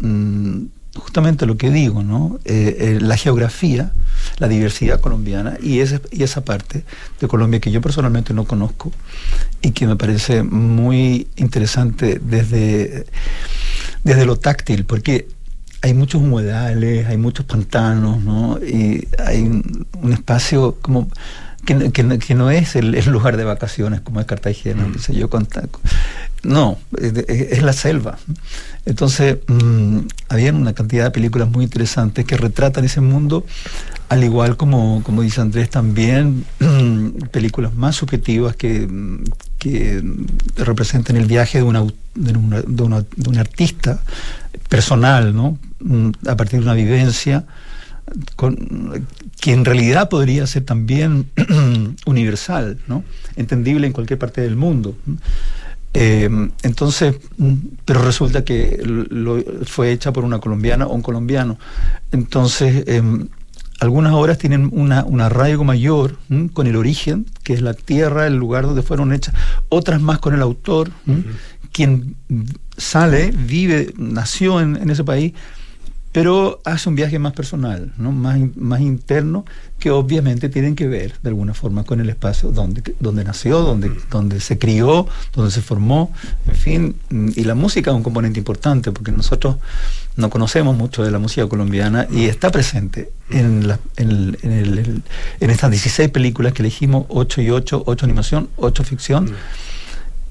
mm, 0.00 0.64
justamente 0.94 1.46
lo 1.46 1.56
que 1.56 1.70
digo, 1.70 2.02
¿no? 2.02 2.38
Eh, 2.44 2.76
eh, 2.78 2.98
la 3.00 3.16
geografía, 3.16 3.92
la 4.38 4.48
diversidad 4.48 5.00
colombiana 5.00 5.56
y, 5.60 5.78
y 5.78 6.22
esa 6.22 6.44
parte 6.44 6.84
de 7.20 7.28
Colombia 7.28 7.60
que 7.60 7.70
yo 7.70 7.80
personalmente 7.80 8.34
no 8.34 8.44
conozco 8.44 8.92
y 9.62 9.70
que 9.70 9.86
me 9.86 9.96
parece 9.96 10.42
muy 10.42 11.28
interesante 11.36 12.20
desde, 12.22 13.06
desde 14.04 14.26
lo 14.26 14.36
táctil, 14.36 14.84
porque 14.84 15.28
hay 15.80 15.94
muchos 15.94 16.22
humedales, 16.22 17.06
hay 17.06 17.16
muchos 17.16 17.46
pantanos, 17.46 18.22
¿no? 18.22 18.58
Y 18.58 19.08
hay 19.18 19.42
un 19.42 20.12
espacio 20.12 20.76
como 20.80 21.08
que, 21.64 22.34
no 22.34 22.50
es 22.50 22.76
el, 22.76 23.04
lugar 23.06 23.36
de 23.36 23.44
vacaciones 23.44 24.00
como 24.00 24.20
es 24.20 24.26
Cartagena, 24.26 24.86
mm. 24.86 25.12
yo, 25.12 25.28
no, 26.42 26.76
es, 26.98 27.62
la 27.62 27.72
selva. 27.72 28.18
Entonces, 28.84 29.38
mm, 29.46 29.98
había 30.28 30.52
una 30.52 30.72
cantidad 30.72 31.04
de 31.04 31.10
películas 31.12 31.48
muy 31.48 31.64
interesantes 31.64 32.24
que 32.24 32.36
retratan 32.36 32.84
ese 32.84 33.00
mundo, 33.00 33.46
al 34.08 34.24
igual 34.24 34.56
como, 34.56 35.02
como 35.04 35.22
dice 35.22 35.40
Andrés 35.40 35.70
también, 35.70 36.44
películas 37.30 37.74
más 37.74 37.96
subjetivas 37.96 38.56
que, 38.56 38.88
que 39.58 40.02
representan 40.56 41.16
el 41.16 41.26
viaje 41.26 41.58
de, 41.58 41.64
una, 41.64 41.84
de, 42.14 42.32
una, 42.36 42.60
de, 42.60 43.28
un 43.28 43.38
artista 43.38 44.02
personal, 44.68 45.34
¿no? 45.34 45.58
Mm, 45.80 46.10
a 46.26 46.36
partir 46.36 46.58
de 46.58 46.64
una 46.64 46.74
vivencia 46.74 47.44
con, 48.36 49.06
que 49.40 49.52
en 49.52 49.64
realidad 49.64 50.08
podría 50.08 50.46
ser 50.46 50.64
también 50.64 51.30
universal, 52.06 52.78
¿no? 52.86 53.04
entendible 53.36 53.86
en 53.86 53.92
cualquier 53.92 54.18
parte 54.18 54.40
del 54.40 54.56
mundo. 54.56 54.96
Eh, 55.94 56.28
entonces, 56.62 57.16
pero 57.84 58.02
resulta 58.02 58.44
que 58.44 58.80
lo, 58.82 59.42
fue 59.64 59.92
hecha 59.92 60.12
por 60.12 60.24
una 60.24 60.38
colombiana 60.38 60.86
o 60.86 60.94
un 60.94 61.02
colombiano. 61.02 61.58
Entonces, 62.12 62.84
em, 62.86 63.28
algunas 63.78 64.12
obras 64.12 64.38
tienen 64.38 64.70
una, 64.72 65.04
un 65.04 65.20
arraigo 65.20 65.64
mayor 65.64 66.16
con 66.52 66.66
el 66.66 66.76
origen, 66.76 67.26
que 67.42 67.52
es 67.52 67.62
la 67.62 67.74
tierra, 67.74 68.26
el 68.26 68.36
lugar 68.36 68.64
donde 68.64 68.82
fueron 68.82 69.12
hechas, 69.12 69.34
otras 69.68 70.00
más 70.00 70.18
con 70.18 70.34
el 70.34 70.40
autor, 70.40 70.90
quien 71.72 72.14
sale, 72.76 73.32
vive, 73.32 73.92
nació 73.98 74.60
en 74.60 74.88
ese 74.88 75.02
país, 75.02 75.32
pero 76.12 76.60
hace 76.64 76.90
un 76.90 76.94
viaje 76.94 77.18
más 77.18 77.32
personal, 77.32 77.90
¿no? 77.96 78.12
más, 78.12 78.38
más 78.56 78.82
interno, 78.82 79.46
que 79.78 79.90
obviamente 79.90 80.50
tienen 80.50 80.76
que 80.76 80.86
ver 80.86 81.14
de 81.22 81.30
alguna 81.30 81.54
forma 81.54 81.84
con 81.84 82.00
el 82.00 82.10
espacio 82.10 82.52
donde, 82.52 82.94
donde 83.00 83.24
nació, 83.24 83.60
donde, 83.60 83.90
donde 84.10 84.38
se 84.40 84.58
crió, 84.58 85.08
donde 85.34 85.50
se 85.50 85.62
formó, 85.62 86.12
en 86.46 86.54
fin, 86.54 86.96
y 87.34 87.44
la 87.44 87.54
música 87.54 87.90
es 87.90 87.96
un 87.96 88.02
componente 88.02 88.38
importante, 88.38 88.92
porque 88.92 89.10
nosotros 89.10 89.56
no 90.16 90.28
conocemos 90.28 90.76
mucho 90.76 91.02
de 91.02 91.10
la 91.10 91.18
música 91.18 91.48
colombiana 91.48 92.06
y 92.10 92.26
está 92.26 92.50
presente 92.50 93.10
en, 93.30 93.72
en, 93.96 94.36
en 94.42 95.50
estas 95.50 95.70
16 95.70 96.10
películas 96.10 96.52
que 96.52 96.60
elegimos, 96.60 97.06
8 97.08 97.40
y 97.40 97.50
8, 97.50 97.84
8 97.86 98.04
animación, 98.04 98.50
8 98.56 98.84
ficción. 98.84 99.34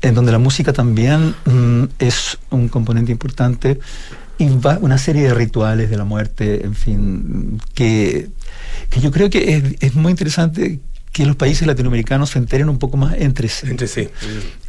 en 0.03 0.15
donde 0.15 0.32
la 0.32 0.39
música 0.39 0.73
también 0.73 1.36
mm, 1.45 1.84
es 1.99 2.38
un 2.49 2.69
componente 2.69 3.11
importante 3.11 3.79
y 4.41 4.59
una 4.81 4.97
serie 4.97 5.23
de 5.23 5.33
rituales 5.33 5.89
de 5.89 5.97
la 5.97 6.03
muerte, 6.03 6.65
en 6.65 6.75
fin, 6.75 7.61
que, 7.73 8.29
que 8.89 8.99
yo 8.99 9.11
creo 9.11 9.29
que 9.29 9.75
es, 9.79 9.93
muy 9.93 10.11
interesante 10.11 10.79
que 11.11 11.25
los 11.25 11.35
países 11.35 11.67
latinoamericanos 11.67 12.31
se 12.31 12.39
enteren 12.39 12.69
un 12.69 12.79
poco 12.79 12.97
más 12.97 13.15
entre 13.17 13.49
sí. 13.49 13.67
Entre 13.69 13.87
sí. 13.87 14.07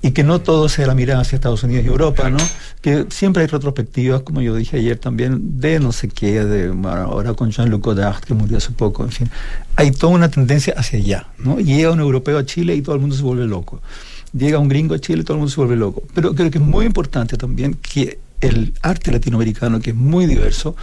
Y 0.02 0.10
que 0.10 0.24
no 0.24 0.40
todo 0.40 0.68
sea 0.68 0.88
la 0.88 0.94
mirada 0.94 1.22
hacia 1.22 1.36
Estados 1.36 1.62
Unidos 1.62 1.84
y 1.84 1.88
Europa, 1.88 2.28
¿no? 2.28 2.38
Que 2.80 3.06
siempre 3.10 3.42
hay 3.42 3.48
retrospectivas, 3.48 4.22
como 4.22 4.42
yo 4.42 4.54
dije 4.56 4.76
ayer 4.76 4.98
también, 4.98 5.60
de 5.60 5.78
no 5.78 5.92
sé 5.92 6.08
qué, 6.08 6.44
de 6.44 6.74
ahora 6.88 7.34
con 7.34 7.50
Jean-Luc 7.50 7.84
Godard, 7.84 8.24
que 8.24 8.34
murió 8.34 8.58
hace 8.58 8.72
poco, 8.72 9.04
en 9.04 9.12
fin. 9.12 9.30
Hay 9.76 9.92
toda 9.92 10.12
una 10.12 10.28
tendencia 10.28 10.74
hacia 10.76 10.98
allá, 10.98 11.28
¿no? 11.38 11.60
llega 11.60 11.92
un 11.92 12.00
europeo 12.00 12.38
a 12.38 12.44
Chile 12.44 12.74
y 12.74 12.82
todo 12.82 12.96
el 12.96 13.00
mundo 13.00 13.16
se 13.16 13.22
vuelve 13.22 13.46
loco. 13.46 13.80
Llega 14.36 14.58
un 14.58 14.68
gringo 14.68 14.94
a 14.94 14.98
Chile 14.98 15.20
y 15.20 15.24
todo 15.24 15.36
el 15.36 15.40
mundo 15.40 15.50
se 15.50 15.60
vuelve 15.60 15.76
loco. 15.76 16.02
Pero 16.14 16.34
creo 16.34 16.50
que 16.50 16.58
es 16.58 16.64
muy 16.64 16.86
importante 16.86 17.36
también 17.36 17.74
que 17.74 18.18
el 18.42 18.74
arte 18.82 19.10
latinoamericano, 19.10 19.80
que 19.80 19.90
es 19.90 19.96
muy 19.96 20.26
diverso, 20.26 20.76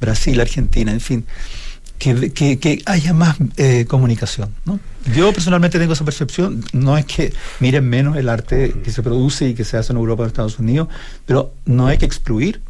Brasil, 0.00 0.40
Argentina, 0.40 0.92
en 0.92 1.00
fin, 1.00 1.26
que, 1.98 2.58
que, 2.58 2.82
haya 2.86 3.12
más 3.12 3.36
eh, 3.58 3.84
comunicación. 3.86 4.54
¿no? 4.64 4.80
Yo 5.14 5.32
personalmente 5.32 5.78
tengo 5.78 5.92
esa 5.92 6.04
percepción, 6.04 6.64
no 6.72 6.96
es 6.96 7.04
que 7.04 7.32
miren 7.58 7.88
menos 7.88 8.16
el 8.16 8.28
arte 8.28 8.74
que 8.82 8.90
se 8.90 9.02
produce 9.02 9.48
y 9.48 9.54
que 9.54 9.64
se 9.64 9.76
hace 9.76 9.92
en 9.92 9.98
Europa 9.98 10.22
o 10.22 10.24
en 10.24 10.28
Estados 10.28 10.58
Unidos, 10.58 10.88
pero 11.26 11.52
no 11.66 11.86
hay 11.88 11.98
que 11.98 12.06
excluir 12.06 12.62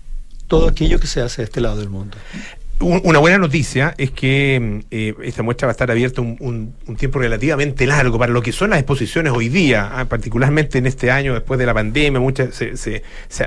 todo 0.48 0.68
aquello 0.68 0.98
que 0.98 1.06
se 1.06 1.20
hace 1.20 1.42
de 1.42 1.44
este 1.44 1.60
lado 1.60 1.78
del 1.78 1.90
mundo. 1.90 2.16
Una 2.80 3.18
buena 3.18 3.36
noticia 3.36 3.94
es 3.98 4.10
que 4.10 4.58
mm, 4.58 4.86
eh, 4.90 5.14
esta 5.24 5.42
muestra 5.42 5.66
va 5.66 5.70
a 5.70 5.72
estar 5.72 5.90
abierta 5.90 6.22
un, 6.22 6.74
tiempo 6.98 7.18
relativamente 7.18 7.86
largo 7.86 8.18
para 8.18 8.32
lo 8.32 8.42
que 8.42 8.52
son 8.52 8.70
las 8.70 8.78
exposiciones 8.78 9.32
hoy 9.32 9.48
día, 9.48 9.90
ah, 9.92 10.06
particularmente 10.06 10.78
en 10.78 10.86
este 10.86 11.10
año 11.10 11.34
después 11.34 11.58
de 11.58 11.66
la 11.66 11.74
pandemia, 11.74 12.20
muchas 12.20 12.54
se, 12.54 13.02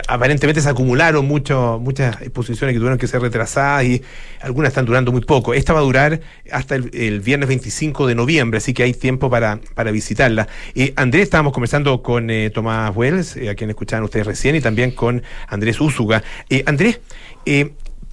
aparentemente 0.07 0.61
se 0.61 0.69
acumularon 0.69 1.25
muchas 1.25 2.21
exposiciones 2.21 2.73
que 2.73 2.79
tuvieron 2.79 2.97
que 2.97 3.07
ser 3.07 3.21
retrasadas 3.21 3.85
y 3.85 4.01
algunas 4.39 4.69
están 4.69 4.85
durando 4.85 5.11
muy 5.11 5.21
poco. 5.21 5.53
Esta 5.53 5.73
va 5.73 5.79
a 5.79 5.83
durar 5.83 6.21
hasta 6.51 6.75
el, 6.75 7.21
viernes 7.21 7.49
25 7.49 8.07
de 8.07 8.15
noviembre, 8.15 8.57
así 8.59 8.73
que 8.73 8.83
hay 8.83 8.93
tiempo 8.93 9.29
para, 9.29 9.59
para 9.73 9.91
visitarla. 9.91 10.47
Eh, 10.75 10.93
Andrés, 10.95 11.23
estábamos 11.23 11.53
conversando 11.53 12.01
con 12.01 12.29
eh, 12.29 12.49
Tomás 12.49 12.95
Wells, 12.95 13.37
a 13.49 13.55
quien 13.55 13.69
escuchaban 13.69 14.03
ustedes 14.03 14.27
recién, 14.27 14.55
y 14.55 14.61
también 14.61 14.91
con 14.91 15.23
Andrés 15.47 15.81
Úsuga. 15.81 16.23
Andrés, 16.65 16.99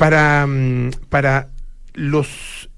para, 0.01 0.47
mm, 0.47 0.93
para 1.11 1.49
los 1.93 2.71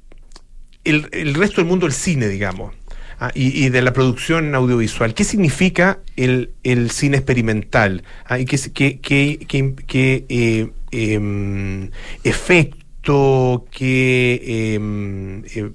el, 0.83 1.35
resto 1.35 1.61
del 1.61 1.67
mundo 1.67 1.87
del 1.87 1.93
cine, 1.93 2.27
digamos, 2.27 2.75
ah, 3.21 3.31
y, 3.33 3.69
de 3.69 3.81
la 3.81 3.93
producción 3.93 4.57
audiovisual. 4.57 5.15
¿Qué 5.15 5.23
significa 5.23 6.01
el, 6.17 6.51
cine 6.91 7.19
experimental? 7.19 8.03
Ah, 8.27 8.41
¿Y 8.41 8.45
qué, 8.45 8.99
qué, 9.01 10.27
eh, 10.29 10.71
em, 10.91 11.91
efecto, 12.25 13.67
qué 13.71 14.75
em, 14.75 15.45
eh, 15.45 15.71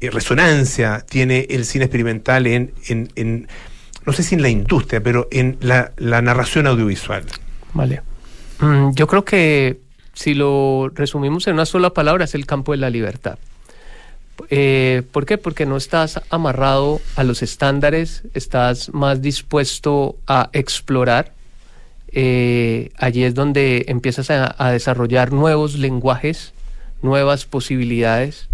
eh, 0.00 0.10
resonancia 0.10 1.06
tiene 1.08 1.46
el 1.48 1.64
cine 1.64 1.84
experimental 1.84 2.48
en, 2.48 2.72
en, 2.88 3.46
no 4.04 4.12
sé 4.12 4.24
si 4.24 4.34
en 4.34 4.42
la 4.42 4.48
industria, 4.48 5.00
pero 5.00 5.28
en 5.30 5.58
la, 5.60 5.92
la 5.96 6.20
narración 6.20 6.66
audiovisual? 6.66 7.24
Vale. 7.72 8.02
Mm, 8.58 8.90
yo 8.94 9.06
creo 9.06 9.24
que 9.24 9.89
si 10.14 10.34
lo 10.34 10.90
resumimos 10.94 11.46
en 11.46 11.54
una 11.54 11.66
sola 11.66 11.90
palabra, 11.90 12.24
es 12.24 12.34
el 12.34 12.46
campo 12.46 12.72
de 12.72 12.78
la 12.78 12.90
libertad. 12.90 13.38
Eh, 14.48 15.02
¿Por 15.12 15.26
qué? 15.26 15.38
Porque 15.38 15.66
no 15.66 15.76
estás 15.76 16.20
amarrado 16.30 17.00
a 17.16 17.24
los 17.24 17.42
estándares, 17.42 18.22
estás 18.34 18.92
más 18.94 19.20
dispuesto 19.20 20.16
a 20.26 20.50
explorar. 20.52 21.32
Eh, 22.12 22.90
allí 22.96 23.24
es 23.24 23.34
donde 23.34 23.84
empiezas 23.88 24.30
a, 24.30 24.70
desarrollar 24.70 25.32
nuevos 25.32 25.78
lenguajes, 25.78 26.52
nuevas 27.02 27.44
posibilidades. 27.44 28.48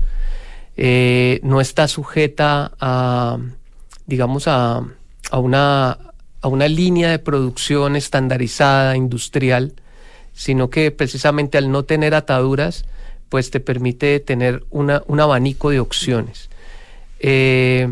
Eh, 0.77 1.41
no 1.43 1.61
estás 1.61 1.93
sujeta 1.93 2.73
a, 2.81 3.39
digamos, 4.07 4.49
a, 4.49 4.83
a, 5.31 5.39
una, 5.39 5.99
a 6.43 6.49
una 6.49 6.69
línea 6.69 7.11
de 7.11 7.19
producción 7.19 7.97
estandarizada, 7.97 8.97
industrial, 8.97 9.73
sino 10.37 10.69
que 10.69 10.91
precisamente 10.91 11.59
al 11.59 11.73
no 11.73 11.85
tener 11.85 12.15
ataduras, 12.15 12.85
pues 13.31 13.51
te 13.51 13.59
permite 13.59 14.21
tener 14.21 14.65
una, 14.71 15.03
un 15.07 15.19
abanico 15.19 15.71
de 15.71 15.81
opciones. 15.81 16.51
Eh, 17.19 17.89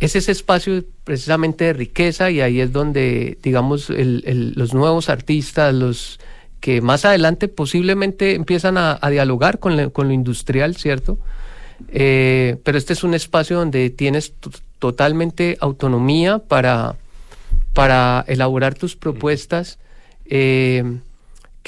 es 0.00 0.16
ese 0.16 0.32
espacio 0.32 0.82
precisamente 1.04 1.64
de 1.64 1.72
riqueza 1.74 2.30
y 2.30 2.40
ahí 2.40 2.60
es 2.60 2.72
donde, 2.72 3.38
digamos, 3.42 3.90
los 3.90 4.74
nuevos 4.74 5.10
artistas, 5.10 5.74
los 5.74 6.18
que 6.60 6.80
más 6.80 7.04
adelante 7.04 7.48
posiblemente 7.48 8.34
empiezan 8.34 8.78
a, 8.78 8.98
dialogar 9.10 9.58
con, 9.58 9.76
lo 9.76 10.12
industrial, 10.12 10.74
¿cierto? 10.76 11.18
Eh, 11.88 12.56
pero 12.64 12.78
este 12.78 12.94
es 12.94 13.04
un 13.04 13.14
espacio 13.14 13.58
donde 13.58 13.90
tienes 13.90 14.32
totalmente 14.78 15.58
autonomía 15.60 16.38
para, 16.38 16.96
para 17.74 18.24
elaborar 18.26 18.74
tus 18.74 18.96
propuestas. 18.96 19.78
Eh, 20.24 20.98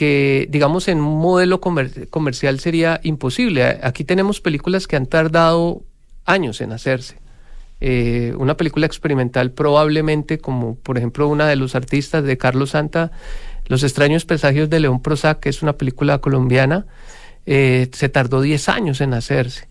que 0.00 0.46
digamos 0.48 0.88
en 0.88 0.98
un 0.98 1.18
modelo 1.18 1.60
comercial 1.60 2.58
sería 2.58 3.00
imposible. 3.02 3.80
Aquí 3.82 4.02
tenemos 4.02 4.40
películas 4.40 4.86
que 4.86 4.96
han 4.96 5.04
tardado 5.04 5.82
años 6.24 6.62
en 6.62 6.72
hacerse. 6.72 7.18
Eh, 7.82 8.32
una 8.38 8.56
película 8.56 8.86
experimental 8.86 9.50
probablemente 9.50 10.38
como 10.38 10.76
por 10.76 10.96
ejemplo 10.96 11.28
una 11.28 11.46
de 11.48 11.56
los 11.56 11.74
artistas 11.74 12.24
de 12.24 12.38
Carlos 12.38 12.70
Santa, 12.70 13.12
Los 13.66 13.82
extraños 13.82 14.24
presagios 14.24 14.70
de 14.70 14.80
León 14.80 15.02
Prozac, 15.02 15.38
que 15.40 15.50
es 15.50 15.60
una 15.60 15.74
película 15.74 16.16
colombiana, 16.16 16.86
eh, 17.44 17.90
se 17.92 18.08
tardó 18.08 18.40
10 18.40 18.70
años 18.70 19.02
en 19.02 19.12
hacerse. 19.12 19.68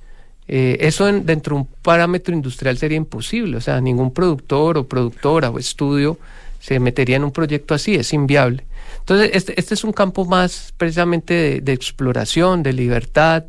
Eh, 0.48 0.78
eso 0.82 1.06
dentro 1.08 1.56
de 1.56 1.62
un 1.62 1.68
parámetro 1.82 2.36
industrial 2.36 2.78
sería 2.78 2.98
imposible, 2.98 3.58
o 3.58 3.62
sea, 3.62 3.82
ningún 3.82 4.14
productor 4.14 4.78
o 4.78 4.88
productora 4.88 5.50
o 5.50 5.58
estudio 5.58 6.20
se 6.60 6.80
metería 6.80 7.16
en 7.16 7.24
un 7.24 7.32
proyecto 7.32 7.74
así, 7.74 7.96
es 7.96 8.14
inviable. 8.14 8.69
Entonces, 9.10 9.32
este, 9.34 9.60
este, 9.60 9.74
es 9.74 9.84
un 9.84 9.92
campo 9.92 10.24
más 10.26 10.72
precisamente 10.78 11.62
de, 11.62 11.74
exploración, 11.74 12.62
de 12.62 12.74
libertad, 12.74 13.44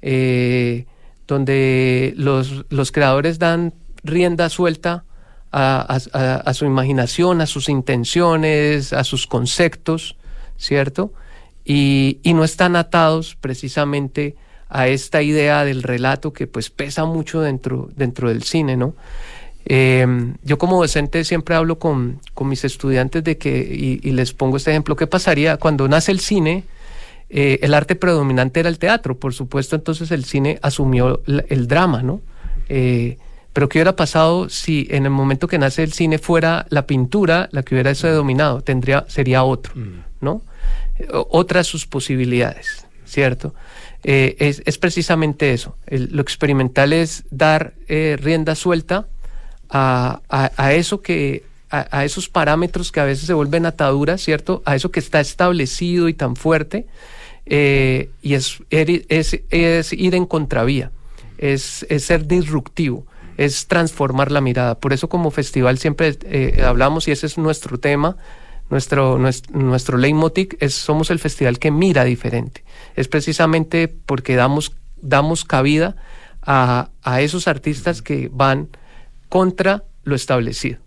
eh, 0.00 0.86
donde 1.26 2.14
los, 2.16 2.64
los, 2.70 2.92
creadores 2.92 3.38
dan 3.38 3.74
rienda 4.04 4.48
suelta 4.48 5.04
a, 5.52 6.00
su 6.54 6.64
imaginación, 6.64 7.42
a 7.42 7.46
sus 7.46 7.68
intenciones, 7.68 8.94
a 8.94 9.04
sus 9.04 9.26
conceptos, 9.26 10.16
¿cierto? 10.56 11.12
Y, 11.62 12.20
y 12.22 12.32
no 12.32 12.42
están 12.42 12.74
atados 12.74 13.36
precisamente 13.38 14.34
a 14.70 14.88
esta 14.88 15.20
idea 15.20 15.66
del 15.66 15.82
relato 15.82 16.32
que 16.32 16.46
pues 16.46 16.70
pesa 16.70 17.04
mucho 17.04 17.42
dentro, 17.42 17.90
dentro 17.94 18.30
del 18.30 18.44
cine, 18.44 18.78
¿no? 18.78 18.94
Em, 19.68 20.36
yo 20.44 20.58
como 20.58 20.80
docente 20.80 21.24
siempre 21.24 21.56
hablo 21.56 21.80
con, 21.80 22.20
mis 22.42 22.64
estudiantes 22.64 23.24
de 23.24 23.36
que, 23.36 23.58
y, 24.00 24.10
les 24.12 24.32
pongo 24.32 24.58
este 24.58 24.70
ejemplo, 24.70 24.94
¿qué 24.94 25.08
pasaría 25.08 25.56
cuando 25.56 25.88
nace 25.88 26.12
el 26.12 26.20
cine? 26.20 26.62
Eh, 27.28 27.58
el 27.62 27.74
arte 27.74 27.96
predominante 27.96 28.60
era 28.60 28.68
el 28.68 28.78
teatro, 28.78 29.18
por 29.18 29.34
supuesto, 29.34 29.74
entonces 29.74 30.12
el 30.12 30.24
cine 30.24 30.60
asumió 30.62 31.20
el, 31.26 31.66
drama, 31.66 32.04
¿no? 32.04 32.20
Eh, 32.68 33.18
pero 33.52 33.68
¿qué 33.68 33.78
hubiera 33.78 33.96
pasado 33.96 34.48
si 34.48 34.86
en 34.90 35.04
el 35.04 35.10
momento 35.10 35.48
que 35.48 35.58
nace 35.58 35.82
el 35.82 35.92
cine 35.92 36.18
fuera 36.18 36.66
la 36.68 36.86
pintura 36.86 37.48
la 37.50 37.64
que 37.64 37.74
hubiera 37.74 37.90
eso 37.90 38.08
dominado? 38.08 38.60
Tendría, 38.60 39.04
sería 39.08 39.42
otro, 39.42 39.72
mm. 39.74 40.04
¿no? 40.20 40.42
otras 41.10 41.66
sus 41.66 41.86
posibilidades, 41.86 42.86
¿cierto? 43.04 43.52
Eh, 44.04 44.36
es, 44.38 44.78
precisamente 44.78 45.52
eso. 45.52 45.76
lo 45.88 46.22
experimental 46.22 46.92
es 46.92 47.24
dar 47.30 47.74
rienda 47.88 48.54
suelta 48.54 49.08
a, 49.70 50.72
eso 50.72 51.02
que, 51.02 51.44
a, 51.70 52.04
esos 52.04 52.28
parámetros 52.28 52.92
que 52.92 53.00
a 53.00 53.04
veces 53.04 53.26
se 53.26 53.34
vuelven 53.34 53.66
ataduras, 53.66 54.20
¿cierto? 54.22 54.62
A 54.64 54.76
eso 54.76 54.90
que 54.90 55.00
está 55.00 55.20
establecido 55.20 56.08
y 56.08 56.14
tan 56.14 56.36
fuerte, 56.36 56.86
eh, 57.46 58.10
y 58.22 58.34
es, 58.34 58.58
es, 58.70 59.92
ir 59.92 60.14
en 60.14 60.26
contravía, 60.26 60.90
es, 61.38 61.86
ser 61.98 62.26
disruptivo, 62.26 63.06
es 63.36 63.66
transformar 63.66 64.32
la 64.32 64.40
mirada. 64.40 64.78
Por 64.78 64.92
eso 64.92 65.08
como 65.08 65.30
festival 65.30 65.78
siempre 65.78 66.16
eh, 66.24 66.62
hablamos, 66.64 67.08
y 67.08 67.12
ese 67.12 67.26
es 67.26 67.38
nuestro 67.38 67.78
tema, 67.78 68.16
nuestro, 68.70 69.18
nuestro, 69.18 69.58
nuestro 69.58 69.98
leitmotiv, 69.98 70.56
es 70.60 70.74
somos 70.74 71.10
el 71.10 71.18
festival 71.18 71.58
que 71.58 71.70
mira 71.70 72.04
diferente. 72.04 72.64
Es 72.96 73.08
precisamente 73.08 73.88
porque 73.88 74.34
damos, 74.36 74.72
damos 75.00 75.44
cabida 75.44 75.96
a, 76.42 76.90
a 77.02 77.20
esos 77.20 77.48
artistas 77.48 78.02
que 78.02 78.28
van 78.32 78.68
contra 79.36 79.84
lo 80.04 80.14
establecido. 80.16 80.85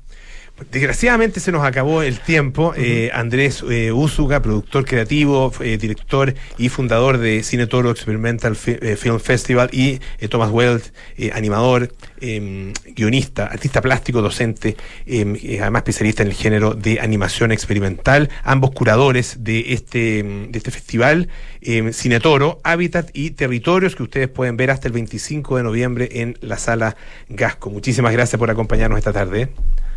Desgraciadamente 0.72 1.40
se 1.40 1.52
nos 1.52 1.64
acabó 1.64 2.02
el 2.02 2.20
tiempo. 2.20 2.74
Eh, 2.76 3.10
Andrés 3.14 3.64
eh, 3.70 3.92
Úsuga, 3.92 4.42
productor 4.42 4.86
creativo, 4.86 5.52
eh, 5.62 5.78
director 5.78 6.34
y 6.58 6.70
fundador 6.70 7.18
de 7.18 7.44
Cine 7.44 7.66
Toro 7.68 7.92
Experimental 7.92 8.56
Film 8.56 9.20
Festival, 9.20 9.70
y 9.72 10.00
Thomas 10.30 10.52
Wells, 10.52 10.94
animador, 11.34 11.94
em, 12.22 12.74
guionista, 12.96 13.46
artista 13.46 13.82
plástico, 13.82 14.22
docente, 14.22 14.76
em, 15.06 15.36
además 15.62 15.82
especialista 15.82 16.24
en 16.24 16.30
el 16.30 16.36
género 16.36 16.74
de 16.74 17.00
animación 17.00 17.52
experimental, 17.52 18.30
ambos 18.44 18.72
curadores 18.72 19.44
de 19.44 19.74
este, 19.74 20.24
de 20.24 20.58
este 20.58 20.72
festival, 20.72 21.30
em, 21.62 21.94
Cine 21.94 22.20
Toro, 22.20 22.60
Hábitat 22.64 23.10
y 23.14 23.32
Territorios, 23.32 23.96
que 23.96 24.04
ustedes 24.04 24.28
pueden 24.28 24.58
ver 24.58 24.72
hasta 24.72 24.88
el 24.88 24.94
25 24.94 25.58
de 25.58 25.64
noviembre 25.64 26.10
en 26.14 26.38
la 26.42 26.58
sala 26.58 26.96
Gasco. 27.30 27.70
Muchísimas 27.70 28.12
gracias 28.14 28.38
por 28.38 28.50
acompañarnos 28.50 28.98
esta 28.98 29.14
tarde. 29.14 29.50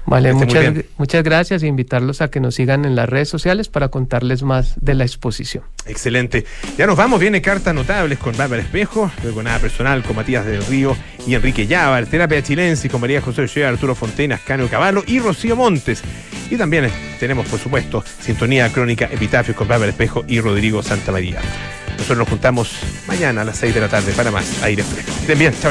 Vale, 0.06 0.32
muchas, 0.34 0.74
muchas 0.98 1.22
gracias 1.22 1.62
e 1.62 1.66
invitarlos 1.66 2.20
a 2.20 2.28
que 2.28 2.40
nos 2.40 2.56
sigan 2.56 2.84
en 2.84 2.96
las 2.96 3.08
redes 3.08 3.28
sociales 3.28 3.68
para 3.68 3.88
contarles 3.88 4.42
más 4.42 4.74
de 4.80 4.94
la 4.94 5.04
exposición. 5.04 5.64
Excelente. 5.86 6.44
Ya 6.76 6.86
nos 6.86 6.96
vamos, 6.96 7.20
viene 7.20 7.40
cartas 7.40 7.74
notables 7.74 8.18
con 8.18 8.36
Bárbara 8.36 8.62
Espejo, 8.62 9.10
luego 9.22 9.42
nada 9.42 9.58
personal 9.58 10.02
con 10.02 10.16
Matías 10.16 10.44
del 10.44 10.64
Río 10.66 10.96
y 11.26 11.34
Enrique 11.34 11.66
Llávar, 11.66 12.06
terapia 12.06 12.42
chilense 12.42 12.88
con 12.88 13.00
María 13.00 13.20
José 13.20 13.42
Ochoa, 13.42 13.68
Arturo 13.68 13.94
Fontenas, 13.94 14.40
Cano 14.40 14.66
Caballo 14.68 15.04
y 15.06 15.18
Rocío 15.20 15.56
Montes. 15.56 16.02
Y 16.50 16.56
también 16.56 16.90
tenemos, 17.18 17.46
por 17.46 17.58
supuesto, 17.58 18.04
sintonía 18.20 18.70
crónica 18.72 19.08
Epitafios 19.10 19.56
con 19.56 19.68
Bárbara 19.68 19.90
Espejo 19.90 20.24
y 20.26 20.40
Rodrigo 20.40 20.82
Santa 20.82 21.12
María. 21.12 21.40
Nosotros 21.92 22.18
nos 22.18 22.28
juntamos 22.28 22.76
mañana 23.06 23.42
a 23.42 23.44
las 23.44 23.56
6 23.58 23.74
de 23.74 23.80
la 23.80 23.88
tarde 23.88 24.12
para 24.12 24.30
más 24.30 24.62
aire 24.62 24.82
fresco. 24.82 25.12
Estén 25.12 25.38
bien, 25.38 25.54
chao, 25.60 25.62
chao. 25.62 25.70